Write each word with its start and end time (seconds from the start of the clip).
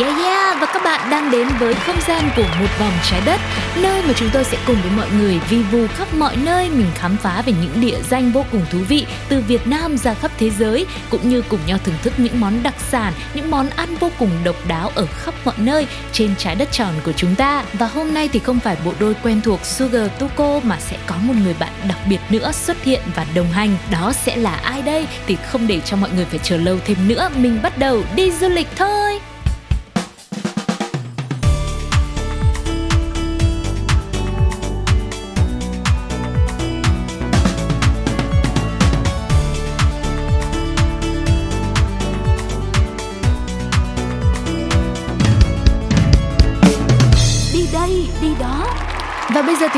Yeah 0.00 0.18
yeah. 0.18 0.60
Và 0.60 0.66
các 0.66 0.82
bạn 0.84 1.10
đang 1.10 1.30
đến 1.30 1.48
với 1.58 1.74
không 1.74 1.96
gian 2.08 2.30
của 2.36 2.46
một 2.60 2.66
vòng 2.78 2.92
trái 3.10 3.22
đất, 3.24 3.40
Nơi 3.76 4.02
mà 4.06 4.12
chúng 4.16 4.28
tôi 4.32 4.44
sẽ 4.44 4.58
cùng 4.66 4.76
với 4.82 4.90
mọi 4.96 5.08
người 5.18 5.40
vi 5.50 5.62
vu 5.62 5.86
khắp 5.86 6.14
mọi 6.14 6.36
nơi, 6.36 6.70
Mình 6.70 6.90
khám 6.94 7.16
phá 7.16 7.42
về 7.46 7.52
những 7.62 7.80
địa 7.80 7.98
danh 8.10 8.32
vô 8.32 8.44
cùng 8.52 8.66
thú 8.70 8.78
vị 8.88 9.06
Từ 9.28 9.42
Việt 9.48 9.66
Nam 9.66 9.98
ra 9.98 10.14
khắp 10.14 10.30
thế 10.38 10.50
giới, 10.50 10.86
Cũng 11.10 11.28
như 11.28 11.42
cùng 11.48 11.60
nhau 11.66 11.78
thưởng 11.84 11.94
thức 12.02 12.12
những 12.16 12.40
món 12.40 12.62
đặc 12.62 12.74
sản, 12.90 13.12
Những 13.34 13.50
món 13.50 13.70
ăn 13.70 13.96
vô 14.00 14.10
cùng 14.18 14.30
độc 14.44 14.56
đáo 14.68 14.90
ở 14.94 15.06
khắp 15.06 15.34
mọi 15.44 15.54
nơi 15.58 15.86
Trên 16.12 16.34
trái 16.38 16.54
đất 16.54 16.72
tròn 16.72 16.94
của 17.04 17.12
chúng 17.12 17.34
ta. 17.34 17.64
Và 17.72 17.86
hôm 17.86 18.14
nay 18.14 18.28
thì 18.32 18.38
không 18.38 18.60
phải 18.60 18.76
bộ 18.84 18.92
đôi 19.00 19.14
quen 19.22 19.40
thuộc 19.40 19.64
Sugar 19.64 20.10
Tuko 20.18 20.60
Mà 20.62 20.76
sẽ 20.80 20.96
có 21.06 21.16
một 21.22 21.34
người 21.44 21.54
bạn 21.58 21.72
đặc 21.88 21.98
biệt 22.08 22.20
nữa 22.30 22.52
xuất 22.52 22.84
hiện 22.84 23.00
và 23.14 23.26
đồng 23.34 23.52
hành. 23.52 23.76
Đó 23.90 24.12
sẽ 24.12 24.36
là 24.36 24.54
ai 24.54 24.82
đây? 24.82 25.06
Thì 25.26 25.36
không 25.36 25.66
để 25.66 25.80
cho 25.80 25.96
mọi 25.96 26.10
người 26.10 26.24
phải 26.24 26.40
chờ 26.42 26.56
lâu 26.56 26.78
thêm 26.84 27.08
nữa. 27.08 27.28
Mình 27.36 27.62
bắt 27.62 27.78
đầu 27.78 28.02
đi 28.14 28.30
du 28.30 28.48
lịch 28.48 28.68
thôi. 28.76 29.20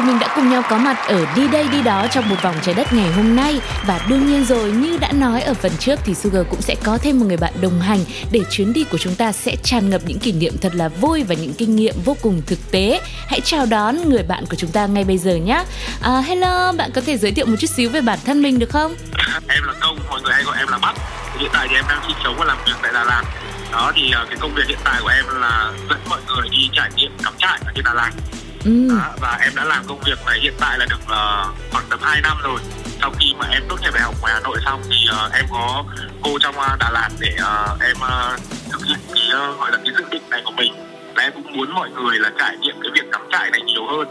Mình 0.06 0.18
đã 0.18 0.28
cùng 0.36 0.50
nhau 0.50 0.62
có 0.70 0.78
mặt 0.78 0.96
ở 1.08 1.26
Đi 1.36 1.48
Đây 1.48 1.68
Đi 1.68 1.82
Đó 1.82 2.06
trong 2.10 2.28
một 2.28 2.42
vòng 2.42 2.54
trái 2.62 2.74
đất 2.74 2.92
ngày 2.92 3.12
hôm 3.12 3.36
nay. 3.36 3.60
Và 3.86 4.00
đương 4.08 4.26
nhiên 4.26 4.44
rồi 4.44 4.70
như 4.70 4.98
đã 5.00 5.12
nói 5.12 5.42
ở 5.42 5.54
phần 5.54 5.72
trước 5.78 6.00
thì 6.04 6.14
Sugar 6.14 6.46
cũng 6.50 6.62
sẽ 6.62 6.74
có 6.84 6.98
thêm 6.98 7.20
một 7.20 7.26
người 7.26 7.36
bạn 7.36 7.52
đồng 7.60 7.80
hành 7.80 7.98
Để 8.30 8.40
chuyến 8.50 8.72
đi 8.72 8.84
của 8.84 8.98
chúng 8.98 9.14
ta 9.14 9.32
sẽ 9.32 9.56
tràn 9.62 9.90
ngập 9.90 10.00
những 10.06 10.18
kỷ 10.18 10.32
niệm 10.32 10.58
thật 10.60 10.74
là 10.74 10.88
vui 10.88 11.24
và 11.24 11.34
những 11.34 11.52
kinh 11.54 11.76
nghiệm 11.76 11.94
vô 12.04 12.16
cùng 12.22 12.42
thực 12.46 12.70
tế. 12.70 13.00
Hãy 13.26 13.40
chào 13.40 13.66
đón 13.66 14.08
người 14.08 14.22
bạn 14.22 14.46
của 14.46 14.56
chúng 14.56 14.70
ta 14.70 14.86
ngay 14.86 15.04
bây 15.04 15.18
giờ 15.18 15.34
nhé. 15.36 15.64
À, 16.02 16.20
Hello, 16.20 16.72
bạn 16.72 16.90
có 16.94 17.00
thể 17.06 17.16
giới 17.16 17.32
thiệu 17.32 17.46
một 17.46 17.56
chút 17.60 17.70
xíu 17.70 17.90
về 17.90 18.00
bản 18.00 18.18
thân 18.26 18.42
mình 18.42 18.58
được 18.58 18.70
không? 18.70 18.94
À, 19.12 19.40
em 19.48 19.62
là 19.66 19.72
công 19.80 19.98
mọi 20.10 20.22
người 20.22 20.32
hay 20.32 20.42
gọi 20.42 20.56
em 20.58 20.68
là 20.68 20.78
bắc. 20.78 20.94
Hiện 21.38 21.50
tại 21.52 21.66
thì 21.70 21.76
em 21.76 21.84
đang 21.88 22.02
sinh 22.06 22.16
sống 22.24 22.36
và 22.38 22.44
làm 22.44 22.58
việc 22.66 22.72
tại 22.82 22.92
đà 22.92 23.04
lạt. 23.04 23.22
Đó 23.72 23.92
thì 23.94 24.12
à, 24.12 24.24
cái 24.28 24.38
công 24.40 24.54
việc 24.54 24.64
hiện 24.68 24.78
tại 24.84 25.00
của 25.02 25.08
em 25.08 25.24
là 25.40 25.72
dẫn 25.90 25.98
mọi 26.08 26.20
người 26.28 26.48
đi 26.50 26.70
trải 26.72 26.90
nghiệm 26.96 27.10
cắm 27.22 27.32
trại 27.38 27.58
ở 27.66 27.72
trên 27.74 27.84
đà 27.84 27.94
lạt. 27.94 28.10
Ừ, 28.64 28.88
đó, 28.88 29.14
và 29.20 29.38
em 29.42 29.52
đã 29.56 29.64
làm 29.64 29.84
công 29.88 30.00
việc 30.06 30.18
này 30.26 30.38
hiện 30.40 30.54
tại 30.60 30.78
là 30.78 30.86
được 30.90 31.00
ờ, 31.06 31.46
khoảng 31.72 31.84
tầm 31.90 31.98
2 32.02 32.20
năm 32.20 32.36
rồi. 32.42 32.60
Sau 33.00 33.10
khi 33.20 33.34
mà 33.38 33.46
em 33.52 33.62
tốt 33.68 33.76
nghiệp 33.82 33.90
đại 33.94 34.02
học 34.02 34.14
ngoài 34.20 34.32
hà 34.34 34.40
nội 34.40 34.58
xong 34.64 34.82
thì 34.90 34.96
ờ, 35.10 35.30
em 35.34 35.44
có 35.50 35.84
cô 36.22 36.38
trong 36.40 36.54
ờ, 36.58 36.76
đà 36.80 36.90
lạt 36.90 37.08
để 37.20 37.34
ờ, 37.38 37.76
em 37.80 37.96
ờ, 38.00 38.36
thực 38.72 38.84
hiện 38.84 38.98
cái 39.14 39.22
ờ, 39.32 39.52
gọi 39.52 39.70
là 39.72 39.78
cái 39.84 39.94
dự 39.98 40.04
định 40.10 40.22
này 40.30 40.42
của 40.44 40.52
mình. 40.56 40.72
Là 41.16 41.22
em 41.22 41.32
cũng 41.32 41.56
muốn 41.56 41.74
mọi 41.74 41.90
người 41.90 42.18
là 42.18 42.30
trải 42.38 42.56
nghiệm 42.56 42.74
cái 42.82 42.90
việc 42.94 43.12
cắm 43.12 43.22
trại 43.32 43.50
này 43.50 43.60
nhiều 43.60 43.86
hơn. 43.86 44.08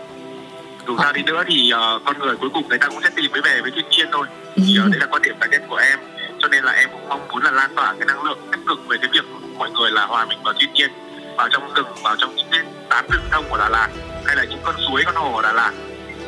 Dù 0.88 0.98
sao 0.98 1.14
đi 1.14 1.24
nữa 1.24 1.44
thì 1.48 1.72
ờ, 1.72 2.00
con 2.06 2.20
người 2.20 2.36
cuối 2.38 2.50
cùng 2.54 2.70
người 2.70 2.78
ta 2.78 2.88
cũng 2.88 3.02
sẽ 3.04 3.10
tìm 3.16 3.32
mới 3.32 3.42
về 3.42 3.62
với 3.62 3.72
thiên 3.76 3.90
nhiên 3.90 4.08
thôi. 4.12 4.28
Thì 4.56 4.78
ờ, 4.78 4.88
đấy 4.92 5.00
là 5.00 5.06
quan 5.06 5.22
điểm 5.22 5.36
cá 5.40 5.48
nhân 5.48 5.62
của 5.70 5.76
em. 5.76 6.00
Cho 6.40 6.48
nên 6.48 6.64
là 6.64 6.72
em 6.72 6.90
cũng 6.92 7.10
mong 7.10 7.28
muốn 7.28 7.44
là 7.44 7.52
lan 7.52 7.76
tỏa 7.76 7.94
cái 8.00 8.06
năng 8.08 8.24
lượng 8.24 8.40
tích 8.52 8.62
cực 8.68 8.88
về 8.88 8.98
cái 9.02 9.10
việc 9.14 9.26
mọi 9.58 9.72
người 9.72 9.92
là 9.92 10.06
hòa 10.06 10.26
mình 10.26 10.44
vào 10.44 10.54
thiên 10.60 10.74
nhiên 10.74 10.92
vào 11.38 11.50
trong 11.52 11.74
rừng 11.74 11.88
vào 12.04 12.16
trong 12.18 12.36
những 12.36 12.48
cái 12.52 12.62
tán 12.90 13.06
rừng 13.12 13.24
thông 13.32 13.46
của 13.50 13.58
Đà 13.58 13.70
Lạt 13.70 13.90
hay 14.32 14.46
là 14.46 14.52
những 14.52 14.60
con 14.64 14.76
suối 14.88 15.04
con 15.06 15.16
hồ 15.16 15.36
ở 15.36 15.42
Đà 15.42 15.54
Lạt 15.54 15.72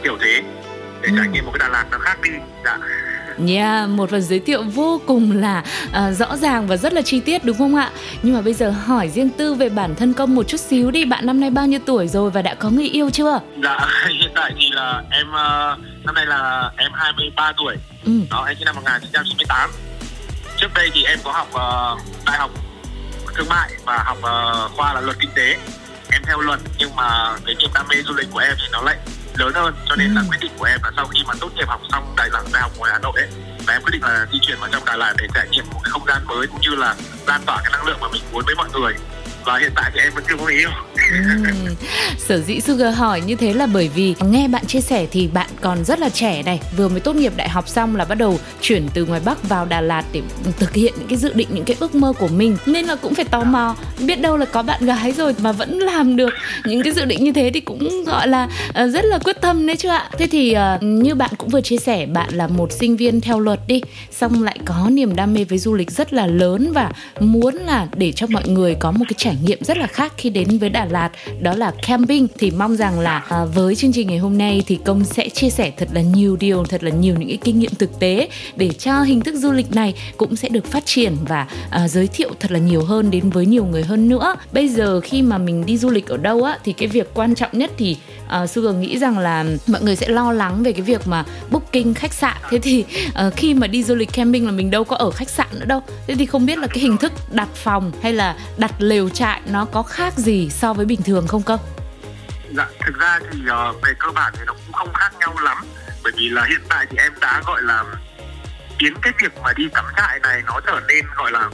kiểu 0.04 0.18
thế 0.22 0.42
để 1.02 1.10
trải 1.18 1.28
nghiệm 1.28 1.46
một 1.46 1.52
cái 1.54 1.60
Đà 1.60 1.70
Lạt 1.70 1.86
nó 1.92 1.98
khác 1.98 2.22
đi. 2.22 2.30
Dạ. 2.66 2.78
Yeah, 3.48 3.90
một 3.90 4.10
phần 4.10 4.22
giới 4.22 4.40
thiệu 4.40 4.64
vô 4.64 5.02
cùng 5.08 5.32
là 5.32 5.64
à, 5.94 6.12
rõ 6.12 6.38
ràng 6.38 6.68
và 6.68 6.78
rất 6.78 6.94
là 6.94 7.02
chi 7.02 7.20
tiết 7.20 7.46
đúng 7.46 7.58
không 7.58 7.76
ạ? 7.76 7.92
Nhưng 8.24 8.36
mà 8.36 8.42
bây 8.42 8.54
giờ 8.54 8.70
hỏi 8.72 9.10
riêng 9.10 9.30
tư 9.30 9.54
về 9.54 9.70
bản 9.70 9.96
thân 9.96 10.14
công 10.14 10.36
một 10.36 10.48
chút 10.48 10.60
xíu 10.60 10.92
đi, 10.92 11.06
bạn 11.06 11.26
năm 11.26 11.40
nay 11.40 11.50
bao 11.50 11.68
nhiêu 11.68 11.80
tuổi 11.86 12.08
rồi 12.08 12.32
và 12.32 12.42
đã 12.42 12.54
có 12.54 12.70
người 12.70 12.90
yêu 12.90 13.10
chưa? 13.10 13.40
dạ 13.64 13.80
hiện 14.20 14.32
tại 14.36 14.54
thì 14.60 14.70
là 14.72 15.04
em 15.12 15.32
ờ, 15.32 15.78
năm 16.04 16.16
nay 16.16 16.26
là 16.26 16.72
em 16.78 16.92
23 16.96 17.54
tuổi. 17.58 17.76
Ừ. 18.06 18.12
đó 18.30 18.46
em 18.48 18.56
sinh 18.56 18.66
năm 18.66 18.76
1998 18.76 19.70
trước 20.58 20.74
đây 20.76 20.90
thì 20.94 21.04
em 21.04 21.20
có 21.24 21.32
học 21.32 21.48
ờ, 21.54 21.96
đại 22.26 22.38
học 22.38 22.52
thương 23.36 23.50
mại 23.50 23.72
và 23.86 24.04
học 24.06 24.18
ờ, 24.22 24.70
khoa 24.76 24.94
là 24.94 25.02
luật 25.02 25.20
kinh 25.20 25.32
tế 25.36 25.58
em 26.14 26.22
theo 26.26 26.40
luật 26.40 26.60
nhưng 26.78 26.96
mà 26.96 27.36
cái 27.46 27.56
niềm 27.56 27.70
đam 27.74 27.88
mê 27.88 27.96
du 28.08 28.14
lịch 28.14 28.28
của 28.32 28.40
em 28.40 28.54
thì 28.58 28.64
nó 28.72 28.82
lại 28.82 28.98
lớn 29.36 29.52
hơn 29.56 29.76
cho 29.90 29.96
nên 29.96 30.14
là 30.14 30.22
Ừ. 30.22 30.28
quyết 30.30 30.38
định 30.42 30.52
của 30.58 30.66
em 30.66 30.80
là 30.84 30.92
sau 30.96 31.08
khi 31.08 31.20
mà 31.28 31.34
tốt 31.40 31.50
nghiệp 31.56 31.68
học 31.68 31.82
xong 31.92 32.14
đại 32.18 32.30
học 32.34 32.44
đại 32.54 32.62
học 32.62 32.72
ngoài 32.78 32.92
hà 32.94 33.00
nội 33.00 33.14
ấy 33.16 33.28
và 33.68 33.74
em 33.74 33.82
quyết 33.82 33.92
định 33.94 34.04
là 34.04 34.26
di 34.34 34.40
chuyển 34.42 34.60
vào 34.60 34.70
trong 34.72 34.86
đà 34.86 34.96
lạt 34.96 35.14
để 35.18 35.28
trải 35.34 35.48
nghiệm 35.52 35.66
một 35.74 35.80
cái 35.84 35.92
không 35.92 36.06
gian 36.08 36.26
mới 36.28 36.48
cũng 36.48 36.62
như 36.62 36.70
là 36.76 36.96
lan 37.28 37.42
tỏa 37.46 37.62
cái 37.64 37.72
năng 37.72 37.86
lượng 37.86 37.98
mà 38.02 38.08
mình 38.12 38.22
muốn 38.32 38.44
với 38.46 38.56
mọi 38.56 38.70
người 38.74 38.94
và 39.46 39.58
hiện 39.58 39.72
tại 39.76 39.92
thì 39.94 40.00
em 40.00 40.14
vẫn 40.16 40.24
chưa 40.30 40.36
có 40.38 40.46
người 40.46 40.54
yêu 40.54 40.70
ừ. 41.12 41.76
Sở 42.18 42.40
dĩ 42.40 42.60
Sugar 42.60 42.98
hỏi 42.98 43.22
như 43.22 43.36
thế 43.36 43.54
là 43.54 43.66
bởi 43.66 43.90
vì 43.96 44.16
nghe 44.22 44.48
bạn 44.48 44.66
chia 44.66 44.82
sẻ 44.82 45.08
thì 45.12 45.28
bạn 45.28 45.50
còn 45.62 45.84
rất 45.84 46.00
là 46.00 46.10
trẻ 46.10 46.44
này. 46.44 46.62
Vừa 46.78 46.88
mới 46.88 47.00
tốt 47.00 47.16
nghiệp 47.16 47.34
đại 47.36 47.50
học 47.50 47.70
xong 47.70 47.96
là 47.96 48.06
bắt 48.06 48.16
đầu 48.16 48.40
chuyển 48.62 48.88
từ 48.94 49.06
ngoài 49.06 49.22
Bắc 49.26 49.50
vào 49.50 49.66
Đà 49.66 49.82
Lạt 49.82 50.04
để 50.12 50.22
thực 50.58 50.74
hiện 50.74 50.94
những 50.98 51.08
cái 51.08 51.18
dự 51.18 51.34
định, 51.34 51.48
những 51.52 51.66
cái 51.66 51.76
ước 51.80 51.96
mơ 51.96 52.14
của 52.20 52.28
mình. 52.28 52.58
Nên 52.66 52.86
là 52.86 52.96
cũng 52.96 53.16
phải 53.16 53.26
tò 53.26 53.44
mò 53.44 53.76
Biết 54.00 54.22
đâu 54.22 54.38
là 54.38 54.46
có 54.46 54.64
bạn 54.64 54.86
gái 54.86 55.12
rồi 55.12 55.36
mà 55.40 55.52
vẫn 55.52 55.80
làm 55.80 56.16
được 56.16 56.34
những 56.66 56.84
cái 56.84 56.94
dự 56.94 57.06
định 57.06 57.24
như 57.24 57.32
thế 57.32 57.52
thì 57.54 57.60
cũng 57.60 58.04
gọi 58.06 58.28
là 58.28 58.50
ờ, 58.74 58.88
rất 58.88 59.06
là 59.06 59.18
quyết 59.18 59.42
tâm 59.42 59.68
đấy 59.68 59.76
chứ 59.76 59.90
ạ. 59.90 60.10
Thế 60.18 60.28
thì 60.28 60.54
ờ, 60.54 60.78
như 60.82 61.16
bạn 61.16 61.30
cũng 61.38 61.50
vừa 61.50 61.62
chia 61.62 61.78
sẻ 61.78 62.06
bạn 62.06 62.34
là 62.34 62.48
một 62.48 62.72
sinh 62.72 62.98
viên 62.98 63.22
theo 63.22 63.40
luật 63.40 63.60
đi 63.68 63.82
Xong 64.12 64.44
lại 64.44 64.60
có 64.66 64.88
niềm 64.92 65.16
đam 65.16 65.34
mê 65.34 65.44
với 65.44 65.58
du 65.58 65.74
lịch 65.74 65.92
rất 65.92 66.14
là 66.14 66.28
lớn 66.28 66.72
và 66.74 66.92
muốn 67.20 67.56
là 67.56 67.88
để 67.96 68.12
cho 68.12 68.28
mọi 68.30 68.48
người 68.48 68.76
có 68.76 68.92
một 68.92 69.06
cái 69.10 69.16
trải 69.18 69.33
nghiệm 69.44 69.64
rất 69.64 69.78
là 69.78 69.88
khác 69.88 70.14
khi 70.18 70.30
đến 70.30 70.58
với 70.58 70.70
Đà 70.70 70.86
Lạt 70.86 71.10
đó 71.42 71.54
là 71.54 71.72
camping. 71.88 72.28
Thì 72.38 72.52
mong 72.52 72.76
rằng 72.76 73.00
là 73.00 73.24
à, 73.30 73.46
với 73.46 73.76
chương 73.76 73.94
trình 73.94 74.08
ngày 74.08 74.18
hôm 74.18 74.38
nay 74.38 74.64
thì 74.68 74.80
công 74.86 75.04
sẽ 75.04 75.30
chia 75.30 75.50
sẻ 75.50 75.72
thật 75.78 75.90
là 75.94 76.02
nhiều 76.02 76.36
điều 76.36 76.64
thật 76.64 76.84
là 76.84 76.92
nhiều 76.92 77.16
những 77.20 77.30
cái 77.30 77.38
kinh 77.44 77.60
nghiệm 77.60 77.76
thực 77.76 78.00
tế 78.00 78.30
để 78.56 78.70
cho 78.70 79.02
hình 79.02 79.22
thức 79.22 79.36
du 79.36 79.52
lịch 79.52 79.72
này 79.76 79.94
cũng 80.18 80.36
sẽ 80.36 80.50
được 80.50 80.66
phát 80.66 80.86
triển 80.86 81.16
và 81.28 81.48
à, 81.70 81.88
giới 81.88 82.08
thiệu 82.08 82.30
thật 82.40 82.52
là 82.52 82.60
nhiều 82.60 82.84
hơn 82.84 83.12
đến 83.12 83.30
với 83.30 83.46
nhiều 83.46 83.66
người 83.66 83.84
hơn 83.84 84.10
nữa. 84.10 84.36
Bây 84.54 84.68
giờ 84.68 85.00
khi 85.00 85.22
mà 85.22 85.38
mình 85.38 85.66
đi 85.66 85.78
du 85.78 85.90
lịch 85.90 86.08
ở 86.08 86.18
đâu 86.18 86.44
á 86.44 86.58
thì 86.64 86.74
cái 86.74 86.88
việc 86.88 87.10
quan 87.14 87.36
trọng 87.36 87.52
nhất 87.54 87.72
thì 87.78 87.98
Ờ, 88.34 88.44
uh, 88.44 88.50
Sugar 88.50 88.76
nghĩ 88.76 88.98
rằng 88.98 89.18
là 89.18 89.46
mọi 89.68 89.82
người 89.82 89.96
sẽ 89.96 90.08
lo 90.08 90.32
lắng 90.32 90.64
về 90.64 90.72
cái 90.72 90.82
việc 90.82 91.08
mà 91.08 91.24
booking 91.52 91.94
khách 91.94 92.14
sạn. 92.14 92.38
Thế 92.50 92.60
thì 92.60 92.86
uh, 93.28 93.34
khi 93.36 93.54
mà 93.54 93.68
đi 93.68 93.84
du 93.84 93.96
lịch 93.96 94.14
camping 94.14 94.46
là 94.46 94.52
mình 94.52 94.72
đâu 94.72 94.84
có 94.84 94.96
ở 94.96 95.12
khách 95.12 95.30
sạn 95.30 95.48
nữa 95.52 95.66
đâu. 95.66 95.84
Thế 96.08 96.16
thì 96.16 96.26
không 96.26 96.46
biết 96.46 96.58
là 96.58 96.68
cái 96.68 96.80
hình 96.80 96.98
thức 96.98 97.12
đặt 97.32 97.48
phòng 97.56 97.92
hay 98.04 98.14
là 98.14 98.36
đặt 98.58 98.72
lều 98.78 99.10
trại 99.10 99.42
nó 99.46 99.66
có 99.66 99.84
khác 99.84 100.14
gì 100.18 100.50
so 100.50 100.74
với 100.74 100.86
bình 100.86 101.02
thường 101.04 101.28
không 101.28 101.44
công 101.44 101.60
Dạ, 102.56 102.68
thực 102.86 103.00
ra 103.00 103.20
thì 103.32 103.40
uh, 103.40 103.82
về 103.84 103.92
cơ 104.00 104.12
bản 104.16 104.34
thì 104.38 104.42
nó 104.48 104.54
cũng 104.54 104.74
không 104.74 104.94
khác 104.94 105.12
nhau 105.20 105.36
lắm. 105.44 105.58
Bởi 106.04 106.14
vì 106.16 106.30
là 106.30 106.46
hiện 106.50 106.62
tại 106.70 106.86
thì 106.90 106.98
em 106.98 107.12
đã 107.22 107.42
gọi 107.46 107.62
là 107.62 107.84
biến 108.80 108.94
cái 109.02 109.14
việc 109.22 109.32
mà 109.44 109.54
đi 109.58 109.64
cắm 109.74 109.86
trại 109.98 110.20
này 110.20 110.42
nó 110.46 110.60
trở 110.66 110.82
nên 110.88 111.06
gọi 111.18 111.32
là 111.32 111.50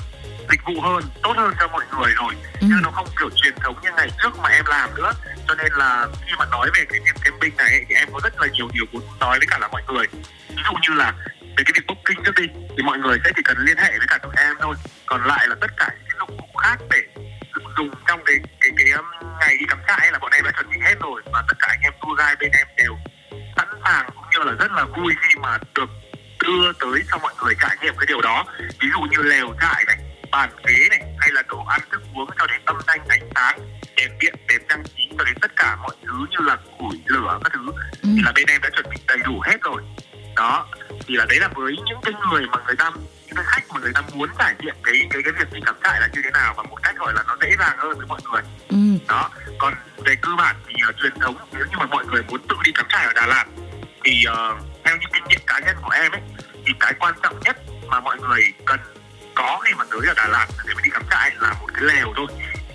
dịch 0.49 0.61
vụ 0.65 0.81
hơn, 0.81 1.03
tốt 1.23 1.33
hơn 1.37 1.53
cho 1.59 1.67
mọi 1.67 1.85
người 1.97 2.13
rồi. 2.15 2.33
Ừ. 2.61 2.67
chứ 2.69 2.75
nó 2.83 2.91
không 2.91 3.07
kiểu 3.19 3.29
truyền 3.35 3.55
thống 3.55 3.75
như 3.83 3.89
ngày 3.95 4.09
trước 4.21 4.39
mà 4.43 4.49
em 4.49 4.65
làm 4.65 4.95
nữa. 4.95 5.11
Cho 5.47 5.55
nên 5.55 5.71
là 5.73 6.07
khi 6.25 6.33
mà 6.39 6.45
nói 6.45 6.69
về 6.73 6.85
cái 6.89 6.99
việc 6.99 7.21
camping 7.23 7.57
này 7.57 7.71
ấy, 7.71 7.85
thì 7.89 7.95
em 7.95 8.07
có 8.13 8.19
rất 8.23 8.41
là 8.41 8.47
nhiều 8.47 8.69
điều 8.73 8.85
muốn 8.91 9.03
nói 9.19 9.37
với 9.39 9.47
cả 9.47 9.57
là 9.59 9.67
mọi 9.67 9.83
người. 9.87 10.05
Ví 10.49 10.63
dụ 10.65 10.73
như 10.81 10.95
là 10.95 11.13
về 11.41 11.63
cái 11.65 11.73
việc 11.75 11.85
booking 11.87 12.23
trước 12.25 12.35
đi 12.35 12.47
thì 12.77 12.83
mọi 12.83 12.97
người 12.97 13.17
sẽ 13.25 13.31
chỉ 13.35 13.41
cần 13.45 13.57
liên 13.57 13.77
hệ 13.77 13.97
với 13.97 14.07
cả 14.07 14.17
tụi 14.17 14.33
em 14.37 14.55
thôi. 14.61 14.75
Còn 15.05 15.23
lại 15.23 15.47
là 15.47 15.55
tất 15.61 15.71
cả 15.77 15.89
những 15.93 16.07
cái 16.09 16.17
dụng 16.19 16.37
cụ 16.37 16.57
khác 16.57 16.77
để 16.91 17.01
dùng 17.77 17.89
trong 18.07 18.19
cái 18.25 18.35
cái 18.61 18.71
cái 18.77 18.91
um, 18.91 19.05
ngày 19.39 19.57
đi 19.59 19.65
cắm 19.69 19.79
trại 19.87 20.11
là 20.11 20.19
bọn 20.19 20.31
em 20.31 20.43
đã 20.43 20.51
chuẩn 20.51 20.69
bị 20.69 20.77
hết 20.81 20.95
rồi. 20.99 21.21
Và 21.33 21.43
tất 21.47 21.55
cả 21.59 21.67
anh 21.69 21.81
em 21.81 21.93
tour 22.01 22.19
guide 22.19 22.35
bên 22.39 22.51
em 22.51 22.67
đều 22.77 22.97
sẵn 23.57 23.67
sàng 23.85 24.09
cũng 24.15 24.25
như 24.31 24.39
là 24.43 24.51
rất 24.51 24.71
là 24.71 24.85
vui 24.85 25.13
khi 25.21 25.35
mà 25.41 25.57
được 25.75 25.89
đưa 26.45 26.73
tới 26.73 27.03
cho 27.11 27.17
mọi 27.17 27.33
người 27.43 27.53
trải 27.61 27.77
nghiệm 27.81 27.93
cái 27.97 28.05
điều 28.07 28.21
đó. 28.21 28.45
Ví 28.79 28.87
dụ 28.93 28.99
như 28.99 29.29
lều 29.29 29.55
trại 29.61 29.83
này 29.87 29.97
bàn 30.31 30.49
ghế 30.67 30.87
này 30.89 30.99
hay 31.19 31.29
là 31.31 31.43
đồ 31.47 31.65
ăn 31.65 31.81
thức 31.91 32.01
uống 32.15 32.29
cho 32.39 32.47
đến 32.47 32.61
âm 32.65 32.77
thanh 32.87 32.99
ánh 33.07 33.29
sáng 33.35 33.59
đèn 33.97 34.09
điện 34.19 34.35
đèn 34.47 34.61
trang 34.69 34.83
trí 34.95 35.09
cho 35.17 35.23
đến 35.23 35.35
tất 35.41 35.51
cả 35.55 35.75
mọi 35.75 35.95
thứ 36.07 36.13
như 36.29 36.37
là 36.45 36.57
củi 36.77 37.01
lửa 37.05 37.39
các 37.43 37.51
thứ 37.53 37.71
Ừ. 38.01 38.09
thì 38.15 38.21
là 38.25 38.31
bên 38.35 38.45
em 38.47 38.61
đã 38.61 38.69
chuẩn 38.69 38.85
bị 38.89 38.97
đầy 39.07 39.17
đủ 39.25 39.41
hết 39.45 39.57
rồi 39.61 39.81
đó 40.35 40.67
thì 41.07 41.15
là 41.15 41.25
đấy 41.29 41.39
là 41.39 41.47
với 41.55 41.73
những 41.85 41.99
cái 42.01 42.13
người 42.29 42.47
mà 42.51 42.57
người 42.65 42.75
ta 42.75 42.91
những 43.27 43.35
cái 43.35 43.45
khách 43.47 43.63
mà 43.73 43.79
người 43.79 43.91
ta 43.95 44.01
muốn 44.13 44.29
trải 44.39 44.55
nghiệm 44.59 44.75
cái 44.83 44.93
cái 45.09 45.21
cái 45.23 45.33
việc 45.39 45.53
đi 45.53 45.59
cắm 45.65 45.75
trại 45.83 46.01
là 46.01 46.07
như 46.13 46.21
thế 46.23 46.31
nào 46.31 46.53
và 46.57 46.63
một 46.63 46.75
cách 46.83 46.95
gọi 46.97 47.13
là 47.13 47.23
nó 47.27 47.37
dễ 47.41 47.55
dàng 47.59 47.77
hơn 47.77 47.97
với 47.97 48.07
mọi 48.07 48.19
người 48.31 48.41
ừ. 48.69 48.77
đó 49.07 49.29
còn 49.57 49.73
về 50.05 50.15
cơ 50.21 50.29
bản 50.37 50.55
thì 50.67 50.75
uh, 50.89 50.95
truyền 51.01 51.19
thống 51.19 51.35
nếu 51.51 51.65
như 51.65 51.77
mà 51.79 51.85
mọi 51.85 52.05
người 52.05 52.23
muốn 52.23 52.41
tự 52.49 52.55
đi 52.63 52.71
cắm 52.71 52.85
trại 52.89 53.05
ở 53.05 53.13
Đà 53.13 53.25
Lạt 53.25 53.45
thì 54.03 54.23
uh, 54.31 54.57
theo 54.83 54.97
những 54.97 55.09
kinh 55.13 55.23
nghiệm 55.27 55.41
cá 55.47 55.59
nhân 55.59 55.75
của 55.81 55.89
em 55.89 56.11
ấy 56.11 56.21
thì 56.65 56.73
cái 56.79 56.93
quan 56.99 57.13
trọng 57.23 57.39
nhất 57.45 57.57
mà 57.87 57.99
mọi 57.99 58.17
người 58.19 58.53
cần 58.65 58.79
có 59.39 59.59
khi 59.65 59.73
mà 59.77 59.83
tới 59.91 59.99
ở 60.07 60.13
Đà 60.17 60.27
Lạt 60.27 60.47
để 60.67 60.73
mà 60.75 60.81
đi 60.83 60.89
cắm 60.89 61.03
trại 61.11 61.31
là 61.39 61.53
một 61.59 61.67
cái 61.73 61.83
lều 61.83 62.13
thôi 62.15 62.27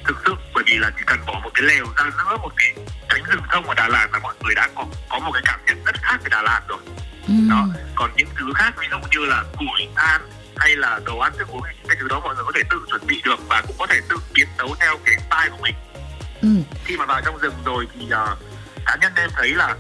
thực 0.06 0.16
sự 0.24 0.34
bởi 0.54 0.64
vì 0.66 0.78
là 0.78 0.90
chỉ 0.96 1.02
cần 1.06 1.18
bỏ 1.26 1.40
một 1.44 1.50
cái 1.54 1.62
lều 1.62 1.86
ra 1.96 2.04
giữa 2.16 2.36
một 2.36 2.50
cái 2.56 2.74
cánh 3.08 3.22
rừng 3.24 3.42
thông 3.52 3.68
ở 3.68 3.74
Đà 3.74 3.88
Lạt 3.88 4.08
là 4.12 4.18
mọi 4.18 4.34
người 4.42 4.54
đã 4.54 4.68
có 4.74 4.84
có 5.08 5.18
một 5.18 5.30
cái 5.34 5.42
cảm 5.46 5.60
nhận 5.66 5.84
rất 5.84 5.94
khác 6.02 6.16
về 6.24 6.28
Đà 6.30 6.42
Lạt 6.42 6.60
rồi 6.68 6.78
Ừ. 7.28 7.34
đó 7.50 7.66
còn 7.94 8.10
những 8.16 8.28
thứ 8.36 8.46
khác 8.54 8.74
ví 8.80 8.86
dụ 8.90 8.96
như 9.10 9.26
là 9.26 9.44
củi 9.58 9.88
than 9.96 10.20
hay 10.56 10.76
là 10.76 11.00
đồ 11.04 11.18
ăn 11.18 11.32
thức 11.38 11.48
uống 11.48 11.62
cái 11.88 11.96
thứ 12.00 12.08
đó 12.08 12.20
mọi 12.20 12.34
người 12.34 12.44
có 12.44 12.52
thể 12.54 12.62
tự 12.70 12.76
chuẩn 12.90 13.06
bị 13.06 13.22
được 13.24 13.38
và 13.48 13.62
cũng 13.66 13.76
có 13.78 13.86
thể 13.86 14.00
tự 14.08 14.16
biến 14.34 14.46
tấu 14.58 14.74
theo 14.80 14.98
cái 15.04 15.14
style 15.16 15.50
của 15.50 15.62
mình 15.62 15.74
Ừ. 16.42 16.48
khi 16.84 16.96
mà 16.96 17.06
vào 17.06 17.20
trong 17.24 17.38
rừng 17.38 17.54
rồi 17.64 17.88
thì 17.94 18.04
uh, 18.04 18.38
cá 18.86 18.96
nhân 19.00 19.12
em 19.16 19.30
thấy 19.34 19.48
là 19.54 19.74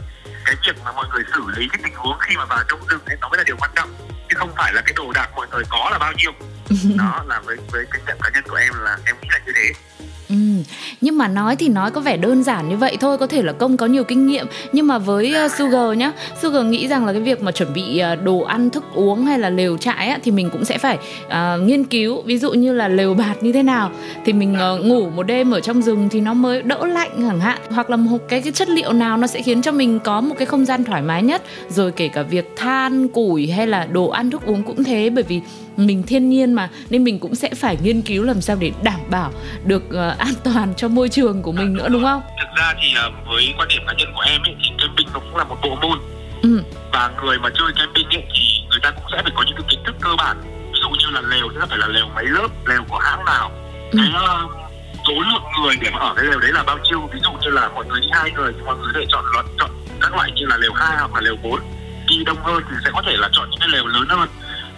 cái 0.44 0.54
việc 0.66 0.76
mà 0.84 0.92
mọi 0.92 1.06
người 1.12 1.22
xử 1.34 1.42
lý 1.56 1.68
cái 1.72 1.80
tình 1.84 1.94
huống 1.94 2.18
khi 2.20 2.36
mà 2.36 2.44
vào 2.44 2.62
trong 2.68 2.86
rừng 2.88 3.00
ấy 3.06 3.16
nó 3.20 3.28
mới 3.28 3.38
là 3.38 3.44
điều 3.46 3.56
quan 3.56 3.70
trọng 3.74 3.94
chứ 4.28 4.36
không 4.36 4.52
phải 4.56 4.72
là 4.72 4.82
cái 4.86 4.92
đồ 4.96 5.12
đạc 5.12 5.28
mọi 5.36 5.46
người 5.50 5.62
có 5.68 5.88
là 5.92 5.98
bao 5.98 6.12
nhiêu. 6.12 6.32
Đó 6.98 7.24
là 7.26 7.40
với 7.40 7.56
với 7.72 7.84
kinh 7.92 8.04
nghiệm 8.06 8.16
cá 8.22 8.30
nhân 8.34 8.44
của 8.48 8.56
em 8.56 8.72
là 8.80 8.98
em 9.06 9.16
nghĩ 9.22 9.28
là 9.30 9.38
như 9.46 9.52
thế 9.56 9.72
Ừ. 10.34 10.62
Nhưng 11.00 11.18
mà 11.18 11.28
nói 11.28 11.56
thì 11.56 11.68
nói 11.68 11.90
có 11.90 12.00
vẻ 12.00 12.16
đơn 12.16 12.42
giản 12.42 12.68
như 12.68 12.76
vậy 12.76 12.96
thôi 13.00 13.18
Có 13.18 13.26
thể 13.26 13.42
là 13.42 13.52
công 13.52 13.76
có 13.76 13.86
nhiều 13.86 14.04
kinh 14.04 14.26
nghiệm. 14.26 14.46
Nhưng 14.72 14.86
mà 14.86 14.98
với 14.98 15.34
ờ, 15.34 15.48
Sugar 15.48 15.98
nhá 15.98 16.12
Sugar 16.42 16.64
nghĩ 16.66 16.88
rằng 16.88 17.06
là 17.06 17.12
cái 17.12 17.22
việc 17.22 17.42
mà 17.42 17.52
chuẩn 17.52 17.72
bị 17.74 17.98
ờ, 17.98 18.16
đồ 18.16 18.40
ăn 18.40 18.70
thức 18.70 18.84
uống 18.94 19.26
hay 19.26 19.38
là 19.38 19.50
lều 19.50 19.76
trại 19.76 20.08
á, 20.08 20.18
Thì 20.22 20.30
mình 20.30 20.50
cũng 20.50 20.64
sẽ 20.64 20.78
phải 20.78 20.98
uh, 21.26 21.62
nghiên 21.62 21.84
cứu. 21.84 22.22
Ví 22.22 22.38
dụ 22.38 22.52
như 22.52 22.72
là 22.72 22.88
lều 22.88 23.14
bạt 23.14 23.42
như 23.42 23.52
thế 23.52 23.62
nào 23.62 23.90
Thì 24.24 24.32
mình 24.32 24.56
uh, 24.74 24.86
ngủ 24.86 25.10
một 25.10 25.22
đêm 25.22 25.50
ở 25.50 25.60
trong 25.60 25.82
rừng 25.82 26.08
thì 26.08 26.20
nó 26.20 26.34
mới 26.34 26.62
đỡ 26.62 26.86
lạnh 26.86 27.10
chẳng 27.18 27.40
hạn. 27.40 27.58
Hoặc 27.70 27.90
là 27.90 27.96
một 27.96 28.18
cái, 28.28 28.40
cái 28.42 28.52
chất 28.52 28.68
liệu 28.68 28.92
nào 28.92 29.16
nó 29.16 29.26
sẽ 29.26 29.42
khiến 29.42 29.62
cho 29.62 29.72
mình 29.72 29.98
có 30.04 30.20
một 30.20 30.34
cái 30.38 30.46
không 30.46 30.64
gian 30.64 30.84
thoải 30.84 31.02
mái 31.02 31.22
nhất. 31.22 31.42
Rồi 31.68 31.92
kể 31.92 32.08
cả 32.08 32.22
việc 32.22 32.52
than, 32.56 33.08
củi 33.08 33.46
hay 33.46 33.66
là 33.66 33.86
đồ 33.86 34.08
ăn 34.08 34.30
thức 34.30 34.46
uống 34.46 34.62
cũng 34.62 34.84
thế. 34.84 35.10
Bởi 35.10 35.24
vì 35.24 35.40
mình 35.76 36.02
thiên 36.02 36.28
nhiên 36.30 36.52
mà 36.52 36.68
Nên 36.90 37.04
mình 37.04 37.18
cũng 37.18 37.34
sẽ 37.34 37.50
phải 37.54 37.76
nghiên 37.82 38.02
cứu 38.02 38.24
làm 38.24 38.40
sao 38.40 38.56
để 38.60 38.72
đảm 38.82 39.00
bảo 39.10 39.32
được 39.64 39.82
uh, 39.88 39.94
an 40.18 40.34
toàn 40.44 40.74
cho 40.76 40.88
môi 40.88 41.08
trường 41.08 41.42
của 41.42 41.52
mình 41.52 41.74
nữa 41.74 41.88
đúng 41.88 42.02
không? 42.04 42.22
thực 42.40 42.60
ra 42.62 42.74
thì 42.82 42.88
uh, 43.08 43.28
với 43.28 43.54
quan 43.58 43.68
điểm 43.68 43.82
cá 43.86 43.92
nhân 43.92 44.08
của 44.14 44.20
em 44.20 44.42
ấy 44.42 44.54
thì 44.62 44.70
camping 44.78 45.08
nó 45.14 45.20
cũng 45.20 45.36
là 45.36 45.44
một 45.44 45.56
bộ 45.62 45.76
môn 45.82 45.98
Ừ. 46.42 46.62
và 46.92 47.10
người 47.24 47.38
mà 47.38 47.48
chơi 47.54 47.72
camping 47.76 48.06
ấy 48.08 48.24
thì 48.34 48.40
người 48.70 48.78
ta 48.82 48.90
cũng 48.90 49.04
sẽ 49.12 49.18
phải 49.22 49.32
có 49.36 49.42
những 49.46 49.54
cái 49.56 49.64
kiến 49.70 49.80
thức 49.86 49.94
cơ 50.00 50.10
bản 50.18 50.36
ví 50.72 50.78
dụ 50.82 50.88
như 50.90 51.06
là 51.14 51.20
lều 51.20 51.48
nó 51.48 51.66
phải 51.68 51.78
là 51.78 51.86
lều 51.86 52.06
mấy 52.14 52.24
lớp 52.26 52.48
lều 52.66 52.82
của 52.88 52.98
hãng 52.98 53.24
nào 53.24 53.50
Ừ. 53.92 53.98
cái 53.98 54.08
uh, 54.24 54.50
số 55.06 55.12
lượng 55.32 55.42
người 55.62 55.76
để 55.80 55.90
mà 55.90 55.98
ở 55.98 56.14
cái 56.16 56.24
lều 56.24 56.40
đấy 56.40 56.52
là 56.52 56.62
bao 56.62 56.78
nhiêu 56.84 57.08
ví 57.12 57.20
dụ 57.22 57.30
như 57.42 57.50
là 57.50 57.68
mọi 57.68 57.84
người 57.86 58.00
đi 58.00 58.06
hai 58.12 58.30
người 58.30 58.52
thì 58.56 58.62
mọi 58.66 58.76
người 58.76 58.86
có 58.94 59.00
thể 59.00 59.06
chọn 59.08 59.24
chọn 59.58 59.70
các 60.00 60.14
loại 60.14 60.30
như 60.34 60.46
là 60.46 60.56
lều 60.56 60.72
hai 60.72 60.96
hoặc 60.98 61.14
là 61.14 61.20
lều 61.20 61.36
bốn 61.42 61.60
đi 62.08 62.24
đông 62.26 62.38
hơn 62.42 62.62
thì 62.68 62.74
sẽ 62.84 62.90
có 62.94 63.02
thể 63.06 63.16
là 63.16 63.28
chọn 63.32 63.50
những 63.50 63.60
cái 63.60 63.68
lều 63.72 63.86
lớn 63.86 64.06
hơn 64.08 64.28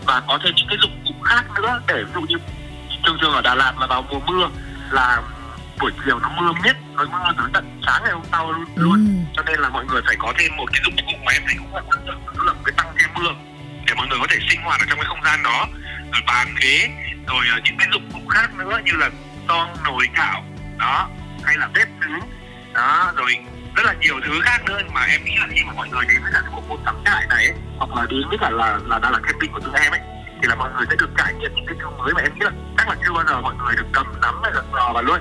và 0.06 0.23
có 0.29 0.38
thêm 0.44 0.55
những 0.56 0.67
cái 0.69 0.79
dụng 0.81 1.00
cụ 1.05 1.12
khác 1.25 1.44
nữa 1.56 1.81
để 1.88 2.05
ví 2.05 2.11
dụ 2.14 2.20
như 2.20 2.37
thường 3.06 3.19
thường 3.20 3.32
ở 3.32 3.41
Đà 3.41 3.55
Lạt 3.55 3.73
là 3.81 3.87
vào 3.87 4.03
mùa 4.11 4.20
mưa 4.26 4.49
là 4.91 5.23
buổi 5.81 5.93
chiều 6.05 6.19
nó 6.19 6.29
mưa 6.29 6.53
miết 6.64 6.76
nó 6.94 7.05
mưa 7.05 7.32
tới 7.38 7.47
tận 7.53 7.81
sáng 7.87 8.03
ngày 8.03 8.12
hôm 8.12 8.23
sau 8.32 8.53
luôn, 8.53 8.64
Ừ. 8.76 8.82
luôn 8.82 9.25
cho 9.37 9.43
nên 9.43 9.61
là 9.61 9.69
mọi 9.69 9.85
người 9.85 10.03
phải 10.06 10.17
có 10.19 10.32
thêm 10.38 10.56
một 10.56 10.67
cái 10.73 10.81
dụng 10.85 10.97
cụ 10.97 11.12
mà 11.26 11.32
em 11.32 11.43
thấy 11.47 11.55
cũng 11.58 11.75
là 11.75 11.81
quan 11.81 11.99
trọng 12.06 12.26
đó 12.26 12.43
là 12.44 12.53
một 12.53 12.61
cái 12.64 12.73
tăng 12.76 12.87
che 12.99 13.06
mưa 13.14 13.31
để 13.87 13.94
mọi 13.94 14.06
người 14.08 14.19
có 14.20 14.26
thể 14.31 14.37
sinh 14.50 14.61
hoạt 14.62 14.81
ở 14.81 14.87
trong 14.88 14.99
cái 14.99 15.06
không 15.08 15.23
gian 15.25 15.43
đó 15.43 15.67
rồi 16.12 16.23
bàn 16.26 16.49
ghế 16.62 16.88
rồi 17.26 17.44
ờ, 17.52 17.61
những 17.64 17.76
cái 17.79 17.88
dụng 17.93 18.11
cụ 18.12 18.29
khác 18.29 18.55
nữa 18.55 18.81
như 18.85 18.93
là 18.93 19.11
son 19.49 19.69
nồi 19.85 20.09
chảo 20.17 20.44
đó 20.79 21.09
hay 21.44 21.56
là 21.56 21.69
bếp 21.75 21.88
nướng 22.00 22.20
đó 22.75 23.12
rồi 23.17 23.37
rất 23.76 23.82
là 23.87 23.94
nhiều 24.00 24.14
thứ 24.26 24.40
khác 24.43 24.64
nữa 24.67 24.78
mà 24.94 25.00
em 25.11 25.25
nghĩ 25.25 25.32
là 25.40 25.46
khi 25.50 25.61
mà 25.67 25.73
mọi 25.73 25.88
người 25.88 26.05
đến 26.08 26.23
với 26.23 26.32
cả 26.34 26.40
cái 26.43 26.50
bộ 26.56 26.62
môn 26.69 26.78
cắm 26.84 26.96
trại 27.05 27.26
này 27.28 27.46
ấy, 27.46 27.55
hoặc 27.78 27.90
là 27.96 28.06
đến 28.11 28.28
với 28.28 28.38
cả 28.40 28.50
là 28.50 28.78
là 28.87 28.99
Đà 28.99 29.11
Lạt 29.11 29.20
camping 29.23 29.52
của 29.52 29.61
tụi 29.61 29.75
em 29.82 29.93
ấy 29.93 30.00
thì 30.43 30.49
là 30.49 30.55
mọi 30.55 30.70
người 30.76 30.87
sẽ 30.90 30.96
được 30.99 31.11
trải 31.19 31.34
nghiệm 31.34 31.55
những 31.55 31.67
cái 31.67 31.76
thứ 31.81 31.87
mới 31.99 32.14
mà 32.14 32.20
em 32.20 32.34
nghĩ 32.34 32.40
là 32.40 32.50
chắc 32.78 32.88
là 32.88 32.96
chưa 33.06 33.12
bao 33.12 33.25
giờ 33.28 33.40
mọi 33.40 33.55
người 33.55 33.76
được 33.76 33.87
cầm 33.93 34.06
nắm 34.23 34.34
hay 34.43 34.52
là 34.55 34.62
sờ 34.73 34.93
vào 34.93 35.02
luôn 35.02 35.20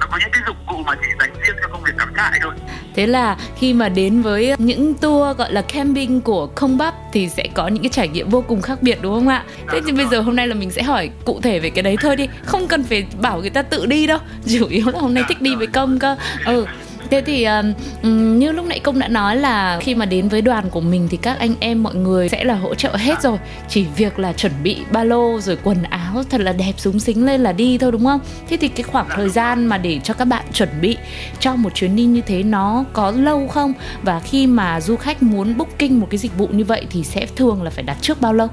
nó 0.00 0.06
có 0.10 0.18
những 0.20 0.30
cái 0.32 0.42
dụng 0.46 0.56
cụ 0.66 0.76
mà 0.86 0.94
chỉ 1.02 1.08
dành 1.20 1.34
riêng 1.46 1.56
cho 1.62 1.68
công 1.72 1.82
việc 1.82 1.92
cắm 1.98 2.12
trại 2.16 2.38
thôi 2.42 2.52
Thế 2.94 3.06
là 3.06 3.36
khi 3.56 3.74
mà 3.74 3.88
đến 3.88 4.22
với 4.22 4.54
những 4.58 4.94
tour 4.94 5.36
gọi 5.36 5.52
là 5.52 5.62
camping 5.62 6.20
của 6.20 6.48
không 6.54 6.78
bắp 6.78 6.94
thì 7.12 7.28
sẽ 7.28 7.48
có 7.54 7.68
những 7.68 7.82
cái 7.82 7.90
trải 7.90 8.08
nghiệm 8.08 8.28
vô 8.28 8.44
cùng 8.48 8.62
khác 8.62 8.82
biệt 8.82 8.98
đúng 9.02 9.14
không 9.14 9.28
ạ? 9.28 9.44
Thế 9.72 9.80
thì 9.86 9.92
bây 9.92 10.06
giờ 10.06 10.20
hôm 10.20 10.36
nay 10.36 10.46
là 10.46 10.54
mình 10.54 10.70
sẽ 10.70 10.82
hỏi 10.82 11.10
cụ 11.24 11.40
thể 11.42 11.60
về 11.60 11.70
cái 11.70 11.82
đấy 11.82 11.96
thôi 12.00 12.16
đi, 12.16 12.28
không 12.44 12.68
cần 12.68 12.84
phải 12.84 13.06
bảo 13.20 13.40
người 13.40 13.50
ta 13.50 13.62
tự 13.62 13.86
đi 13.86 14.06
đâu. 14.06 14.18
Chủ 14.58 14.66
yếu 14.66 14.86
là 14.92 15.00
hôm 15.00 15.14
nay 15.14 15.24
thích 15.28 15.40
đi 15.40 15.54
với 15.54 15.66
công 15.66 15.98
cơ. 15.98 16.16
Ừ. 16.44 16.66
Thế 17.10 17.22
thì 17.26 17.44
um, 17.44 17.74
như 18.38 18.52
lúc 18.52 18.66
nãy 18.66 18.80
công 18.80 18.98
đã 18.98 19.08
nói 19.08 19.36
là 19.36 19.78
khi 19.80 19.94
mà 19.94 20.04
đến 20.04 20.28
với 20.28 20.42
đoàn 20.42 20.70
của 20.70 20.80
mình 20.80 21.08
thì 21.10 21.16
các 21.16 21.38
anh 21.38 21.54
em 21.60 21.82
mọi 21.82 21.94
người 21.94 22.28
sẽ 22.28 22.44
là 22.44 22.54
hỗ 22.54 22.74
trợ 22.74 22.96
hết 22.96 23.22
rồi 23.22 23.38
Chỉ 23.68 23.86
việc 23.96 24.18
là 24.18 24.32
chuẩn 24.32 24.52
bị 24.62 24.78
ba 24.92 25.04
lô 25.04 25.40
rồi 25.40 25.58
quần 25.64 25.82
áo 25.82 26.22
thật 26.30 26.40
là 26.40 26.52
đẹp 26.52 26.72
súng 26.76 27.00
xính 27.00 27.26
lên 27.26 27.40
là 27.40 27.52
đi 27.52 27.78
thôi 27.78 27.92
đúng 27.92 28.04
không? 28.04 28.20
Thế 28.48 28.56
thì 28.56 28.68
cái 28.68 28.82
khoảng 28.82 29.08
thời 29.10 29.28
gian 29.28 29.66
mà 29.66 29.78
để 29.78 30.00
cho 30.04 30.14
các 30.14 30.24
bạn 30.24 30.44
chuẩn 30.52 30.68
bị 30.80 30.96
cho 31.40 31.56
một 31.56 31.74
chuyến 31.74 31.96
đi 31.96 32.04
như 32.04 32.20
thế 32.20 32.42
nó 32.42 32.84
có 32.92 33.10
lâu 33.10 33.48
không? 33.48 33.72
Và 34.02 34.20
khi 34.20 34.46
mà 34.46 34.80
du 34.80 34.96
khách 34.96 35.22
muốn 35.22 35.56
booking 35.56 36.00
một 36.00 36.06
cái 36.10 36.18
dịch 36.18 36.38
vụ 36.38 36.46
như 36.46 36.64
vậy 36.64 36.86
thì 36.90 37.04
sẽ 37.04 37.26
thường 37.36 37.62
là 37.62 37.70
phải 37.70 37.84
đặt 37.84 37.96
trước 38.00 38.20
bao 38.20 38.32
lâu? 38.32 38.48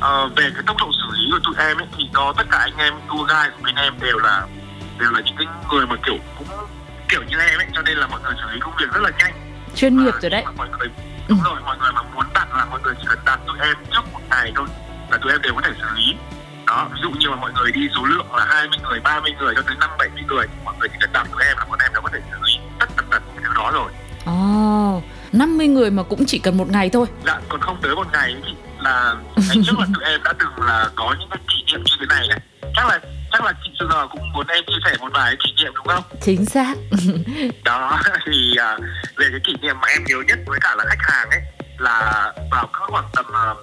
à, 0.00 0.26
về 0.36 0.50
cái 0.54 0.62
tốc 0.66 0.76
độ 0.80 0.90
xử 0.92 1.16
lý 1.16 1.30
của 1.30 1.38
tụi 1.44 1.54
em 1.58 1.76
ấy 1.76 1.86
thì 1.98 2.04
do 2.14 2.32
tất 2.32 2.44
cả 2.50 2.58
anh 2.58 2.76
em 2.76 2.94
tour 3.08 3.28
guide 3.28 3.50
của 3.56 3.62
bên 3.64 3.74
em 3.74 3.94
đều 4.00 4.18
là 4.18 4.46
đều 4.98 5.10
là 5.10 5.20
những 5.20 5.34
cái 5.38 5.46
người 5.72 5.86
mà 5.86 5.96
kiểu 6.06 6.16
cũng 6.38 6.48
kiểu 7.10 7.22
như 7.28 7.38
em 7.38 7.58
ấy 7.60 7.66
cho 7.74 7.82
nên 7.82 7.98
là 7.98 8.06
mọi 8.06 8.20
người 8.22 8.32
xử 8.40 8.52
lý 8.54 8.60
công 8.60 8.74
việc 8.80 8.86
rất 8.94 9.00
là 9.02 9.10
nhanh 9.18 9.32
Chuyên 9.76 10.04
nghiệp 10.04 10.14
rồi 10.22 10.30
đấy. 10.30 10.44
mọi 10.56 10.68
người 10.78 10.88
đúng 11.28 11.40
rồi 11.44 11.60
mọi 11.64 11.78
người 11.78 11.92
mà 11.92 12.02
muốn 12.02 12.24
đặt 12.34 12.48
là 12.56 12.64
mọi 12.64 12.80
người 12.80 12.94
chỉ 13.00 13.04
cần 13.08 13.18
đặt 13.24 13.40
tụi 13.46 13.58
em 13.60 13.76
trước 13.92 14.02
một 14.12 14.20
ngày 14.30 14.52
thôi 14.56 14.66
là 15.10 15.18
tụi 15.18 15.32
em 15.32 15.42
đều 15.42 15.54
có 15.54 15.60
thể 15.64 15.70
xử 15.80 15.86
lý 15.96 16.14
đó 16.66 16.88
ví 16.92 16.98
dụ 17.02 17.10
như 17.10 17.30
mà 17.30 17.36
mọi 17.36 17.52
người 17.52 17.72
đi 17.72 17.88
số 17.94 18.04
lượng 18.04 18.34
là 18.34 18.44
20 18.48 18.78
người 18.82 19.00
30 19.00 19.32
người 19.38 19.54
cho 19.56 19.62
tới 19.66 19.76
năm 19.80 19.90
70 19.98 20.22
người 20.28 20.46
mọi 20.64 20.74
người 20.80 20.88
chỉ 20.88 20.96
cần 21.00 21.10
đặt 21.12 21.26
tụi 21.32 21.42
em 21.44 21.56
là 21.58 21.64
bọn 21.64 21.78
em 21.82 21.92
đã 21.94 22.00
có 22.00 22.08
thể 22.12 22.18
xử 22.30 22.36
lý 22.46 22.52
tất 22.80 22.86
tần 22.96 23.06
tật 23.10 23.22
những 23.34 23.42
thứ 23.44 23.50
đó 23.54 23.70
rồi 23.74 23.92
Ồ, 24.26 25.02
50 25.32 25.66
người 25.68 25.90
mà 25.90 26.02
cũng 26.02 26.24
chỉ 26.26 26.38
cần 26.38 26.56
một 26.56 26.70
ngày 26.70 26.90
thôi. 26.92 27.06
dạ 27.26 27.40
còn 27.48 27.60
không 27.60 27.78
tới 27.82 27.94
một 27.94 28.06
ngày 28.12 28.36
thì 28.44 28.54
là 28.78 29.14
ngày 29.36 29.56
trước 29.66 29.78
là 29.78 29.86
tụi 29.94 30.04
em 30.04 30.20
đã 30.24 30.32
từng 30.38 30.66
là 30.66 30.88
có 30.94 31.14
những 31.20 31.28
cái 31.30 31.38
kỷ 31.48 31.72
niệm 31.72 31.82
như 31.84 31.92
thế 32.00 32.06
này 32.08 32.28
này 32.28 32.38
chắc 32.76 32.86
là 32.86 33.00
chắc 33.32 33.44
là 33.44 33.52
chị 33.64 33.70
Sugar 33.78 34.10
cũng 34.10 34.32
muốn 34.32 34.46
em 34.46 34.64
chia 34.66 34.78
sẻ 34.84 34.96
một 35.00 35.08
vài 35.12 35.36
kỷ 35.44 35.52
niệm 35.62 35.72
đúng 35.74 35.86
không 35.86 36.02
Chính 36.20 36.44
xác. 36.46 36.74
đó 37.64 38.00
thì 38.26 38.56
à, 38.56 38.76
về 39.16 39.26
cái 39.30 39.40
kỷ 39.44 39.52
niệm 39.62 39.76
mà 39.82 39.88
em 39.88 40.04
nhớ 40.04 40.16
nhất 40.28 40.38
với 40.46 40.58
cả 40.62 40.74
là 40.78 40.84
khách 40.88 40.98
hàng 41.12 41.30
ấy 41.30 41.40
là 41.78 42.32
vào 42.50 42.66
cỡ 42.66 42.80
khoảng 42.86 43.08
tầm 43.12 43.24
à, 43.34 43.54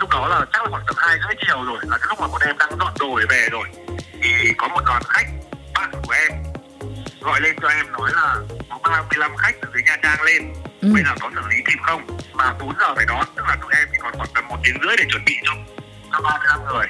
lúc 0.00 0.10
đó 0.10 0.28
là 0.28 0.46
chắc 0.52 0.62
là 0.62 0.68
khoảng 0.70 0.84
tầm 0.86 0.96
hai 0.98 1.16
rưỡi 1.18 1.34
chiều 1.46 1.64
rồi 1.64 1.78
là 1.82 1.98
cái 1.98 2.06
lúc 2.08 2.20
mà 2.20 2.26
bọn 2.28 2.40
em 2.46 2.58
đang 2.58 2.78
dọn 2.78 2.92
đồ 3.00 3.18
để 3.18 3.24
về 3.28 3.48
rồi 3.50 3.68
thì 4.22 4.52
có 4.58 4.68
một 4.68 4.80
đoàn 4.86 5.02
khách 5.08 5.26
bạn 5.74 5.90
của 6.06 6.12
em 6.12 6.32
gọi 7.20 7.40
lên 7.40 7.56
cho 7.62 7.68
em 7.68 7.92
nói 7.92 8.10
là 8.14 8.36
có 8.70 8.90
35 8.90 9.36
khách 9.36 9.54
từ 9.62 9.68
dưới 9.74 9.82
Nha 9.82 9.96
Trang 10.02 10.22
lên 10.22 10.52
Ừ. 10.82 10.88
bây 10.94 11.02
giờ 11.04 11.10
có 11.20 11.30
xử 11.34 11.40
lý 11.50 11.56
kịp 11.66 11.78
không 11.82 12.06
mà 12.32 12.54
4 12.60 12.72
giờ 12.80 12.94
phải 12.94 13.04
đón 13.08 13.26
tức 13.36 13.42
là 13.48 13.56
tụi 13.62 13.70
em 13.78 13.88
thì 13.92 13.98
còn 14.02 14.12
khoảng 14.16 14.28
tầm 14.34 14.48
một 14.48 14.56
tiếng 14.64 14.76
rưỡi 14.82 14.96
để 14.98 15.04
chuẩn 15.10 15.24
bị 15.24 15.32
cho 15.44 15.52
cho 16.12 16.20
35 16.20 16.64
người 16.64 16.86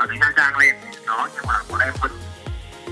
ở 0.00 0.06
dưới 0.08 0.18
Nha 0.18 0.32
Trang 0.36 0.58
lên. 0.58 0.74
Đó 1.06 1.28
nhưng 1.34 1.44
mà 1.48 1.54
bọn 1.68 1.80
em 1.80 1.92
vẫn 2.00 2.10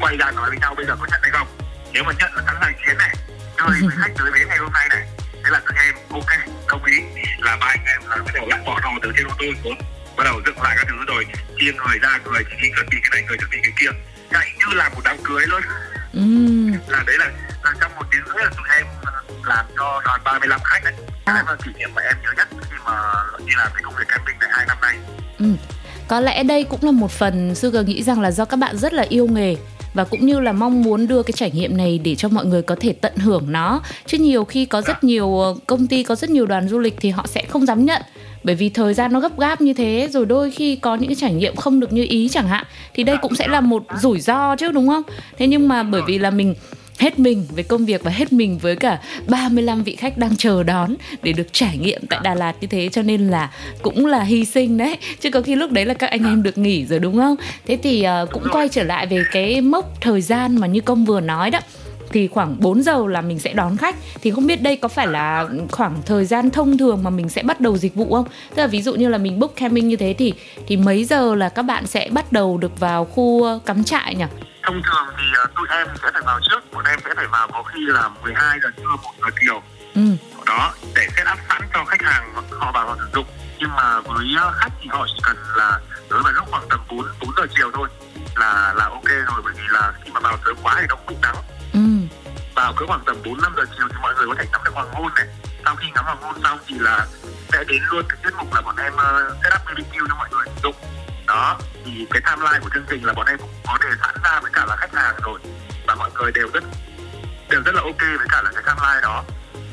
quay 0.00 0.16
ra 0.16 0.30
nói 0.30 0.48
với 0.50 0.58
nhau 0.58 0.74
bây 0.74 0.86
giờ 0.86 0.96
có 1.00 1.06
nhận 1.10 1.20
hay 1.22 1.30
không. 1.30 1.48
Nếu 1.92 2.04
mà 2.04 2.12
nhận 2.18 2.34
là 2.34 2.42
sẵn 2.46 2.54
sàng 2.60 2.74
chiến 2.86 2.98
này 2.98 3.14
chơi 3.58 3.80
với 3.80 3.96
khách 4.00 4.12
tới 4.18 4.30
bến 4.32 4.48
ngày 4.48 4.58
hôm 4.58 4.72
nay 4.72 4.88
này. 4.90 5.08
Thế 5.32 5.50
là 5.50 5.60
tụi 5.60 5.76
em 5.86 5.94
ok 6.10 6.30
đồng 6.68 6.84
ý. 6.84 6.96
Là 7.38 7.56
ba 7.60 7.66
anh 7.66 7.84
em 7.84 8.10
là 8.10 8.16
bắt 8.16 8.34
đầu 8.34 8.46
lại 8.48 8.60
bỏ 8.66 8.80
đồ 8.80 8.90
từ 9.02 9.12
trên 9.16 9.26
ô 9.26 9.34
tô 9.38 9.46
xuống 9.64 9.78
bắt 10.16 10.24
đầu 10.24 10.40
dựng 10.46 10.62
lại 10.62 10.76
các 10.78 10.86
thứ 10.88 10.96
rồi 11.06 11.26
chia 11.58 11.72
người 11.72 11.98
ra 11.98 12.18
người 12.24 12.44
đi 12.62 12.68
chuẩn 12.76 12.86
bị 12.90 12.96
cái 13.02 13.10
này 13.12 13.22
người 13.28 13.38
chuẩn 13.38 13.50
bị 13.50 13.58
cái 13.62 13.72
kia. 13.80 13.90
Chạy 14.30 14.52
như 14.58 14.74
là 14.74 14.88
một 14.88 15.00
đám 15.04 15.16
cưới 15.24 15.46
luôn. 15.46 15.62
Ừm. 16.12 16.72
là 16.88 17.02
đấy 17.06 17.16
là, 17.18 17.30
là 17.64 17.72
trong 17.80 17.94
một 17.96 18.04
tiếng 18.10 18.22
rưỡi 18.26 18.44
là 18.44 18.50
tụi 18.56 18.68
em 18.76 18.86
làm 19.44 19.66
cho 19.76 20.00
đoàn 20.04 20.20
35 20.24 20.60
khách 20.64 20.84
đấy. 20.84 20.94
Cái 21.26 21.42
là 21.46 21.56
kỷ 21.64 21.72
niệm 21.78 21.90
mà 21.94 22.02
em 22.02 22.16
nhớ 22.22 22.30
nhất 22.36 22.48
khi 22.70 22.76
mà 22.84 22.92
đi 23.46 23.52
làm 23.56 23.68
cái 23.74 23.82
công 23.82 23.94
việc 23.94 24.08
camping 24.08 24.38
này 24.38 24.50
hai 24.52 24.66
năm 24.66 24.78
nay. 24.80 24.98
Ừ. 25.38 25.46
Có 26.08 26.20
lẽ 26.20 26.42
đây 26.42 26.64
cũng 26.64 26.80
là 26.82 26.90
một 26.90 27.10
phần 27.10 27.54
Sugar 27.54 27.86
nghĩ 27.86 28.02
rằng 28.02 28.20
là 28.20 28.30
do 28.30 28.44
các 28.44 28.56
bạn 28.56 28.76
rất 28.76 28.92
là 28.92 29.06
yêu 29.08 29.28
nghề 29.28 29.56
và 29.94 30.04
cũng 30.04 30.26
như 30.26 30.40
là 30.40 30.52
mong 30.52 30.82
muốn 30.82 31.06
đưa 31.06 31.22
cái 31.22 31.32
trải 31.32 31.50
nghiệm 31.50 31.76
này 31.76 31.98
để 32.04 32.14
cho 32.14 32.28
mọi 32.28 32.46
người 32.46 32.62
có 32.62 32.76
thể 32.80 32.92
tận 32.92 33.16
hưởng 33.16 33.52
nó. 33.52 33.80
Chứ 34.06 34.18
nhiều 34.18 34.44
khi 34.44 34.64
có 34.64 34.82
rất 34.82 35.04
nhiều 35.04 35.40
ờ, 35.40 35.54
công 35.66 35.86
ty, 35.86 36.02
có 36.02 36.14
rất 36.14 36.30
nhiều 36.30 36.46
đoàn 36.46 36.68
du 36.68 36.78
lịch 36.78 36.94
thì 37.00 37.10
họ 37.10 37.26
sẽ 37.26 37.44
không 37.48 37.66
dám 37.66 37.84
nhận. 37.84 38.02
Bởi 38.44 38.54
vì 38.54 38.68
thời 38.68 38.94
gian 38.94 39.12
nó 39.12 39.20
gấp 39.20 39.40
gáp 39.40 39.60
như 39.60 39.74
thế, 39.74 40.08
rồi 40.10 40.26
đôi 40.26 40.50
khi 40.50 40.76
có 40.76 40.94
những 40.94 41.08
cái 41.08 41.14
trải 41.14 41.34
nghiệm 41.34 41.56
không 41.56 41.80
được 41.80 41.92
như 41.92 42.06
ý 42.08 42.28
chẳng 42.28 42.48
hạn, 42.48 42.64
thì 42.94 43.02
đây 43.02 43.16
cũng 43.22 43.34
sẽ 43.34 43.48
là 43.48 43.60
một 43.60 43.82
rủi 44.00 44.20
ro 44.20 44.56
chứ, 44.56 44.72
đúng 44.72 44.88
không? 44.88 45.02
Thế 45.38 45.46
nhưng 45.46 45.68
mà 45.68 45.82
bởi 45.82 46.02
vì 46.06 46.18
là 46.18 46.30
mình 46.30 46.54
hết 46.98 47.18
mình 47.18 47.46
với 47.54 47.64
công 47.64 47.84
việc 47.84 48.04
và 48.04 48.10
hết 48.10 48.32
mình 48.32 48.58
với 48.58 48.76
cả 48.76 49.00
35 49.28 49.82
vị 49.82 49.96
khách 49.96 50.18
đang 50.18 50.36
chờ 50.36 50.62
đón 50.62 50.94
để 51.22 51.32
được 51.32 51.52
trải 51.52 51.78
nghiệm 51.78 52.02
tại 52.10 52.20
Đà 52.22 52.34
Lạt 52.34 52.54
như 52.60 52.66
thế 52.66 52.88
cho 52.92 53.02
nên 53.02 53.28
là 53.28 53.50
cũng 53.82 54.06
là 54.06 54.22
hy 54.22 54.44
sinh 54.44 54.78
đấy. 54.78 54.98
Chứ 55.20 55.30
có 55.30 55.40
khi 55.40 55.54
lúc 55.54 55.72
đấy 55.72 55.84
là 55.84 55.94
các 55.94 56.10
anh 56.10 56.24
em 56.24 56.42
được 56.42 56.58
nghỉ 56.58 56.86
rồi 56.86 56.98
đúng 56.98 57.16
không? 57.16 57.36
Thế 57.66 57.78
thì 57.82 58.06
uh, 58.22 58.30
cũng 58.32 58.42
quay 58.52 58.68
trở 58.68 58.82
lại 58.82 59.06
về 59.06 59.22
cái 59.32 59.60
mốc 59.60 60.00
thời 60.00 60.20
gian 60.20 60.60
mà 60.60 60.66
như 60.66 60.80
công 60.80 61.04
vừa 61.04 61.20
nói 61.20 61.50
đó. 61.50 61.58
Thì 62.12 62.28
khoảng 62.28 62.56
4 62.58 62.82
giờ 62.82 63.06
là 63.08 63.20
mình 63.20 63.38
sẽ 63.38 63.52
đón 63.52 63.76
khách. 63.76 63.96
Thì 64.22 64.30
không 64.30 64.46
biết 64.46 64.62
đây 64.62 64.76
có 64.76 64.88
phải 64.88 65.06
là 65.06 65.48
khoảng 65.70 65.94
thời 66.06 66.24
gian 66.24 66.50
thông 66.50 66.78
thường 66.78 67.02
mà 67.02 67.10
mình 67.10 67.28
sẽ 67.28 67.42
bắt 67.42 67.60
đầu 67.60 67.78
dịch 67.78 67.94
vụ 67.94 68.14
không? 68.14 68.26
Tức 68.54 68.62
là 68.62 68.66
ví 68.66 68.82
dụ 68.82 68.94
như 68.94 69.08
là 69.08 69.18
mình 69.18 69.38
book 69.38 69.56
camping 69.56 69.88
như 69.88 69.96
thế 69.96 70.14
thì 70.18 70.32
thì 70.66 70.76
mấy 70.76 71.04
giờ 71.04 71.34
là 71.34 71.48
các 71.48 71.62
bạn 71.62 71.86
sẽ 71.86 72.08
bắt 72.12 72.32
đầu 72.32 72.58
được 72.58 72.80
vào 72.80 73.04
khu 73.04 73.42
ờ, 73.42 73.58
cắm 73.66 73.84
trại 73.84 74.14
nhỉ? 74.14 74.24
Thông 74.68 74.82
thường 74.82 75.06
thì 75.16 75.24
uh, 75.44 75.54
tụi 75.54 75.66
em 75.70 75.86
sẽ 76.02 76.10
phải 76.12 76.22
vào 76.26 76.40
trước 76.42 76.72
bọn 76.72 76.84
em 76.84 76.98
sẽ 77.04 77.10
phải 77.16 77.26
vào 77.26 77.48
có 77.52 77.62
khi 77.62 77.80
là 77.86 78.08
12 78.22 78.58
giờ 78.62 78.68
trưa 78.76 78.96
một 79.02 79.12
giờ 79.20 79.30
chiều. 79.40 79.62
Ừ. 79.94 80.00
đó 80.46 80.74
để 80.94 81.06
set 81.16 81.26
up 81.32 81.38
sẵn 81.48 81.62
cho 81.74 81.84
khách 81.84 82.02
hàng 82.02 82.34
họ 82.50 82.72
vào 82.72 82.86
họ 82.86 82.96
sử 82.98 83.08
dụng. 83.14 83.26
Nhưng 83.58 83.70
mà 83.76 84.00
với 84.00 84.26
khách 84.54 84.72
thì 84.80 84.88
họ 84.88 85.06
chỉ 85.06 85.20
cần 85.22 85.36
là 85.56 85.80
tới 86.10 86.20
vào 86.24 86.32
lúc 86.32 86.46
khoảng 86.50 86.68
tầm 86.70 86.80
4 86.90 86.98
4 87.20 87.30
giờ 87.36 87.46
chiều 87.56 87.70
thôi 87.74 87.88
là 88.36 88.74
là 88.76 88.84
ok 88.84 89.04
rồi 89.04 89.40
bởi 89.44 89.52
vì 89.56 89.62
là 89.68 89.92
khi 90.04 90.10
mà 90.10 90.20
vào 90.20 90.36
sớm 90.44 90.56
quá 90.62 90.76
thì 90.80 90.86
nó 90.88 90.96
cũng 91.06 91.20
nắng 91.22 91.36
ừ. 91.72 92.14
vào 92.54 92.72
cứ 92.76 92.86
khoảng 92.88 93.02
tầm 93.06 93.16
4 93.24 93.42
5 93.42 93.52
giờ 93.56 93.64
chiều 93.76 93.88
thì 93.90 93.96
mọi 94.02 94.14
người 94.14 94.26
có 94.26 94.34
thể 94.38 94.44
ngắm 94.52 94.60
được 94.64 94.74
hoàng 94.74 94.88
hôn 94.92 95.08
này. 95.16 95.26
Sau 95.64 95.76
khi 95.76 95.86
ngắm 95.94 96.04
hoàng 96.04 96.22
hôn 96.22 96.34
xong 96.42 96.58
thì 96.66 96.74
là 96.78 97.06
sẽ 97.52 97.64
đến 97.68 97.82
luôn 97.90 98.04
cái 98.08 98.18
tiết 98.24 98.30
mục 98.38 98.54
là 98.54 98.60
bọn 98.60 98.76
em 98.76 98.92
uh, 98.94 99.36
set 99.42 99.52
up 99.54 99.60
BBQ 99.66 100.06
cho 100.08 100.14
mọi 100.14 100.28
người 100.30 100.46
sử 100.46 100.60
dụng 100.62 100.74
đó 101.28 101.58
thì 101.84 102.06
cái 102.10 102.22
timeline 102.26 102.58
của 102.62 102.70
chương 102.74 102.84
trình 102.90 103.04
là 103.04 103.12
bọn 103.12 103.26
em 103.26 103.38
cũng 103.38 103.50
có 103.66 103.78
đề 103.82 103.88
sẵn 104.00 104.14
ra 104.24 104.40
với 104.40 104.50
cả 104.54 104.66
là 104.66 104.76
khách 104.76 104.94
hàng 104.94 105.14
rồi 105.24 105.40
và 105.86 105.94
mọi 105.94 106.10
người 106.14 106.32
đều 106.32 106.48
rất 106.54 106.64
đều 107.50 107.62
rất 107.64 107.74
là 107.74 107.82
ok 107.82 108.00
với 108.18 108.26
cả 108.28 108.42
là 108.42 108.50
cái 108.54 108.62
timeline 108.66 109.00
đó 109.02 109.24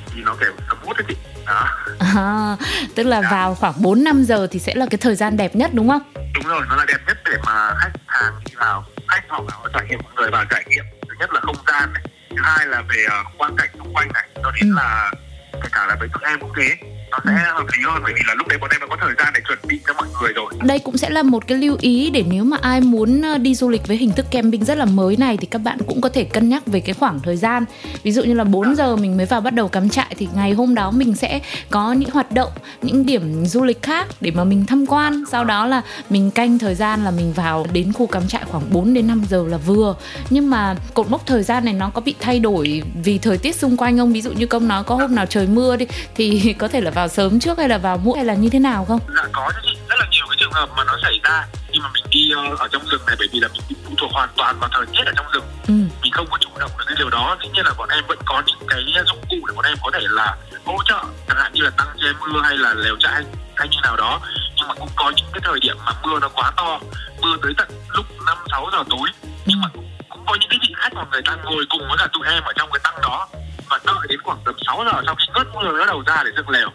thì 0.05 0.21
nó 0.21 0.35
kiểu 0.39 0.51
hút 0.85 0.97
đấy 0.97 1.05
chị 1.07 1.15
đó 1.45 1.67
à, 1.99 2.57
tức 2.95 3.03
là 3.03 3.21
đó. 3.21 3.29
vào 3.31 3.55
khoảng 3.55 3.73
4 3.81 4.03
5 4.03 4.23
giờ 4.23 4.47
thì 4.51 4.59
sẽ 4.59 4.75
là 4.75 4.85
cái 4.91 4.97
thời 4.97 5.15
gian 5.15 5.37
đẹp 5.37 5.55
nhất 5.55 5.71
đúng 5.73 5.89
không? 5.89 6.01
Đúng 6.33 6.43
rồi, 6.43 6.61
nó 6.69 6.75
là 6.75 6.85
đẹp 6.87 6.97
nhất 7.07 7.17
để 7.25 7.37
mà 7.45 7.73
khách 7.79 7.91
hàng 8.07 8.33
đi 8.45 8.55
vào, 8.55 8.85
khách 9.07 9.23
họ 9.27 9.41
vào 9.41 9.67
trải 9.73 9.85
nghiệm 9.89 9.99
mọi 10.03 10.13
người 10.15 10.31
vào 10.31 10.45
trải 10.49 10.63
nghiệm 10.67 10.85
thứ 11.09 11.15
nhất 11.19 11.33
là 11.33 11.39
không 11.41 11.55
gian 11.67 11.93
này, 11.93 12.03
thứ 12.29 12.35
hai 12.41 12.67
là 12.67 12.81
về 12.81 13.05
uh, 13.05 13.37
quang 13.37 13.55
cảnh 13.55 13.69
xung 13.77 13.93
quanh 13.93 14.07
này, 14.13 14.27
cho 14.43 14.51
đến 14.51 14.69
ừ. 14.69 14.75
là 14.75 15.11
kể 15.53 15.69
cả 15.71 15.85
là 15.85 15.95
với 15.99 16.09
tụi 16.13 16.29
em 16.29 16.39
cũng 16.39 16.51
thế 16.55 16.94
nó 17.25 17.31
sẽ 17.35 17.43
hợp 17.53 17.65
lý 17.77 17.83
hơn, 17.85 18.01
bởi 18.03 18.13
vì 18.15 18.21
là 18.27 18.33
lúc 18.33 18.47
đấy 18.47 18.57
bọn 18.57 18.69
em 18.73 18.81
đã 18.81 18.87
có 18.89 18.97
thời 19.01 19.13
gian 19.17 19.33
để 19.35 19.41
chuẩn 19.47 19.59
bị 19.67 19.79
cho 19.87 19.93
mọi 19.93 20.07
người 20.21 20.33
rồi. 20.33 20.53
Đây 20.63 20.79
cũng 20.79 20.97
sẽ 20.97 21.09
là 21.09 21.23
một 21.23 21.47
cái 21.47 21.57
lưu 21.57 21.77
ý 21.81 22.09
để 22.09 22.23
nếu 22.29 22.43
mà 22.43 22.57
ai 22.61 22.81
muốn 22.81 23.21
ờ, 23.21 23.37
đi 23.37 23.55
du 23.55 23.69
lịch 23.69 23.87
với 23.87 23.97
hình 23.97 24.11
thức 24.11 24.25
camping 24.31 24.65
rất 24.65 24.77
là 24.77 24.85
mới 24.85 25.17
này 25.17 25.37
thì 25.37 25.45
các 25.45 25.59
bạn 25.59 25.77
cũng 25.87 26.01
có 26.01 26.09
thể 26.09 26.23
cân 26.23 26.49
nhắc 26.49 26.67
về 26.67 26.79
cái 26.79 26.93
khoảng 26.93 27.19
thời 27.19 27.37
gian. 27.37 27.65
Ví 28.03 28.11
dụ 28.11 28.23
như 28.23 28.33
là 28.33 28.43
4 28.43 28.75
giờ 28.75 28.95
mình 28.95 29.17
mới 29.17 29.25
vào 29.25 29.41
bắt 29.41 29.53
đầu 29.53 29.67
cắm 29.67 29.89
trại 29.89 30.15
thì 30.17 30.27
ngày 30.35 30.51
hôm 30.51 30.75
đó 30.75 30.91
mình 30.91 31.15
sẽ 31.15 31.39
có 31.69 31.93
những 31.93 32.09
hoạt 32.09 32.31
động, 32.31 32.51
những 32.81 33.05
điểm 33.05 33.45
du 33.45 33.63
lịch 33.63 33.81
khác 33.81 34.07
để 34.21 34.31
mà 34.31 34.43
mình 34.43 34.65
tham 34.65 34.85
quan. 34.85 35.23
Sau 35.31 35.43
đó 35.43 35.65
là 35.65 35.81
mình 36.09 36.31
canh 36.31 36.59
thời 36.59 36.75
gian 36.75 37.03
là 37.03 37.11
mình 37.11 37.33
vào 37.33 37.65
đến 37.73 37.93
khu 37.93 38.07
cắm 38.07 38.27
trại 38.27 38.43
khoảng 38.45 38.63
4 38.71 38.93
đến 38.93 39.07
5 39.07 39.23
giờ 39.29 39.45
là 39.47 39.57
vừa. 39.57 39.95
Nhưng 40.29 40.49
mà 40.49 40.75
cột 40.93 41.09
mốc 41.09 41.27
thời 41.27 41.43
gian 41.43 41.65
này 41.65 41.73
nó 41.73 41.89
có 41.89 42.01
bị 42.01 42.15
thay 42.19 42.39
đổi 42.39 42.83
vì 43.03 43.17
thời 43.17 43.37
tiết 43.37 43.55
xung 43.55 43.77
quanh 43.77 43.97
không? 43.97 44.13
Ví 44.13 44.21
dụ 44.21 44.31
như 44.31 44.45
công 44.45 44.67
nói 44.67 44.83
có 44.83 44.95
hôm 44.95 45.15
nào 45.15 45.25
trời 45.25 45.47
mưa 45.47 45.75
đi, 45.75 45.85
thì 46.15 46.53
có 46.59 46.67
thể 46.67 46.81
là 46.81 46.91
vào 46.91 47.04
sớm 47.07 47.39
trước 47.39 47.57
hay 47.57 47.69
là 47.69 47.77
vào 47.77 47.97
muộn 47.97 48.15
hay 48.15 48.25
là 48.25 48.33
như 48.33 48.49
thế 48.49 48.59
nào 48.59 48.85
không? 48.85 48.99
Dạ 49.15 49.23
có 49.31 49.51
chứ 49.55 49.59
chị, 49.63 49.77
rất 49.89 49.95
là 49.99 50.07
nhiều 50.11 50.25
cái 50.29 50.37
trường 50.39 50.51
hợp 50.51 50.69
mà 50.77 50.83
nó 50.83 50.97
xảy 51.01 51.19
ra 51.23 51.45
khi 51.71 51.79
mà 51.79 51.89
mình 51.93 52.03
đi 52.09 52.31
uh, 52.53 52.59
ở 52.59 52.67
trong 52.71 52.85
rừng 52.85 53.01
này 53.07 53.15
bởi 53.19 53.27
vì 53.31 53.39
là 53.39 53.47
mình 53.53 53.77
phụ 53.85 53.95
thuộc 53.97 54.11
hoàn 54.11 54.29
toàn 54.37 54.59
vào 54.59 54.69
thời 54.73 54.85
tiết 54.85 55.03
ở 55.05 55.11
trong 55.15 55.25
rừng. 55.33 55.43
Ừ. 55.67 55.73
Mình 56.01 56.11
không 56.11 56.27
có 56.31 56.37
chủ 56.39 56.49
động 56.59 56.71
được 56.77 56.83
cái 56.87 56.95
điều 56.97 57.09
đó, 57.09 57.37
dĩ 57.41 57.49
nhiên 57.53 57.65
là 57.65 57.73
bọn 57.77 57.89
em 57.89 58.03
vẫn 58.07 58.19
có 58.25 58.43
những 58.45 58.59
cái 58.67 58.83
dụng 59.07 59.21
cụ 59.29 59.35
để 59.47 59.53
bọn 59.55 59.65
em 59.65 59.77
có 59.83 59.91
thể 59.93 59.99
là 60.09 60.37
hỗ 60.65 60.77
trợ, 60.85 61.03
chẳng 61.27 61.37
hạn 61.37 61.53
như 61.53 61.61
là 61.61 61.69
tăng 61.69 61.87
che 62.01 62.07
mưa 62.19 62.41
hay 62.41 62.57
là 62.57 62.73
lều 62.73 62.97
trại 62.99 63.23
hay 63.55 63.67
như 63.67 63.77
nào 63.83 63.95
đó. 63.95 64.19
Nhưng 64.55 64.67
mà 64.67 64.73
cũng 64.73 64.89
có 64.95 65.11
những 65.15 65.25
cái 65.33 65.41
thời 65.43 65.59
điểm 65.59 65.77
mà 65.85 65.91
mưa 66.03 66.19
nó 66.19 66.29
quá 66.29 66.51
to, 66.57 66.79
mưa 67.21 67.37
tới 67.41 67.53
tận 67.57 67.67
lúc 67.89 68.05
5 68.25 68.37
6 68.51 68.69
giờ 68.71 68.83
tối. 68.89 69.09
Nhưng 69.45 69.61
mà 69.61 69.67
cũng, 69.73 70.25
có 70.25 70.37
những 70.39 70.49
cái 70.49 70.59
vị 70.61 70.73
khách 70.77 70.93
mà 70.93 71.03
người 71.11 71.21
ta 71.25 71.35
ngồi 71.43 71.65
cùng 71.69 71.87
với 71.87 71.97
cả 71.97 72.07
tụi 72.13 72.27
em 72.27 72.43
ở 72.43 72.53
trong 72.55 72.71
cái 72.71 72.79
tăng 72.83 73.01
đó 73.01 73.27
và 73.69 73.79
đợi 73.85 74.07
đến 74.09 74.19
khoảng 74.23 74.37
tầm 74.45 74.55
6 74.65 74.83
giờ 74.85 75.01
sau 75.05 75.15
khi 75.15 75.25
ngớt 75.33 75.47
mưa 75.55 75.77
nó 75.77 75.85
đầu 75.85 76.03
ra 76.07 76.23
để 76.25 76.31
dựng 76.35 76.49
lều. 76.49 76.69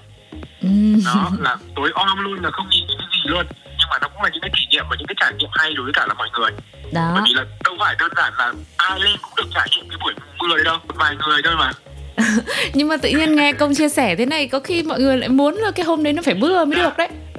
Đó 1.04 1.30
là 1.38 1.56
tối 1.76 1.90
om 1.94 2.18
luôn 2.18 2.42
là 2.42 2.50
không 2.50 2.68
nhìn 2.70 2.84
thấy 2.88 2.96
cái 2.98 3.08
gì 3.12 3.20
luôn. 3.24 3.46
Nhưng 3.78 3.88
mà 3.90 3.98
nó 4.02 4.08
cũng 4.08 4.22
là 4.22 4.28
những 4.32 4.42
cái 4.42 4.50
kỷ 4.56 4.66
niệm 4.70 4.84
và 4.90 4.96
những 4.98 5.06
cái 5.06 5.14
trải 5.20 5.32
nghiệm 5.38 5.50
hay 5.52 5.74
đối 5.74 5.84
với 5.84 5.92
cả 5.92 6.06
là 6.06 6.14
mọi 6.14 6.28
người. 6.32 6.50
Đó. 6.92 7.10
Bởi 7.14 7.22
vì 7.26 7.34
là 7.34 7.44
đâu 7.64 7.76
phải 7.78 7.96
đơn 7.98 8.10
giản 8.16 8.32
là 8.38 8.52
ai 8.76 9.00
lên 9.00 9.16
cũng 9.22 9.32
được 9.36 9.48
trải 9.54 9.68
nghiệm 9.70 9.88
cái 9.88 9.98
buổi 10.00 10.14
mưa 10.38 10.62
đâu 10.64 10.78
một 10.88 10.94
vài 10.96 11.16
người 11.16 11.42
thôi 11.44 11.54
mà. 11.58 11.72
Nhưng 12.74 12.88
mà 12.88 12.96
tự 12.96 13.08
nhiên 13.08 13.36
nghe 13.36 13.52
công 13.52 13.74
chia 13.74 13.88
sẻ 13.88 14.16
thế 14.16 14.26
này 14.26 14.48
có 14.48 14.60
khi 14.60 14.82
mọi 14.82 15.00
người 15.00 15.16
lại 15.16 15.28
muốn 15.28 15.54
là 15.54 15.70
cái 15.70 15.86
hôm 15.86 16.02
đấy 16.02 16.12
nó 16.12 16.22
phải 16.22 16.34
mưa 16.34 16.64
mới 16.64 16.78
được 16.78 16.96
đấy. 16.96 17.08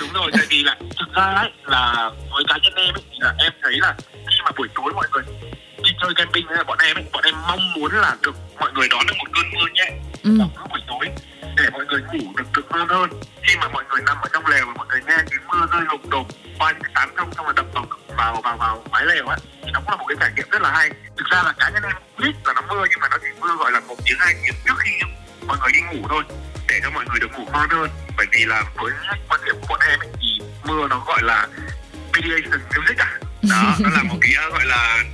Đúng 0.00 0.12
rồi 0.12 0.30
tại 0.32 0.46
vì 0.48 0.62
là 0.62 0.76
thực 0.98 1.12
ra 1.14 1.22
ấy 1.22 1.50
là 1.64 2.10
với 2.32 2.44
cá 2.48 2.58
nhân 2.62 2.72
em 2.76 2.94
ấy, 2.94 3.02
thì 3.10 3.16
là 3.20 3.34
em 3.38 3.52
thấy 3.62 3.72
là 3.80 3.94
khi 4.12 4.36
mà 4.44 4.50
buổi 4.56 4.68
tối 4.74 4.92
mọi 4.94 5.08
người 5.12 5.22
đi 5.84 5.90
chơi 6.02 6.14
camping 6.14 6.46
hay 6.48 6.56
là 6.56 6.64
bọn 6.64 6.78
em 6.86 6.96
ấy 6.96 7.04
bọn 7.12 7.24
em 7.24 7.34
mong 7.48 7.72
muốn 7.72 7.92
là 7.92 8.16
được 8.22 8.34
mọi 8.60 8.72
người 8.72 8.88
đón 8.90 9.06
được 9.06 9.14
một 9.18 9.30
cơn 9.32 9.44
mưa 9.54 9.66
nhẹ. 9.74 9.90
Ừ. 10.22 10.38
buổi 10.70 10.80
ngon 12.72 12.88
hơn 12.88 13.10
khi 13.42 13.56
mà 13.56 13.68
mọi 13.68 13.84
người 13.90 14.02
nằm 14.06 14.16
ở 14.22 14.28
trong 14.32 14.46
lều 14.46 14.66
và 14.66 14.72
mọi 14.72 14.86
người 14.88 15.00
nghe 15.06 15.16
tiếng 15.30 15.40
mưa 15.46 15.66
rơi 15.72 15.80
lục 15.90 16.00
đục 16.08 16.26
qua 16.58 16.72
những 16.72 16.92
tán 16.94 17.08
thông 17.16 17.34
xong 17.34 17.44
rồi 17.44 17.54
đập 17.56 17.66
vào 17.74 17.86
vào 18.16 18.40
vào 18.42 18.56
vào 18.56 18.84
mái 18.90 19.06
lều 19.06 19.26
á. 19.26 19.36
Thì 19.62 19.70
nó 19.72 19.80
cũng 19.80 19.90
là 19.90 19.96
một 19.96 20.04
cái 20.08 20.16
trải 20.20 20.30
nghiệm 20.36 20.50
rất 20.50 20.62
là 20.62 20.72
hay. 20.72 20.90
Thực 21.16 21.26
ra 21.30 21.42
là 21.42 21.54
cá 21.58 21.68
nhân 21.68 21.82
em 21.82 21.92
biết 22.18 22.32
là 22.44 22.52
nó 22.52 22.62
mưa 22.68 22.86
nhưng 22.90 23.00
mà 23.00 23.08
nó 23.10 23.18
chỉ 23.20 23.28
mưa 23.40 23.56
gọi 23.58 23.72
là 23.72 23.80
một 23.80 23.96
tiếng 24.04 24.16
hai 24.18 24.34
tiếng 24.42 24.54
trước 24.66 24.74
khi 24.78 24.90
mọi 25.46 25.56
người 25.60 25.72
đi 25.72 25.80
ngủ 25.80 26.06
thôi 26.08 26.22
để 26.68 26.80
cho 26.82 26.90
mọi 26.90 27.04
người 27.08 27.20
được 27.20 27.32
ngủ 27.32 27.44
ngon 27.52 27.68
hơn. 27.70 27.90
Bởi 28.16 28.26
vì 28.32 28.44
là 28.44 28.62
với 28.76 28.92
quan 29.28 29.40
điểm 29.44 29.54
của 29.60 29.66
bọn 29.68 29.80
em 29.90 29.98
ấy, 30.00 30.08
thì 30.20 30.40
mưa 30.64 30.88
nó 30.88 30.98
gọi 31.06 31.22
là 31.22 31.48
mediation 32.12 32.60
music 32.76 32.98
à? 32.98 33.18
Đó 33.50 33.74
nó 33.80 33.90
là 33.90 34.02
một 34.02 34.16
cái 34.20 34.32
gọi 34.50 34.66
là 34.66 35.04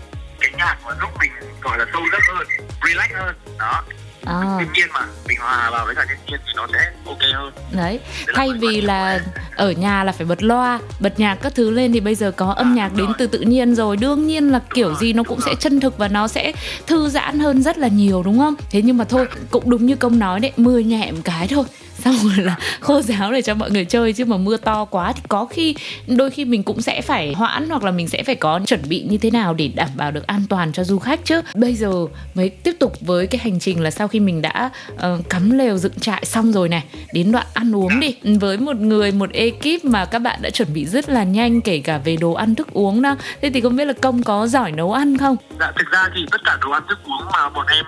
cái 0.40 0.50
nhạc 0.58 0.76
mà 0.84 0.94
giúp 1.00 1.10
mình 1.18 1.32
gọi 1.62 1.78
là 1.78 1.86
sâu 1.92 2.02
giấc 2.12 2.22
hơn 2.28 2.46
relax 2.86 3.10
hơn. 3.14 3.36
Đó 3.58 3.82
à. 4.24 4.56
thiên 4.58 4.72
nhiên 4.72 4.88
mà 4.92 5.06
mình 5.28 5.38
hòa 5.40 5.70
vào 5.70 5.86
với 5.86 5.94
cả 5.94 6.04
thiên 6.08 6.18
nhiên 6.26 6.40
thì 6.46 6.52
nó 6.56 6.66
sẽ 6.72 6.90
ok 7.06 7.18
hơn. 7.34 7.52
Đấy. 7.72 8.00
Thay 8.34 8.50
vì 8.60 8.80
là 8.80 9.20
ở 9.58 9.70
nhà 9.70 10.04
là 10.04 10.12
phải 10.12 10.26
bật 10.26 10.42
loa 10.42 10.80
bật 11.00 11.20
nhạc 11.20 11.34
các 11.34 11.54
thứ 11.54 11.70
lên 11.70 11.92
thì 11.92 12.00
bây 12.00 12.14
giờ 12.14 12.30
có 12.30 12.46
âm 12.52 12.72
à, 12.72 12.74
nhạc 12.74 12.94
đến 12.96 13.06
từ 13.18 13.26
tự 13.26 13.40
nhiên 13.40 13.74
rồi. 13.74 13.96
Đương 13.96 14.26
nhiên 14.26 14.48
là 14.52 14.60
kiểu 14.74 14.94
gì 14.94 15.12
nó 15.12 15.22
cũng 15.22 15.40
sẽ 15.40 15.54
chân 15.54 15.80
thực 15.80 15.98
và 15.98 16.08
nó 16.08 16.28
sẽ 16.28 16.52
thư 16.86 17.08
giãn 17.08 17.38
hơn 17.38 17.62
rất 17.62 17.78
là 17.78 17.88
nhiều 17.88 18.22
đúng 18.22 18.38
không? 18.38 18.54
Thế 18.70 18.82
nhưng 18.82 18.96
mà 18.96 19.04
thôi 19.04 19.26
cũng 19.50 19.70
đúng 19.70 19.86
như 19.86 19.96
công 19.96 20.18
nói 20.18 20.40
đấy 20.40 20.52
mưa 20.56 20.78
nhẹ 20.78 21.12
một 21.12 21.20
cái 21.24 21.48
thôi. 21.48 21.64
Xong 22.04 22.16
rồi 22.22 22.44
là 22.44 22.56
khô 22.80 23.02
giáo 23.02 23.32
để 23.32 23.42
cho 23.42 23.54
mọi 23.54 23.70
người 23.70 23.84
chơi 23.84 24.12
chứ 24.12 24.24
mà 24.24 24.36
mưa 24.36 24.56
to 24.56 24.84
quá 24.84 25.12
thì 25.12 25.22
có 25.28 25.44
khi 25.44 25.74
đôi 26.06 26.30
khi 26.30 26.44
mình 26.44 26.62
cũng 26.62 26.82
sẽ 26.82 27.02
phải 27.02 27.32
hoãn 27.32 27.70
hoặc 27.70 27.84
là 27.84 27.90
mình 27.90 28.08
sẽ 28.08 28.22
phải 28.22 28.34
có 28.34 28.60
chuẩn 28.66 28.80
bị 28.88 29.06
như 29.08 29.18
thế 29.18 29.30
nào 29.30 29.54
để 29.54 29.68
đảm 29.68 29.88
bảo 29.96 30.10
được 30.10 30.26
an 30.26 30.42
toàn 30.48 30.72
cho 30.72 30.84
du 30.84 30.98
khách 30.98 31.20
chứ. 31.24 31.40
Bây 31.54 31.74
giờ 31.74 31.92
mới 32.34 32.48
tiếp 32.48 32.72
tục 32.78 32.92
với 33.00 33.26
cái 33.26 33.40
hành 33.44 33.60
trình 33.60 33.80
là 33.80 33.90
sau 33.90 34.08
khi 34.08 34.20
mình 34.20 34.42
đã 34.42 34.70
uh, 34.92 35.00
cắm 35.30 35.50
lều 35.50 35.78
dựng 35.78 36.00
trại 36.00 36.24
xong 36.24 36.52
rồi 36.52 36.68
này 36.68 36.84
đến 37.12 37.32
đoạn 37.32 37.46
ăn 37.54 37.76
uống 37.76 38.00
đi. 38.00 38.14
Với 38.40 38.58
một 38.58 38.76
người 38.76 39.12
một 39.12 39.32
ekip 39.50 39.84
mà 39.84 40.04
các 40.04 40.18
bạn 40.18 40.42
đã 40.42 40.50
chuẩn 40.50 40.74
bị 40.74 40.86
rất 40.86 41.08
là 41.08 41.24
nhanh 41.24 41.60
kể 41.60 41.80
cả 41.84 41.98
về 41.98 42.16
đồ 42.20 42.32
ăn 42.32 42.54
thức 42.54 42.68
uống 42.72 43.02
đó. 43.02 43.14
Thế 43.42 43.50
thì 43.54 43.60
không 43.60 43.76
biết 43.76 43.84
là 43.84 43.92
công 44.02 44.22
có 44.22 44.46
giỏi 44.46 44.72
nấu 44.72 44.92
ăn 44.92 45.18
không? 45.18 45.36
Dạ 45.60 45.72
thực 45.78 45.90
ra 45.90 46.08
thì 46.14 46.26
tất 46.30 46.40
cả 46.44 46.58
đồ 46.60 46.70
ăn 46.70 46.82
thức 46.88 46.98
uống 47.04 47.28
mà 47.32 47.48
bọn 47.48 47.66
em 47.66 47.84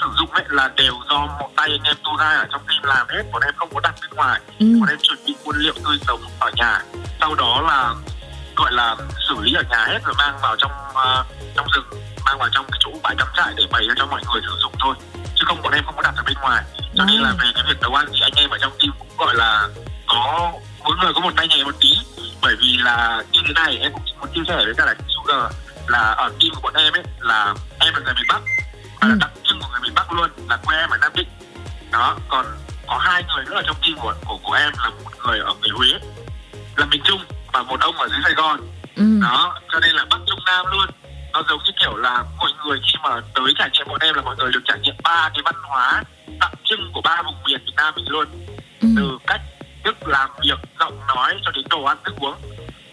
sử 0.00 0.06
dụng 0.18 0.30
ấy 0.30 0.44
là 0.48 0.70
đều 0.76 0.92
do 1.10 1.26
một 1.40 1.48
tay 1.56 1.68
anh 1.70 1.82
em 1.82 1.96
tour 2.04 2.20
guide 2.20 2.36
ở 2.36 2.46
trong 2.52 2.62
team 2.68 2.82
làm 2.82 3.06
hết. 3.08 3.22
Bọn 3.32 3.42
em 3.42 3.54
không 3.56 3.68
có 3.74 3.80
đặt 3.80 3.94
bên 4.02 4.10
ngoài. 4.16 4.40
Ừ. 4.58 4.66
bọn 4.80 4.88
em 4.88 4.98
chuẩn 5.02 5.18
bị 5.26 5.34
nguyên 5.44 5.56
liệu 5.56 5.74
tươi 5.84 5.98
sống 6.06 6.20
ở 6.38 6.50
nhà. 6.56 6.82
Sau 7.20 7.34
đó 7.34 7.62
là 7.66 7.94
gọi 8.56 8.72
là 8.72 8.96
xử 9.28 9.34
lý 9.40 9.54
ở 9.54 9.62
nhà 9.70 9.84
hết 9.86 9.98
rồi 10.04 10.14
mang 10.18 10.38
vào 10.42 10.56
trong 10.58 10.72
uh, 10.90 11.26
trong 11.56 11.66
rừng 11.74 12.02
mang 12.24 12.38
vào 12.38 12.48
trong 12.52 12.66
cái 12.70 12.80
chỗ 12.84 12.90
bãi 13.02 13.14
cắm 13.18 13.28
trại 13.36 13.52
để 13.56 13.64
bày 13.72 13.86
cho 13.96 14.06
mọi 14.06 14.20
người 14.32 14.42
sử 14.42 14.56
dụng 14.62 14.72
thôi. 14.78 14.94
Chứ 15.34 15.44
không 15.46 15.62
bọn 15.62 15.72
em 15.72 15.84
không 15.84 15.96
có 15.96 16.02
đặt 16.02 16.14
ở 16.16 16.22
bên 16.26 16.36
ngoài. 16.42 16.62
Cho 16.94 17.04
nên 17.04 17.20
là 17.20 17.32
về 17.42 17.50
cái 17.54 17.64
việc 17.68 17.80
nấu 17.80 17.94
ăn 17.94 18.06
thì 18.12 18.20
anh 18.20 18.32
em 18.36 18.50
ở 18.50 18.58
trong 18.58 18.72
team 18.78 18.92
cũng 18.98 19.08
gọi 19.18 19.34
là 19.34 19.68
có 20.06 20.52
mỗi 20.84 20.96
người 21.02 21.12
có 21.14 21.20
một 21.20 21.32
tay 21.36 21.48
nghề 21.48 21.64
một 21.64 21.74
tí. 21.80 21.98
Bởi 22.42 22.56
vì 22.60 22.76
là 22.76 23.22
như 23.32 23.40
thế 23.46 23.52
này 23.52 23.78
em 23.78 23.92
cũng 23.92 24.02
muốn 24.20 24.28
chia 24.34 24.40
sẻ 24.48 24.56
với 24.64 24.74
cả 24.76 24.84
là 24.84 24.94
Sugar 25.08 25.52
là 25.86 25.98
ở 25.98 26.28
team 26.28 26.54
của 26.54 26.60
bọn 26.62 26.74
em 26.74 26.92
ấy 26.92 27.02
là 27.20 27.54
em 27.80 27.94
là 27.94 28.00
người 28.04 28.14
miền 28.14 28.24
Bắc. 28.28 28.40
Và 29.00 29.08
là 29.08 29.14
đặc 29.20 29.30
trưng 29.44 29.60
của 29.60 29.68
người 29.72 29.80
miền 29.82 29.94
Bắc 29.94 30.12
luôn 30.12 30.30
là 30.48 30.56
quê 30.56 30.76
em 30.76 30.90
ở 30.90 30.96
Nam 31.00 31.12
Định. 31.14 31.28
Đó 31.92 32.16
còn 32.28 32.46
có 32.86 32.98
hai 32.98 33.24
người 33.28 33.44
nữa 33.44 33.54
ở 33.54 33.62
trong 33.66 33.76
team 33.82 33.94
của 33.98 34.14
của, 34.24 34.38
của 34.42 34.52
em 34.52 34.72
là 34.82 34.90
một 34.90 35.10
người 35.24 35.38
ở 35.38 35.54
người 35.60 35.70
Huế 35.70 35.88
là 36.76 36.86
miền 36.86 37.00
Trung 37.04 37.20
và 37.52 37.62
một 37.62 37.80
ông 37.80 37.96
ở 37.96 38.08
dưới 38.08 38.18
Sài 38.24 38.32
Gòn. 38.32 38.60
Ừ. 38.96 39.04
đó 39.22 39.60
cho 39.72 39.80
nên 39.80 39.90
là 39.90 40.04
Bắc 40.10 40.18
Trung 40.26 40.38
Nam 40.46 40.66
luôn. 40.66 40.86
Nó 41.32 41.42
giống 41.48 41.58
như 41.64 41.72
kiểu 41.80 41.96
là 41.96 42.24
mọi 42.38 42.50
người 42.64 42.80
khi 42.86 42.98
mà 43.02 43.20
tới 43.34 43.54
trải 43.58 43.70
nghiệm 43.72 43.88
bọn 43.88 43.98
em 44.00 44.14
là 44.14 44.22
mọi 44.22 44.36
người 44.36 44.52
được 44.52 44.60
trải 44.64 44.78
nghiệm 44.78 44.94
ba 45.02 45.30
cái 45.34 45.42
văn 45.44 45.54
hóa 45.62 46.02
đặc 46.40 46.52
trưng 46.64 46.90
của 46.94 47.00
ba 47.00 47.22
vùng 47.22 47.42
miền 47.44 47.60
Việt 47.66 47.72
Nam 47.76 47.94
mình 47.96 48.08
luôn. 48.08 48.26
Ừ. 48.80 48.88
từ 48.96 49.18
cách 49.26 49.40
thức 49.84 50.08
làm 50.08 50.30
việc 50.42 50.58
giọng 50.80 51.00
nói 51.08 51.34
cho 51.44 51.50
đến 51.50 51.64
đồ 51.70 51.84
ăn 51.84 51.96
thức 52.04 52.14
uống. 52.20 52.34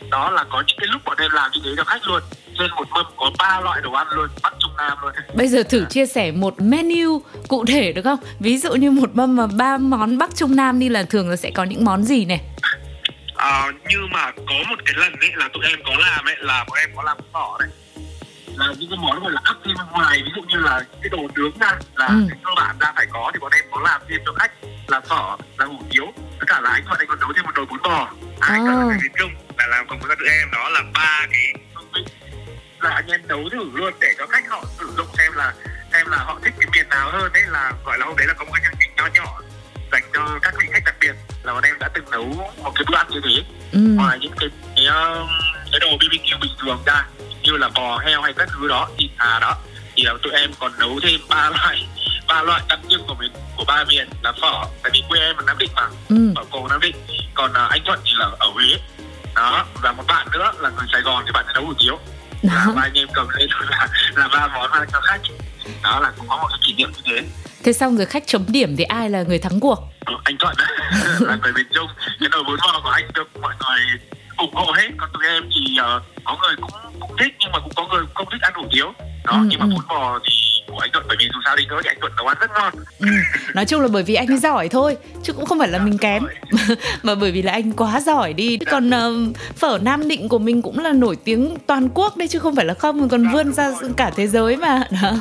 Đó 0.09 0.31
là 0.31 0.43
có 0.49 0.63
những 0.67 0.77
cái 0.79 0.87
lúc 0.91 1.01
bọn 1.05 1.17
em 1.19 1.31
làm 1.31 1.51
như 1.51 1.61
thế 1.63 1.71
cho 1.77 1.83
khách 1.83 2.07
luôn. 2.07 2.21
Trên 2.59 2.71
một 2.75 2.89
mâm 2.89 3.05
có 3.17 3.31
ba 3.37 3.59
loại 3.59 3.81
đồ 3.81 3.91
ăn 3.91 4.07
luôn 4.11 4.29
bắc 4.43 4.53
trung 4.59 4.71
nam 4.77 4.97
luôn. 5.01 5.11
Bây 5.33 5.47
giờ 5.47 5.63
thử 5.63 5.85
chia 5.89 6.05
sẻ 6.05 6.31
một 6.31 6.61
menu 6.61 7.21
cụ 7.47 7.65
thể 7.65 7.91
được 7.91 8.01
không? 8.01 8.19
Ví 8.39 8.57
dụ 8.57 8.73
như 8.73 8.91
một 8.91 9.09
mâm 9.13 9.35
mà 9.35 9.47
ba 9.47 9.77
món 9.77 10.17
Bắc 10.17 10.35
Trung 10.35 10.55
Nam 10.55 10.79
đi 10.79 10.89
là 10.89 11.03
thường 11.03 11.29
là 11.29 11.35
sẽ 11.35 11.51
có 11.51 11.63
những 11.63 11.85
món 11.85 12.03
gì 12.03 12.25
này? 12.25 12.39
à, 13.39 13.71
như 13.89 13.97
mà 14.11 14.31
có 14.31 14.55
một 14.69 14.75
cái 14.85 14.95
lần 14.97 15.13
ấy 15.19 15.29
là 15.35 15.49
tụi 15.53 15.65
em 15.65 15.79
có 15.85 15.91
làm 15.99 16.25
ấy 16.25 16.35
là 16.39 16.65
bọn 16.69 16.77
em 16.79 16.89
có 16.95 17.03
làm 17.03 17.17
phở 17.33 17.45
này 17.59 17.69
là 18.67 18.73
những 18.79 18.89
cái 18.89 18.99
món 19.01 19.23
gọi 19.23 19.31
là 19.31 19.41
áp 19.43 19.55
thêm 19.65 19.75
ngoài 19.91 20.21
ví 20.25 20.31
dụ 20.35 20.41
như 20.41 20.57
là 20.59 20.81
cái 21.01 21.09
đồ 21.09 21.17
nướng 21.35 21.57
ra 21.59 21.71
là 21.95 22.05
Ừ. 22.07 22.25
cái 22.29 22.39
cơ 22.43 22.51
bản 22.55 22.75
ra 22.79 22.91
phải 22.95 23.05
có 23.13 23.31
thì 23.33 23.39
bọn 23.39 23.51
em 23.51 23.65
có 23.71 23.81
làm 23.81 24.01
thêm 24.09 24.19
cho 24.25 24.33
khách 24.33 24.51
là 24.87 24.99
phở 24.99 25.35
là 25.57 25.65
hủ 25.65 25.83
tiếu 25.91 26.05
tất 26.39 26.45
cả 26.47 26.61
là 26.61 26.69
anh 26.69 26.83
thuận 26.85 26.99
anh 26.99 27.07
còn 27.07 27.19
nấu 27.19 27.33
thêm 27.35 27.45
một 27.45 27.51
nồi 27.55 27.65
bún 27.65 27.79
bò 27.83 28.09
à, 28.39 28.47
anh 28.47 28.65
À. 28.67 28.73
người 28.73 28.97
miền 29.01 29.11
trung 29.17 29.31
là 29.57 29.67
làm 29.67 29.87
cùng 29.87 29.99
với 29.99 30.09
các 30.09 30.17
tụi 30.19 30.27
em 30.29 30.51
đó 30.51 30.69
là 30.69 30.81
ba 30.93 31.25
cái 31.31 31.53
hương 31.75 31.87
vị 31.95 32.01
là 32.79 32.89
anh 32.89 33.07
em 33.07 33.21
nấu 33.27 33.49
thử 33.51 33.69
luôn 33.73 33.93
để 34.01 34.07
cho 34.17 34.27
khách 34.27 34.49
họ 34.49 34.63
sử 34.79 34.93
dụng 34.97 35.07
xem 35.17 35.33
là 35.33 35.53
xem 35.93 36.07
là 36.09 36.17
họ 36.17 36.39
thích 36.43 36.53
cái 36.59 36.67
miền 36.73 36.89
nào 36.89 37.09
hơn 37.11 37.31
đấy 37.33 37.43
là 37.47 37.73
gọi 37.85 37.97
là 37.99 38.05
hôm 38.05 38.15
đấy 38.17 38.27
là 38.27 38.33
có 38.33 38.45
một 38.45 38.51
cái 38.53 38.61
chương 38.65 38.79
trình 38.79 38.89
nho 38.97 39.07
nhỏ 39.23 39.41
dành 39.91 40.03
cho 40.13 40.39
các 40.41 40.53
vị 40.59 40.65
khách 40.73 40.83
đặc 40.85 40.95
biệt 41.01 41.13
là 41.43 41.53
bọn 41.53 41.63
em 41.63 41.75
đã 41.79 41.89
từng 41.93 42.09
nấu 42.11 42.25
một 42.63 42.71
cái 42.75 42.83
bữa 42.87 42.97
ăn 42.97 43.07
như 43.09 43.21
thế 43.23 43.43
Ừ. 43.71 43.79
ngoài 43.79 44.17
những 44.21 44.33
cái 44.39 44.49
cái, 44.75 44.85
um, 44.85 45.27
cái 45.71 45.79
đồ 45.79 45.87
BBQ 45.87 46.39
bình 46.41 46.51
thường 46.59 46.83
ra 46.85 47.05
như 47.51 47.57
là 47.57 47.69
bò 47.69 47.97
heo 48.05 48.21
hay 48.21 48.33
các 48.33 48.49
thứ 48.53 48.67
đó 48.67 48.87
thịt 48.97 49.09
thà 49.17 49.39
đó 49.39 49.55
thì 49.95 50.03
là 50.03 50.13
tụi 50.23 50.33
em 50.33 50.51
còn 50.59 50.71
nấu 50.79 50.99
thêm 51.03 51.19
ba 51.29 51.49
loại 51.57 51.87
ba 52.27 52.41
loại 52.43 52.61
đặc 52.69 52.79
trưng 52.89 53.03
của 53.07 53.15
miền 53.19 53.31
của 53.57 53.63
ba 53.67 53.83
miền 53.83 54.09
là 54.23 54.31
phở 54.41 54.63
tại 54.83 54.91
vì 54.93 55.03
quê 55.09 55.19
em 55.19 55.35
ở 55.37 55.43
Nam 55.47 55.57
Định 55.57 55.69
mà 55.75 55.87
Ừ. 56.09 56.15
ở 56.35 56.43
cổ 56.51 56.67
Nam 56.67 56.79
Định. 56.79 56.95
Còn 57.33 57.53
à, 57.53 57.67
anh 57.69 57.81
Thuận 57.85 57.99
thì 58.05 58.11
là 58.17 58.25
ở 58.39 58.47
Huế. 58.53 58.65
Đó 59.35 59.65
và 59.81 59.91
một 59.91 60.03
bạn 60.07 60.27
nữa 60.31 60.51
là 60.59 60.69
người 60.69 60.85
Sài 60.91 61.01
Gòn 61.01 61.23
thì 61.25 61.31
bạn 61.33 61.45
sẽ 61.47 61.53
nấu 61.53 61.65
hủ 61.65 61.73
tiếu 61.79 61.99
là 62.41 62.63
Đó. 62.65 62.73
ba 62.75 62.81
anh 62.81 62.93
em 62.93 63.07
cầm 63.13 63.27
lên 63.29 63.49
là 63.69 63.87
là 64.15 64.27
ba 64.27 64.47
món 64.47 64.71
mang 64.71 64.87
cho 64.93 64.99
khách. 65.01 65.21
Đó 65.83 65.99
là 65.99 66.11
cũng 66.17 66.27
có 66.27 66.37
một 66.37 66.47
cái 66.49 66.59
kỷ 66.65 66.73
niệm 66.73 66.91
như 66.91 67.01
thế. 67.05 67.27
Thế 67.63 67.73
xong 67.73 67.97
rồi 67.97 68.05
khách 68.05 68.23
chấm 68.27 68.45
điểm 68.47 68.75
thì 68.77 68.83
ai 68.83 69.09
là 69.09 69.23
người 69.23 69.39
thắng 69.39 69.59
cuộc? 69.59 69.79
Ờ, 70.05 70.13
anh 70.23 70.37
Thuận 70.39 70.55
đấy 70.57 70.67
là 71.19 71.35
người 71.41 71.53
miền 71.53 71.65
Trung. 71.75 71.87
Cái 72.19 72.29
nồi 72.31 72.43
bún 72.43 72.57
bò 72.63 72.79
của 72.83 72.89
anh 72.89 73.05
được 73.13 73.37
mọi 73.41 73.53
người 73.59 73.79
ủng 74.37 74.53
hộ 74.55 74.71
hết. 74.71 74.89
Còn 74.97 75.09
tụi 75.13 75.27
em 75.27 75.43
thì 75.55 75.77
ờ, 75.77 76.01
có 76.23 76.37
người 76.41 76.55
cũng 76.61 76.71
thích 77.19 77.35
nhưng 77.39 77.51
mà 77.51 77.59
cũng 77.59 77.73
có 77.75 77.87
người 77.87 78.05
không 78.13 78.27
thích 78.31 78.41
ăn 78.41 78.53
hủ 78.55 78.63
tiếu 78.71 78.93
đó 79.23 79.33
Ừ, 79.33 79.45
nhưng 79.49 79.59
mà 79.59 79.65
ừ. 79.65 79.69
bún 79.75 79.87
bò 79.89 80.19
thì 80.25 80.33
của 80.67 80.77
anh 80.79 80.89
Thuận 80.93 81.05
bởi 81.07 81.17
vì 81.19 81.29
dù 81.33 81.39
sao 81.45 81.55
đi 81.55 81.65
nữa 81.65 81.79
thì 81.83 81.89
anh 81.89 81.97
Thuận 81.99 82.11
nấu 82.17 82.27
ăn 82.27 82.37
rất 82.39 82.51
ngon. 82.51 82.73
Ừ. 82.99 83.07
Nói 83.53 83.65
chung 83.65 83.81
là 83.81 83.87
bởi 83.91 84.03
vì 84.03 84.15
anh 84.15 84.27
ấy 84.27 84.37
giỏi 84.37 84.69
thôi 84.69 84.97
chứ 85.23 85.33
cũng 85.33 85.45
không 85.45 85.59
phải 85.59 85.67
là 85.67 85.79
mình 85.79 85.97
kém. 85.97 86.23
mà 87.03 87.15
bởi 87.15 87.31
vì 87.31 87.41
là 87.41 87.51
anh 87.51 87.71
quá 87.71 88.01
giỏi 88.01 88.33
đi. 88.33 88.57
Còn 88.71 88.89
ờ, 88.89 89.13
phở 89.55 89.79
Nam 89.81 90.07
Định 90.07 90.29
của 90.29 90.39
mình 90.39 90.61
cũng 90.61 90.79
là 90.79 90.91
nổi 90.91 91.17
tiếng 91.23 91.57
toàn 91.67 91.89
quốc 91.93 92.17
đấy 92.17 92.27
chứ 92.27 92.39
không 92.39 92.55
phải 92.55 92.65
là 92.65 92.73
không 92.73 93.09
còn 93.09 93.27
vươn 93.33 93.53
ra 93.53 93.71
cả 93.97 94.11
thế 94.15 94.27
giới 94.27 94.57
mà. 94.57 94.83
Đó. 95.01 95.11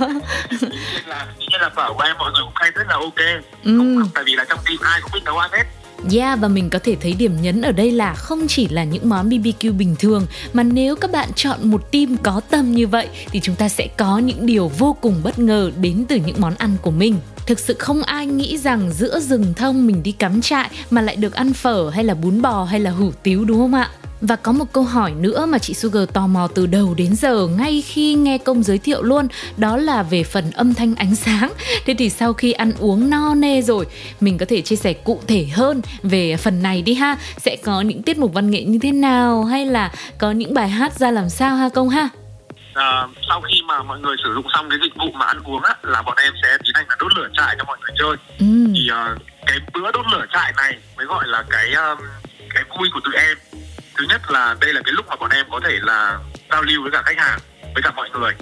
Nên 0.60 0.70
là 1.06 1.26
nên 1.50 1.60
là 1.60 1.70
phở 1.76 1.92
của 1.92 2.02
em 2.02 2.16
mọi 2.18 2.32
người 2.32 2.42
cũng 2.44 2.54
khen 2.54 2.74
rất 2.74 2.86
là 2.88 2.94
ok. 2.94 3.42
Ừ. 3.64 3.78
không, 3.78 3.96
không, 3.98 4.10
tại 4.14 4.24
vì 4.26 4.34
là 4.34 4.44
trong 4.48 4.58
team 4.66 4.78
ai 4.82 5.00
cũng 5.00 5.10
biết 5.14 5.20
nấu 5.24 5.38
ăn 5.38 5.50
hết 5.52 5.64
Yeah 6.12 6.40
và 6.40 6.48
mình 6.48 6.70
có 6.70 6.78
thể 6.78 6.96
thấy 7.00 7.12
điểm 7.12 7.32
nhấn 7.42 7.62
ở 7.62 7.72
đây 7.72 7.92
là 7.92 8.14
không 8.14 8.46
chỉ 8.48 8.68
là 8.68 8.84
những 8.84 9.08
món 9.08 9.28
BBQ 9.28 9.76
bình 9.76 9.96
thường, 9.98 10.26
mà 10.52 10.62
nếu 10.62 10.96
các 10.96 11.12
bạn 11.12 11.28
chọn 11.34 11.58
một 11.62 11.92
team 11.92 12.16
có 12.22 12.40
tâm 12.50 12.72
như 12.72 12.86
vậy 12.86 13.08
thì 13.30 13.40
chúng 13.40 13.54
ta 13.54 13.68
sẽ 13.68 13.88
có 13.96 14.18
những 14.18 14.46
điều 14.46 14.68
vô 14.68 14.96
cùng 15.00 15.14
bất 15.22 15.38
ngờ 15.38 15.70
đến 15.80 16.04
từ 16.08 16.16
những 16.16 16.40
món 16.40 16.54
ăn 16.54 16.76
của 16.82 16.90
mình. 16.90 17.16
Thực 17.46 17.58
sự 17.58 17.76
không 17.78 18.02
ai 18.02 18.26
nghĩ 18.26 18.58
rằng 18.58 18.90
giữa 18.92 19.20
rừng 19.20 19.54
thông 19.56 19.86
mình 19.86 20.02
đi 20.02 20.12
cắm 20.12 20.40
trại 20.40 20.70
mà 20.90 21.02
lại 21.02 21.16
được 21.16 21.34
ăn 21.34 21.52
phở 21.52 21.90
hay 21.90 22.04
là 22.04 22.14
bún 22.14 22.42
bò 22.42 22.64
hay 22.64 22.80
là 22.80 22.90
hủ 22.90 23.12
tiếu, 23.22 23.44
đúng 23.44 23.58
không 23.58 23.74
ạ? 23.74 23.90
Và 24.20 24.36
có 24.36 24.52
một 24.52 24.64
câu 24.72 24.84
hỏi 24.84 25.12
nữa 25.12 25.46
mà 25.46 25.58
chị 25.58 25.74
Sugar 25.74 26.08
tò 26.12 26.26
mò 26.26 26.48
từ 26.54 26.66
đầu 26.66 26.94
đến 26.94 27.16
giờ 27.16 27.46
ngay 27.46 27.82
khi 27.86 28.14
nghe 28.14 28.38
công 28.38 28.62
giới 28.62 28.78
thiệu 28.78 29.02
luôn 29.02 29.28
Đó 29.56 29.76
là 29.76 30.02
về 30.02 30.24
phần 30.24 30.50
âm 30.50 30.74
thanh 30.74 30.94
ánh 30.94 31.14
sáng. 31.14 31.52
Thế 31.86 31.94
thì 31.98 32.10
sau 32.10 32.32
khi 32.32 32.52
ăn 32.52 32.72
uống 32.78 33.10
no 33.10 33.34
nê 33.34 33.62
rồi 33.62 33.86
Mình 34.20 34.38
có 34.38 34.46
thể 34.48 34.62
chia 34.62 34.76
sẻ 34.76 34.92
cụ 34.92 35.20
thể 35.28 35.46
hơn 35.52 35.82
về 36.02 36.36
phần 36.36 36.62
này 36.62 36.82
đi 36.82 36.94
ha. 36.94 37.16
Sẽ 37.36 37.56
có 37.64 37.80
những 37.80 38.02
tiết 38.02 38.18
mục 38.18 38.32
văn 38.34 38.50
nghệ 38.50 38.64
như 38.64 38.78
thế 38.82 38.92
nào 38.92 39.44
Hay 39.44 39.66
là 39.66 39.92
có 40.18 40.30
những 40.30 40.54
bài 40.54 40.68
hát 40.68 40.92
ra 40.98 41.10
làm 41.10 41.28
sao 41.28 41.56
ha 41.56 41.68
công 41.68 41.88
ha? 41.88 42.08
À, 42.74 43.06
sau 43.28 43.40
khi 43.40 43.62
mà 43.68 43.82
mọi 43.82 44.00
người 44.00 44.16
sử 44.24 44.34
dụng 44.34 44.46
xong 44.54 44.70
cái 44.70 44.78
dịch 44.82 44.92
vụ 44.96 45.10
mà 45.14 45.26
ăn 45.26 45.38
uống 45.44 45.62
á 45.62 45.74
là 45.82 46.02
bọn 46.02 46.16
em 46.22 46.32
sẽ 46.42 46.48
tiến 46.64 46.72
hành 46.74 46.86
là 46.88 46.96
đốt 47.00 47.12
lửa 47.16 47.28
trại 47.36 47.54
cho 47.58 47.64
mọi 47.64 47.78
người 47.80 47.96
chơi. 47.98 48.16
Ừ. 48.38 48.72
thì 48.74 48.88
ờ, 48.88 49.16
cái 49.46 49.58
bữa 49.74 49.92
đốt 49.92 50.06
lửa 50.12 50.24
trại 50.32 50.52
này 50.56 50.78
mới 50.96 51.06
gọi 51.06 51.26
là 51.26 51.44
cái 51.50 51.74
um, 51.74 51.98
cái 52.54 52.64
vui 52.78 52.88
của 52.94 53.00
tụi 53.04 53.14
em 53.14 53.36
thứ 53.98 54.04
nhất 54.08 54.30
là 54.30 54.56
đây 54.60 54.72
là 54.72 54.80
cái 54.84 54.92
lúc 54.92 55.06
mà 55.08 55.16
bọn 55.16 55.30
em 55.30 55.46
có 55.50 55.60
thể 55.64 55.78
là 55.82 56.18
giao 56.50 56.62
lưu 56.62 56.82
với 56.82 56.90
cả 56.90 57.02
khách 57.06 57.18
hàng 57.18 57.38
với 57.74 57.82
cả 57.82 57.90
mọi 57.96 58.10
người 58.10 58.32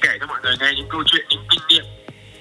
kể 0.00 0.16
cho 0.20 0.26
mọi 0.26 0.40
người 0.42 0.54
nghe 0.60 0.72
những 0.76 0.88
câu 0.90 1.02
chuyện 1.06 1.26
những 1.28 1.44
kinh 1.50 1.60
nghiệm 1.68 1.84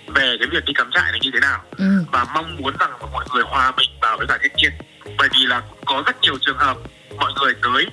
về 0.07 0.35
cái 0.39 0.47
việc 0.51 0.65
đi 0.65 0.73
cắm 0.73 0.91
trại 0.93 1.11
này 1.11 1.19
như 1.23 1.29
thế 1.33 1.39
nào 1.39 1.63
Ừ. 1.77 1.85
và 2.11 2.25
mong 2.33 2.55
muốn 2.57 2.73
rằng 2.79 2.91
là 2.91 3.07
mọi 3.11 3.25
người 3.33 3.43
hòa 3.43 3.71
mình 3.77 3.89
vào 4.01 4.17
với 4.17 4.27
cả 4.27 4.37
thiên 4.41 4.51
nhiên 4.55 4.71
bởi 5.17 5.29
vì 5.33 5.45
là 5.45 5.61
có 5.85 6.03
rất 6.05 6.21
nhiều 6.21 6.37
trường 6.41 6.57
hợp 6.57 6.77
mọi 7.17 7.31
người 7.39 7.53
tới 7.61 7.87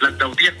lần 0.00 0.18
đầu 0.18 0.34
tiên 0.36 0.54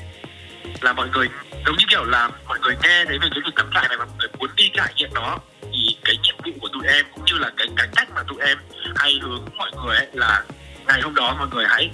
là 0.80 0.92
mọi 0.92 1.08
người 1.08 1.28
giống 1.66 1.76
như 1.76 1.84
kiểu 1.88 2.04
là 2.04 2.30
mọi 2.46 2.58
người 2.58 2.76
nghe 2.82 3.04
thấy 3.04 3.18
về 3.18 3.28
cái 3.30 3.40
việc 3.44 3.52
cắm 3.56 3.70
trại 3.74 3.88
này 3.88 3.96
và 3.98 4.04
mọi 4.04 4.14
người 4.18 4.28
muốn 4.38 4.50
đi 4.56 4.70
trải 4.74 4.92
nghiệm 4.96 5.14
nó 5.14 5.38
thì 5.72 5.96
cái 6.04 6.16
nhiệm 6.22 6.34
vụ 6.44 6.52
của 6.60 6.68
tụi 6.72 6.86
em 6.86 7.06
cũng 7.14 7.24
như 7.24 7.34
là 7.38 7.50
cái 7.56 7.66
cái 7.76 7.88
cách 7.96 8.08
mà 8.14 8.22
tụi 8.28 8.38
em 8.40 8.58
hay 8.96 9.18
hướng 9.22 9.44
mọi 9.56 9.70
người 9.84 9.96
ấy 9.96 10.06
là 10.12 10.44
ngày 10.86 11.00
hôm 11.02 11.14
đó 11.14 11.34
mọi 11.38 11.48
người 11.52 11.64
hãy 11.68 11.90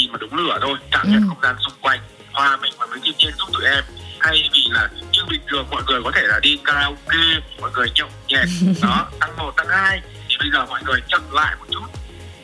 nhìn 0.00 0.10
vào 0.12 0.18
đống 0.18 0.34
lửa 0.34 0.58
thôi. 0.62 0.78
Cảm 0.90 1.12
nhận 1.12 1.22
Ừ. 1.22 1.26
không 1.28 1.38
gian 1.42 1.56
xung 1.64 1.72
quanh 1.80 2.00
hòa 2.32 2.56
mình 2.56 2.72
vào 2.78 2.88
với 2.90 2.98
thiên 3.02 3.16
nhiên 3.18 3.32
giúp 3.38 3.48
tụi 3.52 3.64
em. 3.64 3.84
Thay 4.20 4.50
vì 4.52 4.64
là 4.70 4.88
như 5.12 5.20
bình 5.28 5.40
thường 5.48 5.66
mọi 5.70 5.82
người 5.86 6.00
có 6.04 6.10
thể 6.14 6.22
là 6.22 6.40
đi 6.42 6.58
karaoke 6.64 7.40
mọi 7.60 7.70
người 7.74 7.90
nhậu 7.94 8.08
nhẹt 8.28 8.48
đó 8.82 9.06
tăng 9.20 9.36
một 9.36 9.56
tăng 9.56 9.68
hai 9.68 10.00
thì 10.28 10.36
bây 10.38 10.50
giờ 10.52 10.66
mọi 10.66 10.80
người 10.84 11.00
chậm 11.08 11.22
lại 11.32 11.56
một 11.58 11.64
chút. 11.70 11.84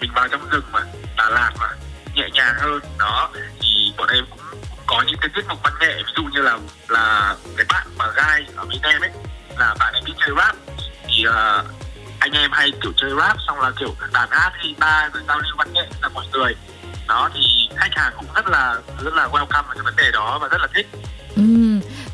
Mình 0.00 0.10
vào 0.14 0.28
trong 0.28 0.48
rừng 0.50 0.64
mà 0.72 0.80
Đà 1.16 1.30
Lạt 1.30 1.52
mà 1.58 1.68
nhẹ 2.14 2.28
nhàng 2.32 2.54
hơn 2.58 2.80
đó 2.98 3.30
thì 3.60 3.92
bọn 3.96 4.08
em 4.08 4.24
cũng, 4.30 4.38
cũng 4.70 4.78
có 4.86 5.02
những 5.06 5.16
cái 5.20 5.30
tiết 5.34 5.42
mục 5.48 5.58
văn 5.64 5.72
nghệ 5.80 5.94
ví 5.96 6.12
dụ 6.16 6.22
như 6.24 6.40
là 6.42 6.58
là 6.88 7.34
cái 7.56 7.66
bạn 7.68 7.86
mà 7.98 8.04
gai 8.16 8.46
ở 8.56 8.64
bên 8.64 8.78
em 8.82 9.00
ấy 9.00 9.10
là 9.58 9.74
bạn 9.78 9.92
ấy 9.92 10.02
biết 10.06 10.12
chơi 10.18 10.30
rap. 10.38 10.56
Thì 11.08 11.24
ờ, 11.24 11.64
anh 12.18 12.32
em 12.32 12.50
hay 12.52 12.70
kiểu 12.82 12.92
chơi 12.96 13.10
rap 13.20 13.36
xong 13.46 13.60
là 13.60 13.70
kiểu 13.78 13.94
đàn 14.12 14.28
hát 14.30 14.52
guitar 14.62 15.12
rồi 15.14 15.22
giao 15.28 15.38
lưu 15.38 15.52
văn 15.58 15.72
nghệ 15.72 15.88
cả 16.02 16.08
mọi 16.08 16.26
người 16.32 16.54
đó 17.16 17.30
thì 17.34 17.40
khách 17.76 17.90
hàng 17.94 18.12
cũng 18.16 18.26
rất 18.34 18.46
là 18.46 18.74
rất 19.04 19.14
là 19.14 19.28
welcome 19.28 19.62
cái 19.74 19.82
vấn 19.84 19.94
đề 19.96 20.10
đó 20.12 20.38
và 20.42 20.48
rất 20.48 20.58
là 20.60 20.68
thích. 20.74 20.86
Ừ, 21.36 21.42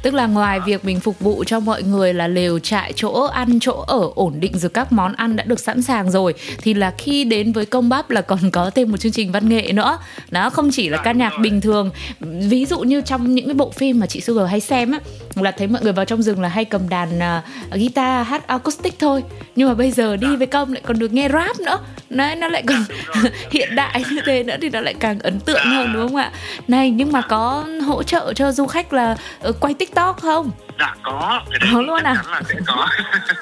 tức 0.02 0.14
là 0.14 0.26
ngoài 0.26 0.60
việc 0.60 0.84
mình 0.84 1.00
phục 1.00 1.20
vụ 1.20 1.44
cho 1.46 1.60
mọi 1.60 1.82
người 1.82 2.14
là 2.14 2.28
lều 2.28 2.58
trại 2.58 2.92
chỗ 2.96 3.24
ăn 3.24 3.58
chỗ 3.60 3.84
ở 3.86 4.00
ổn 4.14 4.40
định 4.40 4.58
rồi 4.58 4.70
các 4.74 4.92
món 4.92 5.12
ăn 5.14 5.36
đã 5.36 5.44
được 5.44 5.60
sẵn 5.60 5.82
sàng 5.82 6.10
rồi 6.10 6.34
thì 6.62 6.74
là 6.74 6.92
khi 6.98 7.24
đến 7.24 7.52
với 7.52 7.66
công 7.66 7.88
bắp 7.88 8.10
là 8.10 8.20
còn 8.20 8.50
có 8.50 8.70
thêm 8.74 8.90
một 8.90 8.96
chương 8.96 9.12
trình 9.12 9.32
văn 9.32 9.48
nghệ 9.48 9.72
nữa. 9.72 9.98
Đó 10.30 10.50
không 10.50 10.70
chỉ 10.72 10.88
là 10.88 10.96
Dạ, 10.96 11.02
ca 11.04 11.12
đúng 11.12 11.18
nhạc 11.20 11.30
rồi. 11.30 11.38
bình 11.42 11.60
thường. 11.60 11.90
Ví 12.20 12.66
dụ 12.66 12.80
như 12.80 13.00
trong 13.00 13.34
những 13.34 13.46
cái 13.46 13.54
bộ 13.54 13.70
phim 13.70 14.00
mà 14.00 14.06
chị 14.06 14.20
Sugar 14.20 14.50
hay 14.50 14.60
xem 14.60 14.92
á 14.92 14.98
là 15.36 15.50
thấy 15.50 15.66
mọi 15.66 15.82
người 15.82 15.92
vào 15.92 16.04
trong 16.04 16.22
rừng 16.22 16.40
là 16.40 16.48
hay 16.48 16.64
cầm 16.64 16.88
đàn 16.88 17.22
à, 17.22 17.42
guitar 17.72 18.26
hát 18.26 18.46
acoustic 18.46 18.98
thôi. 18.98 19.22
Nhưng 19.56 19.68
mà 19.68 19.74
bây 19.74 19.90
giờ 19.90 20.16
đi 20.16 20.36
với 20.36 20.46
công 20.46 20.72
lại 20.72 20.82
còn 20.86 20.98
được 20.98 21.12
nghe 21.12 21.28
rap 21.28 21.60
nữa. 21.60 21.78
Đấy 22.10 22.36
nó 22.36 22.48
lại 22.48 22.62
còn 22.66 22.84
hiện 23.50 23.74
đại 23.74 24.04
như 24.10 24.20
thế 24.26 24.42
nữa 24.42 24.56
thì 24.62 24.68
nó 24.68 24.80
lại 24.80 24.94
càng 24.94 25.18
ấn 25.18 25.40
tượng 25.40 25.64
hơn 25.64 25.92
đúng 25.92 26.08
không 26.08 26.16
ạ? 26.16 26.32
Này 26.68 26.90
nhưng 26.90 27.12
mà 27.12 27.20
có 27.20 27.66
hỗ 27.86 28.02
trợ 28.02 28.32
cho 28.32 28.52
du 28.52 28.66
khách 28.66 28.92
là 28.92 29.16
ờ, 29.40 29.52
quay 29.52 29.74
tiktok 29.74 30.20
không 30.20 30.50
dạ 30.82 30.94
có 31.02 31.40
cái 31.50 31.58
đấy 31.58 31.70
Có 31.74 31.80
luôn 31.82 32.02
à? 32.02 32.16
là 32.30 32.42
sẽ 32.48 32.54
có 32.66 32.88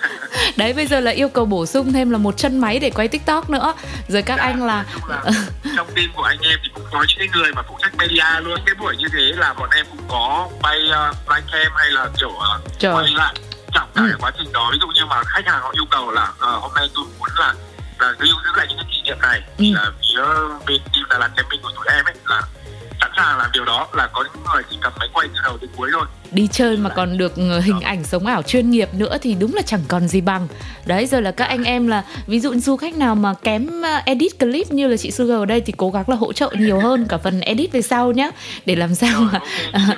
đấy 0.57 0.73
bây 0.73 0.87
giờ 0.87 1.01
là 1.01 1.11
yêu 1.11 1.29
cầu 1.29 1.45
bổ 1.45 1.67
sung 1.67 1.93
thêm 1.93 2.11
là 2.11 2.19
một 2.19 2.37
chân 2.37 2.59
máy 2.61 2.79
để 2.79 2.91
quay 2.91 3.09
tiktok 3.09 3.51
nữa 3.51 3.75
rồi 4.09 4.23
các 4.23 4.37
Dạ, 4.39 4.45
anh 4.45 4.67
là 4.67 4.85
là 5.09 5.23
trong 5.77 5.87
team 5.97 6.09
của 6.17 6.23
anh 6.23 6.39
em 6.41 6.59
thì 6.63 6.71
cũng 6.75 6.85
có 6.93 7.05
những 7.19 7.31
người 7.33 7.53
mà 7.53 7.63
phụ 7.69 7.79
trách 7.83 7.97
media 7.99 8.41
luôn 8.43 8.59
cái 8.67 8.75
buổi 8.75 8.97
như 8.97 9.07
thế 9.13 9.21
là 9.37 9.53
bọn 9.55 9.71
em 9.77 9.87
cũng 9.91 10.05
có 10.09 10.49
bay 10.63 10.79
uh, 11.11 11.17
live 11.31 11.47
cam 11.53 11.73
hay 11.77 11.91
là 11.91 12.09
kiểu 12.21 12.29
uh, 12.29 12.79
Trời. 12.79 12.95
quay 12.95 13.07
lại 13.15 13.35
trong 13.75 13.89
cả 13.95 14.03
Ừ. 14.03 14.17
quá 14.21 14.31
trình 14.39 14.53
đó 14.53 14.69
ví 14.73 14.79
dụ 14.81 14.87
như 14.87 15.07
mà 15.07 15.23
khách 15.27 15.47
hàng 15.47 15.61
họ 15.63 15.71
yêu 15.75 15.85
cầu 15.91 16.11
là 16.11 16.33
ờ, 16.39 16.51
hôm 16.59 16.71
nay 16.75 16.89
tôi 16.95 17.05
muốn 17.19 17.29
là 17.39 17.55
là 17.99 18.13
lưu 18.19 18.37
giữ 18.45 18.51
lại 18.57 18.67
những 18.69 18.79
cái 18.79 18.87
kỷ 18.91 19.03
niệm 19.03 19.19
này 19.23 19.41
Ừ. 19.59 19.65
là 19.75 19.91
phía 20.01 20.23
bên 20.67 20.81
team 20.93 21.05
Đà 21.11 21.19
Lạt 21.19 21.31
Camping 21.37 21.63
của 21.63 21.71
tụi 21.77 21.85
em 21.97 22.05
ấy 22.05 22.15
là 22.29 22.43
sẵn 23.01 23.11
sàng 23.17 23.39
làm 23.39 23.51
điều 23.53 23.65
đó 23.65 23.87
là 23.93 24.07
có 24.13 24.25
những 24.25 24.45
người 24.55 24.63
chỉ 24.71 24.79
cầm 24.83 24.93
máy 24.99 25.09
quay 25.13 25.29
từ 25.35 25.41
đầu 25.45 25.59
đến 25.61 25.71
cuối 25.77 25.91
thôi 25.93 26.05
đi 26.33 26.49
chơi 26.53 26.77
mà 26.77 26.91
còn 26.91 27.19
được 27.19 27.37
ờ, 27.37 27.61
hình 27.61 27.81
ảnh 27.81 28.05
sống 28.05 28.27
ảo 28.27 28.43
chuyên 28.43 28.71
nghiệp 28.71 28.89
nữa 28.95 29.19
thì 29.23 29.35
đúng 29.35 29.55
là 29.55 29.63
chẳng 29.63 29.81
còn 29.89 30.09
gì 30.09 30.21
bằng. 30.21 30.49
Đấy 30.87 31.07
rồi 31.07 31.23
là 31.23 31.31
các 31.31 31.45
anh 31.45 31.65
em 31.65 31.87
là 31.89 32.05
ví 32.27 32.41
dụ 32.41 32.55
du 32.55 32.77
khách 32.77 32.97
nào 32.97 33.15
mà 33.15 33.35
kém 33.35 33.83
ờ, 33.83 33.97
edit 34.07 34.39
clip 34.39 34.73
như 34.73 34.87
là 34.89 34.97
chị 34.97 35.11
Sugar 35.11 35.39
ở 35.39 35.45
đây 35.45 35.61
thì 35.61 35.73
cố 35.77 35.91
gắng 35.91 36.05
là 36.09 36.17
hỗ 36.17 36.33
trợ 36.33 36.51
nhiều 36.59 36.81
hơn 36.81 37.07
cả 37.09 37.19
phần 37.19 37.41
edit 37.41 37.73
về 37.73 37.83
sau 37.83 38.13
nhé 38.13 38.31
để 38.67 38.77
làm 38.77 38.95
sao 38.95 39.21
mà 39.21 39.41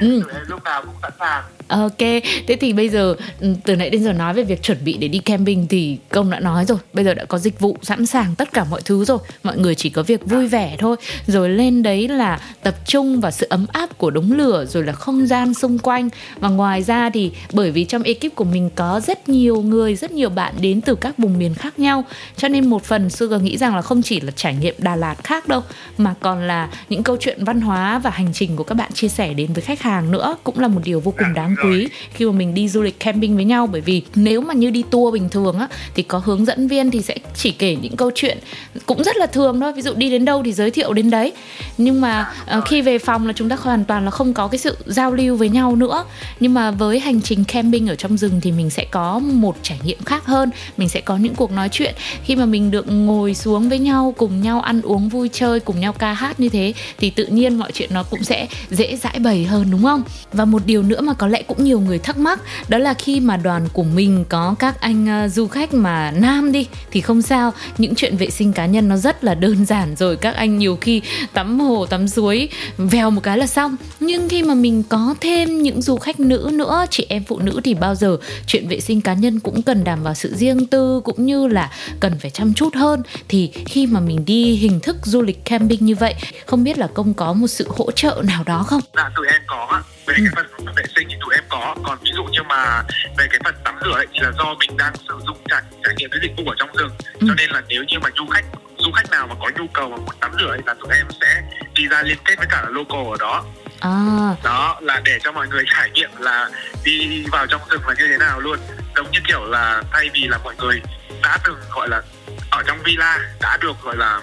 Ừ. 0.00 0.20
tụi 0.24 0.32
em 0.34 0.42
lúc 0.48 0.64
nào 0.64 0.82
cũng 0.82 0.94
sẵn 1.02 1.12
sàng. 1.18 1.42
Ok, 1.68 1.98
thế 2.46 2.56
thì 2.60 2.72
bây 2.72 2.88
giờ 2.88 3.14
ừ, 3.40 3.54
từ 3.64 3.76
nãy 3.76 3.90
đến 3.90 4.04
giờ 4.04 4.12
nói 4.12 4.34
về 4.34 4.42
việc 4.42 4.62
chuẩn 4.62 4.78
bị 4.84 4.96
để 4.96 5.08
đi 5.08 5.18
camping 5.18 5.66
thì 5.68 5.98
công 6.08 6.30
đã 6.30 6.40
nói 6.40 6.64
rồi, 6.64 6.78
bây 6.92 7.04
giờ 7.04 7.14
đã 7.14 7.24
có 7.24 7.38
dịch 7.38 7.60
vụ 7.60 7.76
sẵn 7.82 8.06
sàng 8.06 8.34
tất 8.34 8.52
cả 8.52 8.64
mọi 8.64 8.80
thứ 8.84 9.04
rồi, 9.04 9.18
mọi 9.42 9.58
người 9.58 9.74
chỉ 9.74 9.90
có 9.90 10.02
việc 10.02 10.26
vui 10.26 10.46
vẻ 10.46 10.76
thôi, 10.78 10.96
rồi 11.26 11.48
lên 11.48 11.82
đấy 11.82 12.08
là 12.08 12.20
là 12.20 12.40
tập 12.62 12.74
trung 12.86 13.20
vào 13.20 13.30
sự 13.30 13.46
ấm 13.50 13.66
áp 13.72 13.98
của 13.98 14.10
đống 14.10 14.32
lửa 14.32 14.64
rồi 14.68 14.84
là 14.84 14.92
không 14.92 15.26
gian 15.26 15.39
xung 15.54 15.78
quanh. 15.78 16.08
Và 16.40 16.48
ngoài 16.48 16.82
ra 16.82 17.10
thì 17.10 17.32
bởi 17.52 17.70
vì 17.70 17.84
trong 17.84 18.02
ekip 18.02 18.34
của 18.34 18.44
mình 18.44 18.70
có 18.74 19.00
rất 19.00 19.28
nhiều 19.28 19.62
người 19.62 19.96
rất 19.96 20.12
nhiều 20.12 20.30
bạn 20.30 20.54
đến 20.60 20.80
từ 20.80 20.94
các 20.94 21.18
vùng 21.18 21.38
miền 21.38 21.54
khác 21.54 21.78
nhau 21.78 22.04
cho 22.36 22.48
nên 22.48 22.66
một 22.66 22.84
phần 22.84 23.10
Sugar 23.10 23.42
nghĩ 23.42 23.58
rằng 23.58 23.76
là 23.76 23.82
không 23.82 24.02
chỉ 24.02 24.20
là 24.20 24.32
trải 24.36 24.54
nghiệm 24.54 24.74
Đà 24.78 24.96
Lạt 24.96 25.24
khác 25.24 25.48
đâu 25.48 25.62
mà 25.98 26.14
còn 26.20 26.42
là 26.42 26.68
những 26.88 27.02
câu 27.02 27.16
chuyện 27.20 27.44
văn 27.44 27.60
hóa 27.60 27.98
và 27.98 28.10
hành 28.10 28.32
trình 28.32 28.56
của 28.56 28.64
các 28.64 28.74
bạn 28.74 28.92
chia 28.92 29.08
sẻ 29.08 29.34
đến 29.34 29.52
với 29.52 29.62
khách 29.62 29.82
hàng 29.82 30.10
nữa 30.10 30.36
cũng 30.44 30.58
là 30.58 30.68
một 30.68 30.80
điều 30.84 31.00
vô 31.00 31.14
cùng 31.18 31.34
đáng 31.34 31.54
quý 31.64 31.88
khi 32.14 32.26
mà 32.26 32.32
mình 32.32 32.54
đi 32.54 32.68
du 32.68 32.82
lịch 32.82 33.00
camping 33.00 33.36
với 33.36 33.44
nhau. 33.44 33.66
Bởi 33.66 33.80
vì 33.80 34.02
nếu 34.14 34.40
mà 34.40 34.54
như 34.54 34.70
đi 34.70 34.84
tour 34.90 35.14
bình 35.14 35.28
thường 35.28 35.58
á 35.58 35.68
thì 35.94 36.02
có 36.02 36.18
hướng 36.24 36.44
dẫn 36.44 36.68
viên 36.68 36.90
thì 36.90 37.02
sẽ 37.02 37.16
chỉ 37.34 37.50
kể 37.50 37.76
những 37.82 37.96
câu 37.96 38.10
chuyện 38.14 38.38
cũng 38.86 39.04
rất 39.04 39.16
là 39.16 39.26
thường 39.26 39.60
thôi. 39.60 39.72
Ví 39.72 39.82
dụ 39.82 39.94
đi 39.94 40.10
đến 40.10 40.24
đâu 40.24 40.42
thì 40.44 40.52
giới 40.52 40.70
thiệu 40.70 40.92
đến 40.92 41.10
đấy. 41.10 41.32
Nhưng 41.78 42.00
mà 42.00 42.32
uh, 42.58 42.64
khi 42.64 42.82
về 42.82 42.98
phòng 42.98 43.26
là 43.26 43.32
chúng 43.32 43.48
ta 43.48 43.56
hoàn 43.60 43.84
toàn 43.84 44.04
là 44.04 44.10
không 44.10 44.34
có 44.34 44.48
cái 44.48 44.58
sự 44.58 44.76
giao 44.86 45.12
lưu 45.12 45.29
với 45.36 45.48
nhau 45.48 45.76
nữa. 45.76 46.04
Nhưng 46.40 46.54
mà 46.54 46.70
với 46.70 47.00
hành 47.00 47.20
trình 47.20 47.44
camping 47.44 47.88
ở 47.88 47.94
trong 47.94 48.16
rừng 48.16 48.40
thì 48.40 48.52
mình 48.52 48.70
sẽ 48.70 48.84
có 48.90 49.18
một 49.18 49.56
trải 49.62 49.80
nghiệm 49.84 50.02
khác 50.04 50.26
hơn. 50.26 50.50
Mình 50.76 50.88
sẽ 50.88 51.00
có 51.00 51.16
những 51.16 51.34
cuộc 51.34 51.52
nói 51.52 51.68
chuyện. 51.72 51.94
Khi 52.24 52.36
mà 52.36 52.46
mình 52.46 52.70
được 52.70 52.92
ngồi 52.92 53.34
xuống 53.34 53.68
với 53.68 53.78
nhau 53.78 54.14
cùng 54.16 54.42
nhau 54.42 54.60
ăn 54.60 54.82
uống 54.82 55.08
vui 55.08 55.30
chơi 55.32 55.60
cùng 55.60 55.80
nhau 55.80 55.92
ca 55.92 56.12
hát 56.12 56.40
như 56.40 56.48
thế 56.48 56.72
thì 56.98 57.10
tự 57.10 57.26
nhiên 57.26 57.58
mọi 57.58 57.72
chuyện 57.72 57.90
nó 57.92 58.02
cũng 58.02 58.24
sẽ 58.24 58.46
dễ 58.70 58.96
dãi 58.96 59.18
bày 59.18 59.44
hơn 59.44 59.70
đúng 59.70 59.82
không? 59.82 60.02
Và 60.32 60.44
một 60.44 60.62
điều 60.66 60.82
nữa 60.82 61.00
mà 61.00 61.12
có 61.12 61.26
lẽ 61.26 61.42
cũng 61.42 61.64
nhiều 61.64 61.80
người 61.80 61.98
thắc 61.98 62.18
mắc 62.18 62.40
đó 62.68 62.78
là 62.78 62.94
khi 62.94 63.20
mà 63.20 63.36
đoàn 63.36 63.68
của 63.72 63.82
mình 63.82 64.24
có 64.28 64.54
các 64.58 64.80
anh 64.80 65.24
uh, 65.24 65.32
du 65.32 65.46
khách 65.46 65.74
mà 65.74 66.10
nam 66.10 66.52
đi 66.52 66.66
thì 66.90 67.00
không 67.00 67.22
sao. 67.22 67.52
Những 67.78 67.94
chuyện 67.94 68.16
vệ 68.16 68.30
sinh 68.30 68.52
cá 68.52 68.66
nhân 68.66 68.88
nó 68.88 68.96
rất 68.96 69.24
là 69.24 69.34
đơn 69.34 69.66
giản 69.66 69.96
rồi. 69.96 70.16
Các 70.16 70.34
anh 70.34 70.58
nhiều 70.58 70.78
khi 70.80 71.02
tắm 71.32 71.60
hồ 71.60 71.86
tắm 71.86 72.08
suối 72.08 72.48
vèo 72.78 73.10
một 73.10 73.20
cái 73.22 73.38
là 73.38 73.46
xong. 73.46 73.76
Nhưng 74.00 74.28
khi 74.28 74.42
mà 74.42 74.54
mình 74.54 74.82
có 74.82 75.14
thêm 75.20 75.62
những 75.62 75.82
du 75.82 75.96
khách 75.96 76.20
nữ 76.20 76.50
nữa. 76.52 76.86
Chị 76.90 77.06
em 77.08 77.24
phụ 77.24 77.38
nữ 77.38 77.60
thì 77.64 77.74
bao 77.74 77.94
giờ 77.94 78.16
chuyện 78.46 78.68
vệ 78.68 78.80
sinh 78.80 79.00
cá 79.00 79.14
nhân 79.14 79.40
cũng 79.40 79.62
cần 79.62 79.84
đảm 79.84 80.04
bảo 80.04 80.14
sự 80.14 80.34
riêng 80.34 80.66
tư 80.66 81.00
cũng 81.04 81.26
như 81.26 81.46
là 81.46 81.70
cần 82.00 82.18
phải 82.18 82.30
chăm 82.30 82.54
chút 82.54 82.74
hơn. 82.74 83.02
Thì 83.28 83.52
khi 83.66 83.86
mà 83.86 84.00
mình 84.00 84.24
đi 84.24 84.56
hình 84.56 84.80
thức 84.80 84.96
du 85.02 85.22
lịch 85.22 85.44
camping 85.44 85.86
như 85.86 85.94
vậy 85.94 86.14
không 86.46 86.64
biết 86.64 86.78
là 86.78 86.88
công 86.94 87.14
có 87.14 87.32
một 87.32 87.46
sự 87.46 87.68
hỗ 87.76 87.90
trợ 87.90 88.22
nào 88.24 88.44
đó 88.46 88.64
không? 88.66 88.80
Dạ 88.96 89.10
tụi 89.16 89.26
em 89.26 89.40
có 89.46 89.82
về 90.06 90.14
ừ. 90.18 90.22
cái 90.24 90.32
phần 90.36 90.74
vệ 90.76 90.82
sinh 90.96 91.08
thì 91.10 91.14
tụi 91.20 91.34
em 91.34 91.44
có. 91.48 91.76
Còn 91.82 91.98
ví 92.02 92.10
dụ 92.14 92.24
như 92.24 92.40
mà 92.48 92.82
về 93.18 93.26
cái 93.30 93.40
phần 93.44 93.54
tắm 93.64 93.74
rửa 93.84 93.92
ấy 93.92 94.06
thì 94.12 94.20
là 94.20 94.32
do 94.38 94.54
mình 94.58 94.76
đang 94.76 94.92
sử 95.08 95.14
dụng 95.26 95.36
trải, 95.50 95.62
trải 95.84 95.94
nghiệm 95.96 96.10
cái 96.10 96.20
dịch 96.22 96.32
vụ 96.36 96.50
ở 96.50 96.54
trong 96.58 96.68
rừng. 96.74 96.90
Ừ. 97.20 97.26
cho 97.28 97.34
nên 97.34 97.50
là 97.50 97.62
nếu 97.68 97.84
như 97.84 97.98
mà 97.98 98.08
du 98.16 98.26
khách 98.26 98.44
du 98.84 98.90
khách 98.92 99.10
nào 99.10 99.26
mà 99.26 99.34
có 99.40 99.50
nhu 99.58 99.66
cầu 99.72 99.88
mà 99.88 99.96
muốn 99.96 100.14
tắm 100.20 100.32
rửa 100.38 100.48
ấy 100.48 100.60
là 100.66 100.74
tụi 100.74 100.96
em 100.96 101.06
sẽ 101.20 101.42
đi 101.74 101.88
ra 101.88 102.02
liên 102.02 102.18
kết 102.24 102.34
với 102.38 102.46
cả 102.50 102.66
local 102.70 103.06
ở 103.10 103.16
đó 103.20 103.44
à. 103.80 104.36
đó 104.42 104.78
là 104.80 105.00
để 105.04 105.18
cho 105.24 105.32
mọi 105.32 105.48
người 105.48 105.64
trải 105.66 105.90
nghiệm 105.90 106.10
là 106.18 106.50
đi 106.84 107.24
vào 107.32 107.46
trong 107.46 107.60
rừng 107.70 107.82
là 107.86 107.94
như 107.98 108.08
thế 108.08 108.16
nào 108.18 108.40
luôn. 108.40 108.58
Giống 108.96 109.10
như 109.10 109.18
kiểu 109.28 109.44
là 109.44 109.82
thay 109.92 110.10
vì 110.14 110.28
là 110.28 110.38
mọi 110.38 110.54
người 110.58 110.82
đã 111.22 111.38
từng 111.44 111.58
gọi 111.70 111.88
là 111.88 112.02
ở 112.50 112.62
trong 112.66 112.78
villa 112.84 113.18
đã 113.40 113.58
được 113.60 113.76
gọi 113.82 113.96
là 113.96 114.20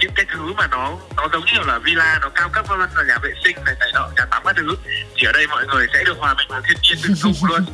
những 0.00 0.12
cái 0.14 0.26
thứ 0.32 0.52
mà 0.56 0.66
nó 0.66 0.96
nó 1.16 1.28
giống 1.32 1.44
như 1.44 1.58
là 1.66 1.78
villa 1.78 2.18
nó 2.22 2.28
cao 2.28 2.48
cấp 2.48 2.68
hơn 2.68 2.80
là 2.80 3.04
nhà 3.08 3.18
vệ 3.22 3.30
sinh 3.44 3.56
này 3.64 3.74
này 3.80 3.90
nọ 3.94 4.08
nhà 4.16 4.24
tắm 4.30 4.42
các 4.46 4.56
thứ 4.56 4.76
thì 5.16 5.26
ở 5.26 5.32
đây 5.32 5.46
mọi 5.46 5.66
người 5.66 5.86
sẽ 5.92 6.04
được 6.04 6.18
hòa 6.18 6.34
mình 6.34 6.46
vào 6.48 6.60
thiên 6.68 6.76
nhiên 6.82 6.98
tự 7.02 7.14
dụng 7.14 7.34
luôn. 7.48 7.64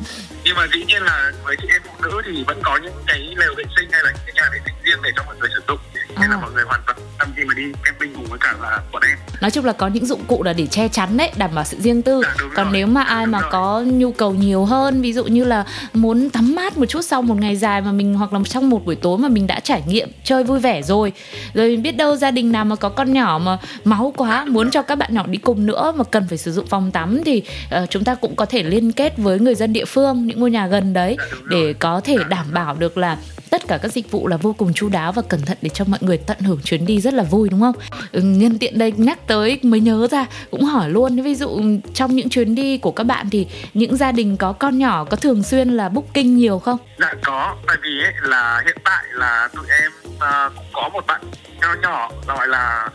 Nhưng 0.43 0.55
mà 0.55 0.67
dĩ 0.73 0.83
nhiên 0.85 1.03
là 1.03 1.31
với 1.43 1.55
chị 1.61 1.67
em 1.71 1.81
phụ 1.85 1.93
nữ 2.01 2.21
thì 2.25 2.43
vẫn 2.47 2.61
có 2.63 2.77
những 2.77 3.03
cái 3.07 3.19
lều 3.37 3.53
vệ 3.57 3.63
sinh 3.77 3.89
hay 3.91 4.03
là 4.03 4.11
những 4.11 4.23
cái 4.25 4.33
nhà 4.35 4.49
vệ 4.51 4.59
sinh 4.65 4.75
riêng 4.83 4.99
để 5.03 5.11
cho 5.15 5.23
mọi 5.23 5.35
người 5.39 5.49
sử 5.53 5.61
dụng 5.67 5.79
nên 6.21 6.29
à. 6.29 6.33
là 6.33 6.41
mọi 6.41 6.51
người 6.51 6.63
hoàn 6.63 6.81
toàn 6.85 6.97
tâm 7.19 7.29
khi 7.35 7.43
mà 7.45 7.53
đi 7.53 7.63
camping 7.83 8.13
cùng 8.15 8.25
với 8.25 8.39
cả 8.39 8.53
là 8.61 8.81
bọn 8.91 9.01
em 9.01 9.17
nói 9.41 9.51
chung 9.51 9.65
là 9.65 9.73
có 9.73 9.87
những 9.87 10.05
dụng 10.05 10.23
cụ 10.27 10.43
là 10.43 10.53
để 10.53 10.67
che 10.67 10.87
chắn 10.87 11.17
đấy 11.17 11.31
đảm 11.37 11.51
bảo 11.55 11.63
sự 11.63 11.77
riêng 11.79 12.01
tư 12.01 12.21
dạ, 12.23 12.35
còn 12.55 12.65
rồi. 12.65 12.73
nếu 12.73 12.87
mà 12.87 13.03
ai 13.03 13.25
đúng 13.25 13.31
mà 13.31 13.39
rồi. 13.39 13.49
có 13.51 13.81
nhu 13.81 14.11
cầu 14.11 14.33
nhiều 14.33 14.65
hơn 14.65 15.01
ví 15.01 15.13
dụ 15.13 15.25
như 15.25 15.43
là 15.43 15.65
muốn 15.93 16.29
tắm 16.29 16.55
mát 16.55 16.77
một 16.77 16.85
chút 16.85 17.01
sau 17.01 17.21
một 17.21 17.35
ngày 17.37 17.55
dài 17.55 17.81
mà 17.81 17.91
mình 17.91 18.13
hoặc 18.13 18.33
là 18.33 18.39
trong 18.45 18.69
một 18.69 18.85
buổi 18.85 18.95
tối 18.95 19.17
mà 19.17 19.27
mình 19.27 19.47
đã 19.47 19.59
trải 19.59 19.83
nghiệm 19.87 20.09
chơi 20.23 20.43
vui 20.43 20.59
vẻ 20.59 20.81
rồi 20.81 21.13
rồi 21.53 21.75
biết 21.75 21.91
đâu 21.91 22.15
gia 22.15 22.31
đình 22.31 22.51
nào 22.51 22.65
mà 22.65 22.75
có 22.75 22.89
con 22.89 23.13
nhỏ 23.13 23.39
mà 23.43 23.57
máu 23.83 24.13
quá 24.17 24.45
muốn 24.45 24.71
cho 24.71 24.81
các 24.81 24.95
bạn 24.95 25.13
nhỏ 25.13 25.27
đi 25.27 25.37
cùng 25.37 25.65
nữa 25.65 25.93
mà 25.95 26.03
cần 26.03 26.27
phải 26.29 26.37
sử 26.37 26.51
dụng 26.51 26.67
phòng 26.67 26.91
tắm 26.91 27.23
thì 27.25 27.43
uh, 27.83 27.89
chúng 27.89 28.03
ta 28.03 28.15
cũng 28.15 28.35
có 28.35 28.45
thể 28.45 28.63
liên 28.63 28.91
kết 28.91 29.17
với 29.17 29.39
người 29.39 29.55
dân 29.55 29.73
địa 29.73 29.85
phương 29.85 30.27
những 30.27 30.39
ngôi 30.39 30.51
nhà 30.51 30.67
gần 30.67 30.93
đấy 30.93 31.17
Dạ, 31.17 31.37
để 31.49 31.73
có 31.79 32.01
thể 32.03 32.17
đảm 32.29 32.45
bảo 32.53 32.75
được 32.75 32.97
là 32.97 33.17
tất 33.51 33.67
cả 33.67 33.77
các 33.77 33.91
dịch 33.91 34.11
vụ 34.11 34.27
là 34.27 34.37
vô 34.37 34.53
cùng 34.57 34.73
chu 34.73 34.89
đáo 34.89 35.11
và 35.11 35.21
cẩn 35.29 35.41
thận 35.41 35.57
để 35.61 35.69
cho 35.69 35.85
mọi 35.85 35.99
người 36.01 36.17
tận 36.17 36.39
hưởng 36.39 36.59
chuyến 36.63 36.85
đi 36.85 37.01
rất 37.01 37.13
là 37.13 37.23
vui 37.23 37.49
đúng 37.49 37.61
không? 37.61 37.75
Ừ, 38.11 38.21
nhân 38.21 38.57
tiện 38.59 38.77
đây 38.77 38.93
nhắc 38.97 39.27
tới 39.27 39.59
mới 39.63 39.79
nhớ 39.79 40.07
ra 40.11 40.25
cũng 40.51 40.63
hỏi 40.63 40.89
luôn 40.89 41.21
ví 41.21 41.35
dụ 41.35 41.61
trong 41.93 42.15
những 42.15 42.29
chuyến 42.29 42.55
đi 42.55 42.77
của 42.77 42.91
các 42.91 43.03
bạn 43.03 43.29
thì 43.31 43.47
những 43.73 43.97
gia 43.97 44.11
đình 44.11 44.37
có 44.37 44.53
con 44.53 44.77
nhỏ 44.77 45.03
có 45.03 45.17
thường 45.17 45.43
xuyên 45.43 45.69
là 45.69 45.89
booking 45.89 46.35
nhiều 46.35 46.59
không? 46.59 46.77
Dạ 46.99 47.13
có, 47.23 47.55
tại 47.67 47.77
vì 47.83 47.89
ấy, 48.03 48.13
là 48.21 48.61
hiện 48.65 48.77
tại 48.83 49.03
là 49.13 49.49
tụi 49.55 49.65
em 49.81 49.91
à, 50.19 50.49
cũng 50.55 50.65
có 50.73 50.89
một 50.93 51.05
bạn 51.07 51.21
nhỏ 51.61 51.75
nhỏ 51.81 52.11
gọi 52.27 52.47
là 52.47 52.89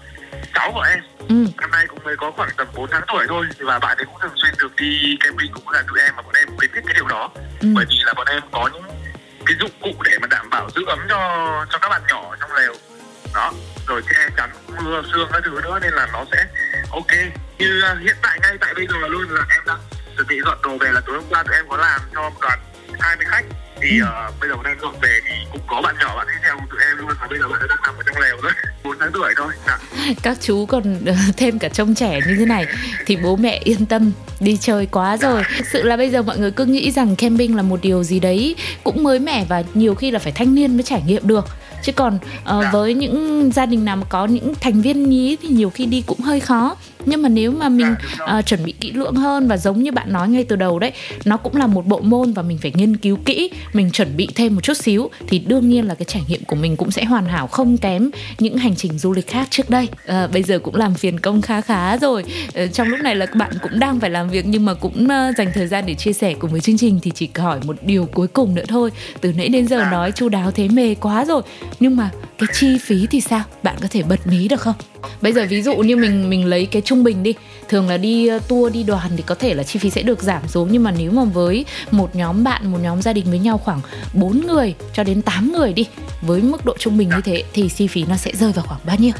cháu 0.54 0.70
của 0.74 0.82
em 0.90 0.98
Ừ. 1.28 1.34
năm 1.60 1.70
nay 1.70 1.84
cũng 1.88 1.98
mới 2.04 2.16
có 2.16 2.32
khoảng 2.36 2.48
tầm 2.56 2.66
4 2.76 2.88
tháng 2.92 3.02
tuổi 3.08 3.24
thôi 3.28 3.46
và 3.60 3.78
bạn 3.78 3.96
ấy 3.96 4.04
cũng 4.04 4.14
thường 4.22 4.32
xuyên 4.42 4.54
được 4.58 4.76
đi 4.76 5.16
camping 5.20 5.52
với 5.52 5.62
cả 5.72 5.82
tụi 5.88 6.00
em 6.00 6.12
và 6.16 6.22
bọn 6.22 6.34
em 6.34 6.56
khuyến 6.56 6.70
khích 6.72 6.84
cái 6.86 6.94
điều 6.94 7.06
đó 7.06 7.30
Ừ. 7.60 7.68
bởi 7.74 7.84
vì 7.88 7.96
là 8.06 8.14
bọn 8.16 8.26
em 8.30 8.42
có 8.52 8.70
những 8.72 8.82
cái 9.46 9.56
dụng 9.60 9.70
cụ 9.82 10.02
để 10.04 10.18
mà 10.20 10.26
đảm 10.26 10.50
bảo 10.50 10.70
giữ 10.74 10.82
ấm 10.86 10.98
cho 11.08 11.18
cho 11.70 11.78
các 11.78 11.88
bạn 11.88 12.02
nhỏ 12.08 12.36
trong 12.40 12.52
lều. 12.52 12.74
Đó, 13.34 13.52
rồi 13.86 14.02
che 14.02 14.28
chắn, 14.36 14.50
mưa, 14.84 15.02
sương 15.12 15.28
các 15.32 15.42
thứ 15.44 15.60
nữa 15.62 15.78
nên 15.82 15.92
là 15.92 16.08
nó 16.12 16.24
sẽ 16.32 16.46
ok. 16.90 17.12
Như 17.58 17.82
à, 17.82 17.96
hiện 18.00 18.16
tại 18.22 18.38
ngay 18.42 18.56
tại 18.60 18.74
bây 18.74 18.86
giờ 18.86 19.08
luôn 19.08 19.30
là 19.30 19.46
em 19.50 19.62
đang 19.66 19.78
chuẩn 20.16 20.26
bị 20.26 20.40
dọn 20.44 20.58
đồ 20.62 20.78
về 20.78 20.92
là 20.92 21.00
tối 21.06 21.16
hôm 21.16 21.24
qua 21.30 21.42
tụi 21.42 21.56
em 21.56 21.68
có 21.68 21.76
làm 21.76 22.00
cho 22.14 22.22
một 22.22 22.40
đoàn 22.40 22.58
20 22.98 23.26
khách 23.30 23.44
thì 23.80 23.98
Ừ. 24.00 24.04
ờ, 24.06 24.30
bây 24.40 24.48
giờ 24.48 24.54
em 24.64 24.76
dọn 24.82 24.94
về 25.02 25.20
thì 25.24 25.32
cũng 25.52 25.60
có 25.66 25.80
bạn 25.82 25.94
nhỏ 26.00 26.16
bạn 26.16 26.26
đi 26.26 26.34
theo 26.44 26.56
tụi 26.70 26.80
em 26.88 26.96
luôn 26.98 27.08
và 27.20 27.26
bây 27.30 27.38
giờ 27.38 27.48
bạn 27.48 27.60
ấy 27.60 27.68
đang 27.68 27.78
nằm 27.82 27.94
ở 27.96 28.02
trong 28.06 28.22
lều 28.22 28.36
rồi 28.42 28.52
4 28.84 28.96
tháng 29.00 29.10
tuổi 29.12 29.34
thôi 29.36 29.52
dạ. 29.66 29.78
Các 30.22 30.38
chú 30.40 30.66
còn 30.66 30.82
ờ, 31.06 31.14
thêm 31.36 31.58
cả 31.58 31.68
trông 31.68 31.94
trẻ 31.94 32.20
như 32.26 32.36
thế 32.38 32.44
này 32.44 32.66
thì 33.06 33.16
bố 33.16 33.36
mẹ 33.36 33.60
yên 33.64 33.86
tâm 33.86 34.12
đi 34.40 34.56
chơi 34.60 34.86
quá 34.86 35.16
rồi. 35.16 35.42
Sự 35.72 35.82
là 35.82 35.96
bây 35.96 36.10
giờ 36.10 36.22
mọi 36.22 36.38
người 36.38 36.50
cứ 36.50 36.64
nghĩ 36.64 36.90
rằng 36.90 37.16
camping 37.16 37.56
là 37.56 37.62
một 37.62 37.80
điều 37.82 38.02
gì 38.02 38.20
đấy 38.20 38.56
cũng 38.84 39.02
mới 39.02 39.18
mẻ 39.18 39.44
và 39.48 39.62
nhiều 39.74 39.94
khi 39.94 40.10
là 40.10 40.18
phải 40.18 40.32
thanh 40.32 40.54
niên 40.54 40.76
mới 40.76 40.82
trải 40.82 41.02
nghiệm 41.06 41.26
được. 41.26 41.46
Chứ 41.82 41.92
còn 41.92 42.18
Dạ. 42.46 42.70
với 42.72 42.94
những 42.94 43.50
gia 43.54 43.66
đình 43.66 43.84
nào 43.84 43.96
mà 43.96 44.06
có 44.08 44.26
những 44.26 44.54
thành 44.60 44.82
viên 44.82 45.08
nhí 45.10 45.36
thì 45.42 45.48
nhiều 45.48 45.70
khi 45.70 45.86
đi 45.86 46.02
cũng 46.06 46.20
hơi 46.20 46.40
khó. 46.40 46.76
Nhưng 47.06 47.22
mà 47.22 47.28
nếu 47.28 47.50
mà 47.52 47.68
mình 47.68 47.86
Dạ, 47.86 48.24
ờ, 48.26 48.42
chuẩn 48.42 48.64
bị 48.64 48.74
kỹ 48.80 48.92
lưỡng 48.92 49.14
hơn 49.14 49.48
và 49.48 49.56
giống 49.56 49.82
như 49.82 49.92
bạn 49.92 50.12
nói 50.12 50.28
ngay 50.28 50.44
từ 50.44 50.56
đầu 50.56 50.78
đấy, 50.78 50.92
nó 51.24 51.36
cũng 51.36 51.56
là 51.56 51.66
một 51.66 51.86
bộ 51.86 52.00
môn 52.00 52.32
và 52.32 52.42
mình 52.42 52.58
phải 52.58 52.72
nghiên 52.74 52.96
cứu 52.96 53.18
kỹ, 53.24 53.50
mình 53.72 53.90
chuẩn 53.90 54.16
bị 54.16 54.28
thêm 54.34 54.54
một 54.54 54.60
chút 54.60 54.76
xíu 54.76 55.10
thì 55.28 55.38
đương 55.38 55.68
nhiên 55.68 55.88
là 55.88 55.94
cái 55.94 56.04
trải 56.04 56.22
nghiệm 56.28 56.44
của 56.44 56.56
mình 56.56 56.76
cũng 56.76 56.90
sẽ 56.90 57.04
hoàn 57.04 57.26
hảo 57.26 57.46
không 57.46 57.78
kém 57.78 58.10
những 58.38 58.56
hành 58.56 58.76
trình 58.76 58.98
du 58.98 59.12
lịch 59.12 59.26
khác 59.28 59.46
trước 59.50 59.70
đây. 59.70 59.88
Ờ, 60.06 60.28
bây 60.32 60.42
giờ 60.42 60.58
cũng 60.58 60.74
làm 60.74 60.94
phiền 60.94 61.20
công 61.20 61.42
khá 61.42 61.60
khá 61.60 61.98
rồi. 61.98 62.24
Ờ, 62.54 62.66
trong 62.66 62.88
lúc 62.88 63.00
này 63.00 63.16
là 63.16 63.26
bạn 63.34 63.50
cũng 63.62 63.78
đang 63.78 64.00
phải 64.00 64.10
làm 64.10 64.28
việc 64.28 64.46
nhưng 64.46 64.64
mà 64.64 64.74
cũng 64.74 65.08
ờ, 65.08 65.32
dành 65.38 65.48
thời 65.54 65.66
gian 65.66 65.86
để 65.86 65.94
chia 65.94 66.12
sẻ 66.12 66.34
cùng 66.38 66.50
với 66.50 66.60
chương 66.60 66.78
trình 66.78 66.98
thì 67.02 67.10
chỉ 67.14 67.28
hỏi 67.34 67.60
một 67.64 67.76
điều 67.82 68.06
cuối 68.06 68.28
cùng 68.28 68.54
nữa 68.54 68.64
thôi. 68.68 68.90
Từ 69.20 69.32
nãy 69.32 69.48
đến 69.48 69.68
giờ 69.68 69.84
nói 69.90 70.12
chu 70.12 70.28
đáo 70.28 70.50
thế 70.50 70.68
mê 70.68 70.94
quá 70.94 71.24
rồi. 71.24 71.42
Nhưng 71.80 71.96
mà 71.96 72.10
cái 72.38 72.46
chi 72.52 72.78
phí 72.78 73.06
thì 73.10 73.20
sao? 73.20 73.42
Bạn 73.62 73.76
có 73.82 73.88
thể 73.90 74.02
bật 74.02 74.26
mí 74.26 74.48
được 74.48 74.60
không? 74.60 74.74
Bây 75.20 75.32
giờ 75.32 75.46
ví 75.48 75.62
dụ 75.62 75.76
như 75.76 75.96
mình 75.96 76.30
mình 76.30 76.46
lấy 76.46 76.66
cái 76.66 76.82
trung 76.82 77.04
bình 77.04 77.22
đi 77.22 77.34
Thường 77.68 77.88
là 77.88 77.96
đi 77.96 78.26
ờ, 78.26 78.38
tour 78.48 78.72
đi 78.72 78.82
đoàn 78.82 79.10
thì 79.16 79.22
có 79.26 79.34
thể 79.34 79.54
là 79.54 79.62
chi 79.62 79.78
phí 79.78 79.90
sẽ 79.90 80.02
được 80.02 80.22
giảm 80.22 80.48
xuống 80.48 80.68
Nhưng 80.72 80.82
mà 80.82 80.90
nếu 80.90 81.10
mà 81.10 81.24
với 81.24 81.64
một 81.90 82.16
nhóm 82.16 82.44
bạn, 82.44 82.72
một 82.72 82.78
nhóm 82.82 83.02
gia 83.02 83.12
đình 83.12 83.24
với 83.30 83.38
nhau 83.38 83.58
khoảng 83.58 83.80
4 84.12 84.46
người 84.46 84.74
cho 84.92 85.04
đến 85.04 85.22
8 85.22 85.52
người 85.52 85.72
đi 85.72 85.88
Với 86.20 86.40
mức 86.40 86.64
độ 86.64 86.76
trung 86.78 86.98
bình 86.98 87.08
như 87.08 87.20
thế 87.24 87.44
thì 87.52 87.68
chi 87.68 87.86
phí 87.86 88.04
nó 88.08 88.16
sẽ 88.16 88.32
rơi 88.34 88.52
vào 88.52 88.64
khoảng 88.64 88.80
bao 88.84 88.96
nhiêu? 88.96 89.12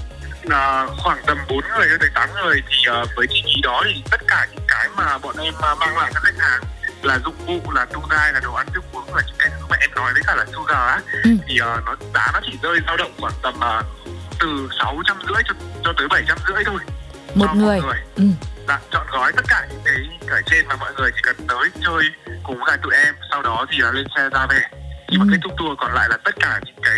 à, 0.51 0.87
khoảng 1.03 1.19
tầm 1.27 1.39
4 1.49 1.61
người 1.79 1.89
cho 1.91 1.97
tới 2.01 2.09
8 2.15 2.29
người 2.35 2.63
thì 2.69 2.91
uh, 3.03 3.09
với 3.17 3.27
chi 3.31 3.43
phí 3.45 3.61
đó 3.63 3.83
thì 3.85 4.03
tất 4.11 4.21
cả 4.29 4.47
những 4.53 4.65
cái 4.69 4.89
mà 4.97 5.19
bọn 5.19 5.37
em 5.37 5.55
uh, 5.55 5.79
mang 5.79 5.97
lại 5.97 6.11
cho 6.15 6.21
khách 6.21 6.39
hàng 6.39 6.63
là 7.03 7.19
dụng 7.25 7.35
cụ 7.47 7.71
là 7.71 7.85
tour 7.85 8.05
guide 8.05 8.33
là 8.33 8.41
đồ 8.43 8.55
ăn 8.55 8.67
thức 8.75 8.85
uống 8.93 9.15
là 9.15 9.23
những 9.27 9.37
cái 9.39 9.51
mà 9.71 9.77
em 9.81 9.91
nói 9.97 10.13
với 10.13 10.23
cả 10.27 10.35
là 10.35 10.45
sugar 10.55 10.77
á 10.79 11.01
Ừ. 11.25 11.31
thì 11.49 11.59
ờ, 11.59 11.81
nó 11.87 11.95
giá 12.15 12.27
nó 12.33 12.41
chỉ 12.47 12.59
rơi 12.63 12.79
dao 12.87 12.97
động 12.97 13.13
khoảng 13.21 13.33
tầm 13.43 13.55
ờ, 13.61 13.83
từ 14.41 14.69
sáu 14.79 14.97
trăm 15.07 15.17
rưỡi 15.29 15.43
cho, 15.49 15.55
cho 15.85 15.93
tới 15.99 16.09
bảy 16.09 16.23
trăm 16.29 16.39
rưỡi 16.49 16.65
thôi 16.65 16.79
Một 17.35 17.47
người. 17.55 17.81
người 17.81 17.99
Ừ. 18.17 18.25
dạ, 18.69 18.79
chọn 18.93 19.07
gói 19.13 19.33
tất 19.33 19.45
cả 19.49 19.67
những 19.71 19.81
cái 19.85 19.97
ở 20.31 20.41
trên 20.47 20.67
mà 20.69 20.77
mọi 20.77 20.93
người 20.97 21.11
chỉ 21.15 21.21
cần 21.23 21.37
tới 21.49 21.71
chơi 21.85 22.03
cùng 22.43 22.59
với 22.67 22.77
tụi 22.83 22.95
em 22.95 23.15
sau 23.31 23.43
đó 23.43 23.67
thì 23.71 23.79
là 23.79 23.91
lên 23.93 24.07
xe 24.17 24.29
ra 24.33 24.47
về 24.47 24.61
mà 25.19 25.25
Ừ. 25.25 25.29
kết 25.33 25.39
thúc 25.45 25.53
tour 25.59 25.79
còn 25.79 25.95
lại 25.95 26.09
là 26.11 26.17
tất 26.25 26.35
cả 26.41 26.61
những 26.65 26.77
cái 26.83 26.97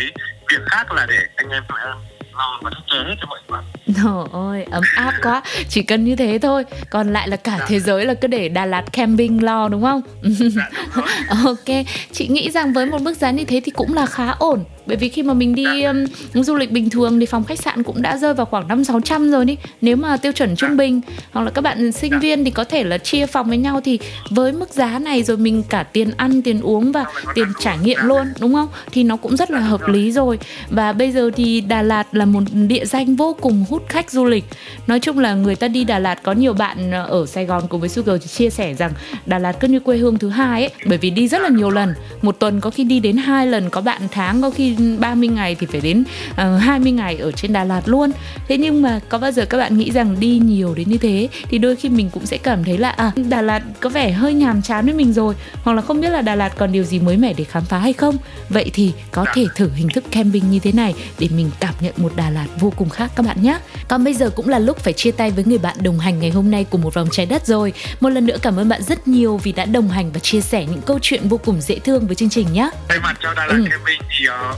việc 0.51 0.61
khác 0.67 0.93
là 0.93 1.07
để 1.07 1.19
anh 1.37 1.49
em 1.49 1.63
tụi 1.69 1.79
em 1.81 1.97
lo 2.39 2.59
và 2.63 2.71
thiết 2.71 2.83
kế 2.93 2.99
hết 2.99 3.15
cho 3.21 3.27
mọi 3.27 3.41
người 3.49 3.61
Trời 3.97 4.25
ơi, 4.33 4.65
ấm 4.71 4.83
áp 4.97 5.15
quá. 5.23 5.43
Chỉ 5.69 5.83
cần 5.83 6.05
như 6.05 6.17
thế 6.17 6.39
thôi. 6.43 6.65
Còn 6.91 7.13
lại 7.13 7.29
là 7.29 7.37
cả 7.37 7.57
dạ. 7.59 7.67
thế 7.69 7.81
giới 7.81 8.05
là 8.05 8.15
cứ 8.15 8.29
để 8.29 8.49
Đà 8.49 8.67
Lạt 8.67 8.93
camping 8.93 9.43
lo 9.43 9.69
đúng 9.69 9.83
không? 9.83 10.03
Dạ, 10.23 10.69
đúng 10.97 11.05
ok. 11.45 11.87
Chị 12.13 12.29
nghĩ 12.29 12.51
rằng 12.51 12.73
với 12.73 12.87
một 12.87 13.03
mức 13.03 13.17
giá 13.17 13.31
như 13.31 13.45
thế 13.45 13.61
thì 13.65 13.71
cũng 13.71 13.95
là 13.95 14.07
khá 14.07 14.31
ổn. 14.31 14.65
Bởi 14.87 14.97
vì 14.97 15.09
khi 15.09 15.23
mà 15.23 15.35
mình 15.35 15.55
đi 15.55 15.83
um, 15.83 16.05
du 16.35 16.55
lịch 16.55 16.71
bình 16.71 16.91
thường 16.91 17.21
thì 17.21 17.27
phòng 17.27 17.45
khách 17.45 17.59
sạn 17.59 17.83
cũng 17.83 18.03
đã 18.03 18.17
rơi 18.17 18.35
vào 18.35 18.47
khoảng 18.47 18.69
năm 18.69 18.85
sáu 18.85 19.01
trăm 19.01 19.31
rồi 19.31 19.45
đi. 19.45 19.57
Nếu 19.81 19.97
mà 19.97 20.17
tiêu 20.17 20.33
chuẩn 20.33 20.57
trung 20.57 20.77
bình 20.77 21.01
hoặc 21.33 21.43
là 21.43 21.51
các 21.51 21.61
bạn 21.61 21.93
sinh 21.93 22.21
viên 22.21 22.45
thì 22.45 22.51
có 22.51 22.65
thể 22.65 22.85
là 22.85 22.99
chia 22.99 23.27
phòng 23.27 23.49
với 23.49 23.59
nhau 23.59 23.81
thì 23.85 23.99
với 24.31 24.53
mức 24.53 24.75
giá 24.75 24.99
này 24.99 25.23
rồi 25.23 25.37
mình 25.37 25.63
cả 25.69 25.83
tiền 25.83 26.11
ăn 26.17 26.43
tiền 26.43 26.61
uống 26.61 26.93
và 26.93 27.05
tiền 27.35 27.47
trải 27.61 27.79
nghiệm 27.79 27.99
luôn 28.03 28.27
đúng 28.41 28.55
không? 28.55 28.69
Thì 28.93 29.03
nó 29.03 29.17
cũng 29.17 29.37
rất 29.37 29.51
là 29.51 29.61
hợp 29.61 29.89
lý 29.89 30.13
rồi. 30.13 30.39
Và 30.71 30.93
bây 30.93 31.13
giờ 31.13 31.31
thì 31.37 31.61
Đà 31.61 31.83
Lạt 31.83 32.15
là 32.15 32.25
một 32.25 32.43
địa 32.69 32.85
danh 32.85 33.17
vô 33.17 33.37
cùng 33.41 33.65
hút 33.71 33.78
khách 33.89 34.11
du 34.11 34.25
lịch. 34.25 34.45
Nói 34.87 35.01
chung 35.01 35.19
là 35.19 35.35
người 35.35 35.57
ta 35.57 35.69
đi 35.69 35.85
Đà 35.85 35.99
Lạt 35.99 36.23
có 36.23 36.33
nhiều 36.33 36.53
bạn 36.53 36.91
ờ, 36.91 37.07
ở 37.07 37.27
Sài 37.27 37.47
Gòn 37.47 37.63
cùng 37.69 37.81
với 37.81 37.89
Sugar 37.89 38.27
chia 38.27 38.51
sẻ 38.51 38.75
rằng 38.75 38.93
Đà 39.27 39.39
Lạt 39.39 39.53
cứ 39.53 39.69
như 39.69 39.81
quê 39.81 39.97
hương 39.97 40.19
thứ 40.19 40.29
hai 40.29 40.63
ấy 40.63 40.71
bởi 40.87 40.99
vì 40.99 41.11
đi 41.11 41.29
rất 41.29 41.43
là 41.43 41.49
nhiều 41.49 41.71
lần. 41.71 41.95
Một 42.23 42.39
tuần 42.39 42.61
có 42.61 42.71
khi 42.71 42.85
đi 42.85 43.01
đến 43.01 43.17
hai 43.17 43.47
lần 43.47 43.71
có 43.71 43.81
bạn 43.81 44.03
tháng 44.13 44.43
có 44.43 44.51
khi 44.51 44.77
30 44.99 45.29
ngày 45.29 45.55
thì 45.55 45.67
phải 45.67 45.81
đến 45.81 46.05
ờ, 46.37 46.57
uh, 46.57 46.63
20 46.63 46.93
ngày 46.93 47.17
ở 47.17 47.33
trên 47.33 47.53
Đà 47.53 47.65
Lạt 47.65 47.83
luôn. 47.89 48.11
Thế 48.49 48.57
nhưng 48.57 48.83
mà 48.83 49.01
có 49.09 49.19
bao 49.19 49.33
giờ 49.33 49.45
các 49.45 49.59
bạn 49.59 49.79
nghĩ 49.79 49.91
rằng 49.91 50.17
đi 50.21 50.41
nhiều 50.45 50.75
đến 50.75 50.89
như 50.89 50.99
thế 50.99 51.29
thì 51.51 51.59
đôi 51.59 51.77
khi 51.77 51.89
mình 51.89 52.11
cũng 52.11 52.27
sẽ 52.27 52.39
cảm 52.39 52.65
thấy 52.65 52.79
là 52.79 52.91
à 52.91 53.13
Đà 53.29 53.43
Lạt 53.43 53.63
có 53.81 53.89
vẻ 53.89 54.13
hơi 54.13 54.35
nhàm 54.35 54.63
chán 54.63 54.85
với 54.85 54.95
mình 54.95 55.13
rồi 55.13 55.35
hoặc 55.63 55.73
là 55.73 55.83
không 55.83 56.01
biết 56.01 56.11
là 56.11 56.23
Đà 56.23 56.35
Lạt 56.35 56.53
còn 56.57 56.73
điều 56.73 56.85
gì 56.85 56.99
mới 56.99 57.17
mẻ 57.17 57.33
để 57.33 57.45
khám 57.45 57.65
phá 57.65 57.79
hay 57.79 57.93
không. 57.93 58.17
Vậy 58.49 58.71
thì 58.75 58.93
có 59.11 59.25
thể 59.35 59.47
thử 59.55 59.71
hình 59.75 59.89
thức 59.89 60.05
camping 60.11 60.51
như 60.51 60.59
thế 60.59 60.73
này 60.73 60.95
để 61.19 61.29
mình 61.37 61.51
cảm 61.61 61.75
nhận 61.81 61.95
một 61.97 62.13
Đà 62.17 62.31
Lạt 62.31 62.47
vô 62.61 62.73
cùng 62.77 62.89
khác 62.89 63.11
các 63.17 63.27
bạn 63.27 63.43
nhé 63.43 63.59
còn 63.89 64.05
bây 64.05 64.15
giờ 64.15 64.31
cũng 64.31 64.49
là 64.49 64.59
lúc 64.59 64.79
phải 64.79 64.93
chia 64.93 65.11
tay 65.11 65.31
với 65.31 65.45
người 65.45 65.59
bạn 65.59 65.77
đồng 65.81 65.99
hành 65.99 66.21
ngày 66.21 66.31
hôm 66.31 66.51
nay 66.51 66.67
của 66.71 66.79
một 66.79 66.95
vòng 66.95 67.09
trái 67.13 67.27
đất 67.27 67.47
rồi 67.47 67.73
một 68.01 68.09
lần 68.09 68.27
nữa 68.27 68.37
cảm 68.43 68.57
ơn 68.57 68.69
bạn 68.69 68.83
rất 68.83 69.09
nhiều 69.09 69.37
vì 69.37 69.53
đã 69.53 69.65
đồng 69.65 69.89
hành 69.89 70.13
và 70.13 70.19
chia 70.19 70.41
sẻ 70.41 70.65
những 70.65 70.83
câu 70.83 70.99
chuyện 71.03 71.29
vô 71.29 71.37
cùng 71.37 71.61
dễ 71.61 71.79
thương 71.79 72.07
với 72.07 72.15
chương 72.15 72.31
trình 72.31 72.53
nhé 72.53 72.71
thay 72.89 72.99
mặt 72.99 73.17
cho 73.21 73.35
Đà 73.35 73.47
Lạt 73.47 73.55
ừ. 73.55 73.65
camping 73.71 74.01
thì 74.19 74.29
uh, 74.29 74.57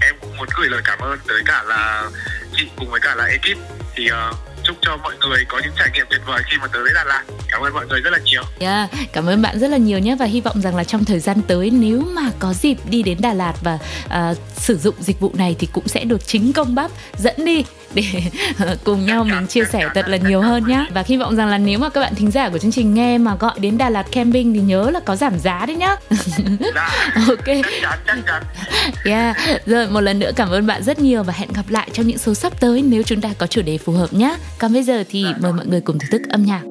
em 0.00 0.14
cũng 0.20 0.36
muốn 0.36 0.48
gửi 0.58 0.68
lời 0.70 0.80
cảm 0.84 0.98
ơn 0.98 1.18
tới 1.28 1.42
cả 1.46 1.62
là 1.62 2.10
chị 2.56 2.68
cùng 2.76 2.90
với 2.90 3.00
cả 3.00 3.14
là 3.14 3.24
ekip 3.24 3.58
thì 3.94 4.08
uh, 4.30 4.36
chúc 4.64 4.76
cho 4.80 4.96
mọi 4.96 5.14
người 5.20 5.44
có 5.48 5.60
những 5.64 5.72
trải 5.78 5.90
nghiệm 5.94 6.06
tuyệt 6.10 6.20
vời 6.26 6.42
khi 6.50 6.56
mà 6.60 6.66
tới 6.72 6.82
với 6.82 6.92
Đà 6.94 7.04
Lạt. 7.04 7.22
Cảm 7.48 7.60
ơn 7.62 7.74
mọi 7.74 7.86
người 7.86 8.00
rất 8.00 8.10
là 8.10 8.18
nhiều. 8.24 8.42
Yeah, 8.58 8.90
cảm 9.12 9.26
ơn 9.26 9.42
bạn 9.42 9.58
rất 9.58 9.68
là 9.68 9.76
nhiều 9.76 9.98
nhé 9.98 10.16
và 10.18 10.26
hy 10.26 10.40
vọng 10.40 10.60
rằng 10.62 10.76
là 10.76 10.84
trong 10.84 11.04
thời 11.04 11.18
gian 11.18 11.42
tới 11.42 11.70
nếu 11.70 12.00
mà 12.00 12.30
có 12.38 12.52
dịp 12.52 12.76
đi 12.84 13.02
đến 13.02 13.18
Đà 13.20 13.34
Lạt 13.34 13.54
và 13.62 13.78
uh, 14.04 14.38
sử 14.56 14.78
dụng 14.78 14.94
dịch 14.98 15.20
vụ 15.20 15.32
này 15.34 15.56
thì 15.58 15.68
cũng 15.72 15.88
sẽ 15.88 16.04
được 16.04 16.26
chính 16.26 16.52
công 16.52 16.74
bắp 16.74 16.90
dẫn 17.18 17.44
đi 17.44 17.64
để 17.94 18.04
cùng 18.84 19.06
nhau 19.06 19.24
mình 19.24 19.46
chia 19.46 19.64
sẻ 19.64 19.88
thật 19.94 20.08
là 20.08 20.16
nhiều 20.16 20.40
hơn 20.40 20.64
nhá. 20.68 20.86
Và 20.94 21.04
hy 21.06 21.16
vọng 21.16 21.36
rằng 21.36 21.48
là 21.48 21.58
nếu 21.58 21.78
mà 21.78 21.88
các 21.88 22.00
bạn 22.00 22.14
thính 22.14 22.30
giả 22.30 22.48
của 22.48 22.58
chương 22.58 22.72
trình 22.72 22.94
nghe 22.94 23.18
mà 23.18 23.36
gọi 23.36 23.54
đến 23.58 23.78
Đà 23.78 23.90
Lạt 23.90 24.06
camping 24.12 24.54
thì 24.54 24.60
nhớ 24.60 24.90
là 24.90 25.00
có 25.00 25.16
giảm 25.16 25.38
giá 25.38 25.66
đấy 25.66 25.76
nhá. 25.76 25.96
Dạ, 26.74 26.90
ok. 27.28 27.48
Yeah. 29.04 29.36
Rồi 29.66 29.88
một 29.90 30.00
lần 30.00 30.18
nữa 30.18 30.30
cảm 30.36 30.50
ơn 30.50 30.66
bạn 30.66 30.82
rất 30.82 30.98
nhiều 30.98 31.22
và 31.22 31.32
hẹn 31.32 31.52
gặp 31.52 31.64
lại 31.68 31.88
trong 31.92 32.06
những 32.06 32.18
số 32.18 32.34
sắp 32.34 32.60
tới 32.60 32.82
nếu 32.82 33.02
chúng 33.02 33.20
ta 33.20 33.28
có 33.38 33.46
chủ 33.46 33.62
đề 33.62 33.78
phù 33.78 33.92
hợp 33.92 34.12
nhé 34.12 34.36
còn 34.58 34.72
bây 34.72 34.82
giờ 34.82 35.04
thì 35.10 35.26
mời 35.40 35.52
mọi 35.52 35.66
người 35.66 35.80
cùng 35.80 35.98
thưởng 35.98 36.10
thức 36.10 36.22
âm 36.30 36.44
nhạc 36.44 36.62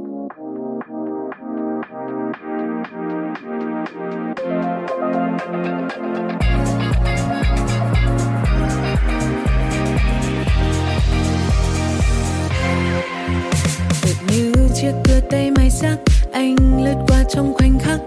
chiếc 14.82 14.94
cửa 15.04 15.20
tay 15.30 15.52
mài 15.52 15.70
sắc 15.70 15.98
anh 16.32 16.84
lướt 16.84 16.96
qua 17.08 17.24
trong 17.30 17.54
khoảnh 17.54 17.80
khắc. 17.80 18.00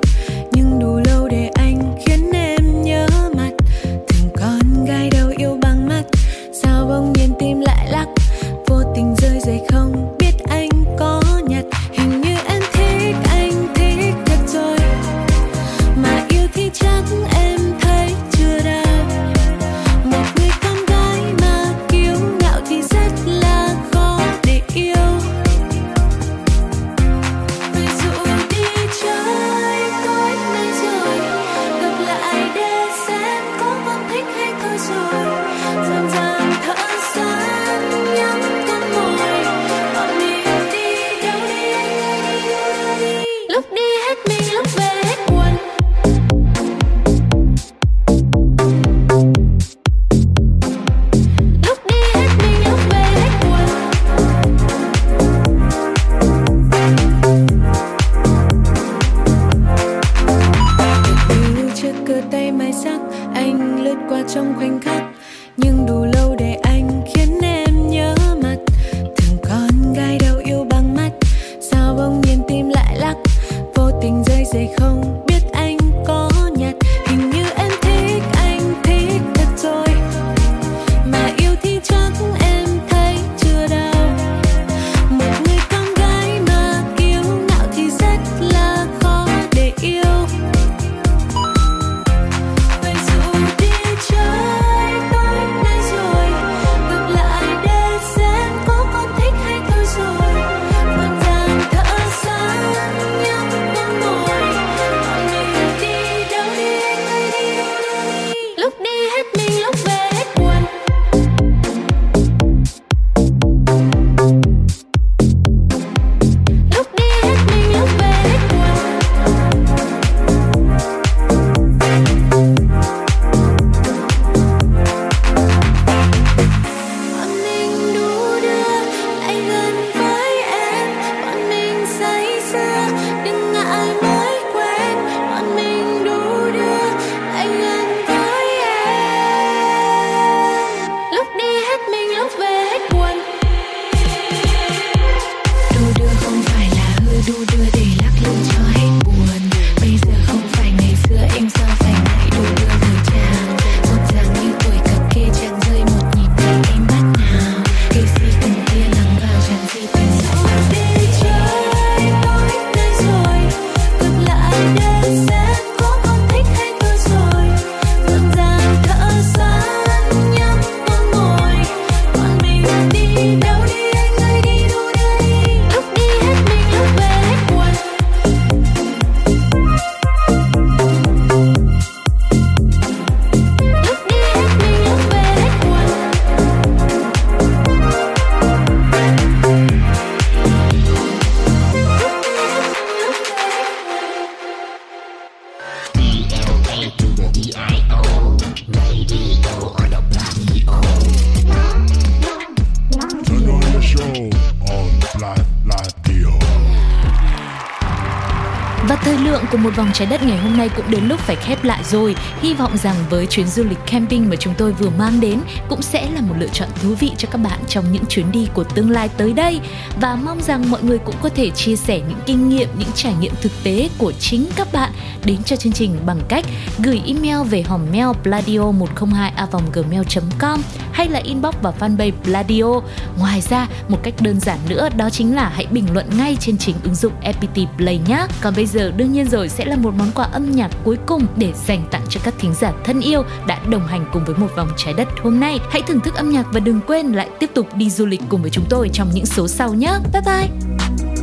Vòng 209.76 209.90
trái 209.92 210.08
đất 210.10 210.22
ngày 210.22 210.38
hôm 210.38 210.56
nay 210.56 210.70
cũng 210.76 210.90
đến 210.90 211.04
lúc 211.08 211.20
phải 211.20 211.36
khép 211.36 211.64
lại 211.64 211.84
rồi. 211.84 212.16
Hy 212.40 212.54
vọng 212.54 212.76
rằng 212.76 212.96
với 213.10 213.26
chuyến 213.26 213.46
du 213.46 213.64
lịch 213.64 213.78
camping 213.86 214.30
mà 214.30 214.36
chúng 214.36 214.54
tôi 214.58 214.72
vừa 214.72 214.90
mang 214.98 215.20
đến 215.20 215.40
cũng 215.68 215.82
sẽ 215.82 216.10
là 216.10 216.20
một 216.20 216.34
lựa 216.38 216.48
chọn 216.48 216.68
thú 216.82 216.94
vị 216.94 217.10
cho 217.18 217.28
các 217.30 217.38
bạn 217.38 217.58
trong 217.68 217.92
những 217.92 218.06
chuyến 218.08 218.32
đi 218.32 218.48
của 218.54 218.64
tương 218.64 218.90
lai 218.90 219.08
tới 219.08 219.32
đây. 219.32 219.60
Và 220.00 220.14
mong 220.14 220.40
rằng 220.40 220.70
mọi 220.70 220.82
người 220.82 220.98
cũng 220.98 221.14
có 221.22 221.28
thể 221.28 221.50
chia 221.50 221.76
sẻ 221.76 222.00
những 222.08 222.18
kinh 222.26 222.48
nghiệm, 222.48 222.68
những 222.78 222.92
trải 222.94 223.14
nghiệm 223.20 223.32
thực 223.42 223.52
tế 223.64 223.88
của 223.98 224.12
chính 224.12 224.46
các 224.56 224.72
bạn 224.72 224.92
đến 225.24 225.42
cho 225.44 225.56
chương 225.56 225.72
trình 225.72 225.96
bằng 226.06 226.20
cách 226.28 226.44
gửi 226.78 227.02
email 227.06 227.48
về 227.48 227.62
hòm 227.62 227.80
mail 227.92 228.08
pladio 228.22 228.70
102 228.70 229.32
gmail 229.72 230.02
com 230.38 230.62
hay 230.92 231.08
là 231.08 231.18
inbox 231.18 231.54
vào 231.62 231.74
fanpage 231.80 232.12
Pladio. 232.24 232.80
Ngoài 233.18 233.40
ra, 233.40 233.68
một 233.88 233.98
cách 234.02 234.14
đơn 234.20 234.40
giản 234.40 234.58
nữa 234.68 234.88
đó 234.96 235.10
chính 235.10 235.34
là 235.34 235.48
hãy 235.48 235.66
bình 235.66 235.86
luận 235.92 236.06
ngay 236.18 236.36
trên 236.40 236.58
chính 236.58 236.76
ứng 236.84 236.94
dụng 236.94 237.12
FPT 237.22 237.66
Play 237.76 238.00
nhé. 238.08 238.26
Còn 238.40 238.54
bây 238.56 238.66
giờ 238.66 238.92
đương 238.96 239.12
nhiên 239.12 239.28
rồi 239.28 239.48
sẽ 239.48 239.63
là 239.64 239.76
một 239.76 239.94
món 239.98 240.10
quà 240.14 240.24
âm 240.24 240.50
nhạc 240.50 240.70
cuối 240.84 240.96
cùng 241.06 241.26
để 241.36 241.52
dành 241.66 241.82
tặng 241.90 242.02
cho 242.08 242.20
các 242.24 242.34
thính 242.38 242.54
giả 242.54 242.72
thân 242.84 243.00
yêu 243.00 243.22
đã 243.46 243.60
đồng 243.70 243.86
hành 243.86 244.06
cùng 244.12 244.24
với 244.24 244.36
một 244.36 244.48
vòng 244.56 244.68
trái 244.76 244.94
đất 244.94 245.08
hôm 245.22 245.40
nay. 245.40 245.58
Hãy 245.70 245.82
thưởng 245.82 246.00
thức 246.00 246.14
âm 246.14 246.30
nhạc 246.30 246.46
và 246.52 246.60
đừng 246.60 246.80
quên 246.86 247.06
lại 247.06 247.30
tiếp 247.38 247.50
tục 247.54 247.66
đi 247.74 247.90
du 247.90 248.06
lịch 248.06 248.20
cùng 248.28 248.42
với 248.42 248.50
chúng 248.50 248.64
tôi 248.70 248.90
trong 248.92 249.10
những 249.14 249.26
số 249.26 249.48
sau 249.48 249.74
nhé. 249.74 249.92
Bye 250.12 250.22
bye! 250.26 251.13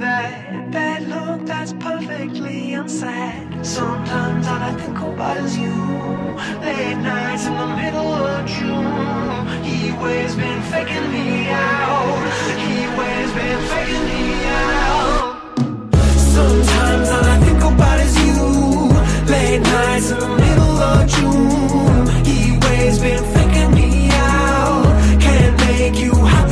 that 0.00 0.70
bad 0.70 1.08
look 1.08 1.46
that's 1.46 1.72
perfectly 1.74 2.74
unsaid. 2.74 3.64
Sometimes 3.64 4.46
all 4.46 4.62
I 4.62 4.72
think 4.74 4.98
about 4.98 5.36
is 5.38 5.56
you. 5.56 5.72
Late 6.60 6.98
nights 6.98 7.46
in 7.46 7.54
the 7.54 7.66
middle 7.80 8.12
of 8.12 8.46
June. 8.46 9.64
He 9.64 9.90
always 9.92 10.34
been 10.36 10.62
faking 10.72 11.10
me 11.10 11.48
out. 11.48 12.22
He 12.62 12.84
always 12.84 13.32
been 13.32 13.60
faking 13.72 14.04
me 14.10 14.44
out. 14.44 15.58
Sometimes 16.36 17.08
all 17.10 17.24
I 17.24 17.38
think 17.44 17.62
about 17.62 18.00
is 18.00 18.16
you. 18.26 18.42
Late 19.32 19.62
nights 19.62 20.10
in 20.10 20.18
the 20.20 20.28
middle 20.28 20.76
of 20.92 21.08
June. 21.08 22.24
He 22.24 22.38
always 22.54 22.98
been 22.98 23.24
faking 23.34 23.74
me 23.74 24.10
out. 24.12 24.84
Can't 25.20 25.56
make 25.66 25.98
you 25.98 26.12
happy. 26.12 26.45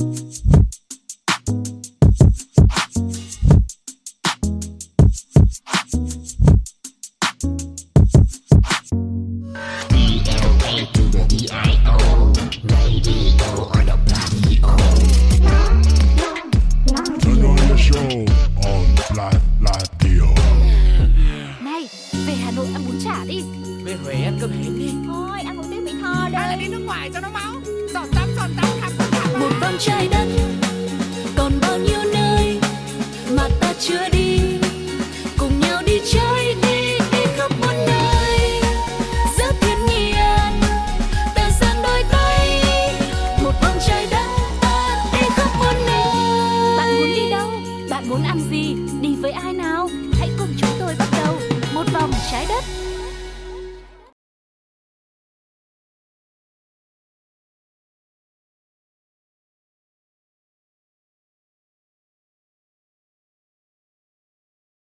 Đi 0.00 0.27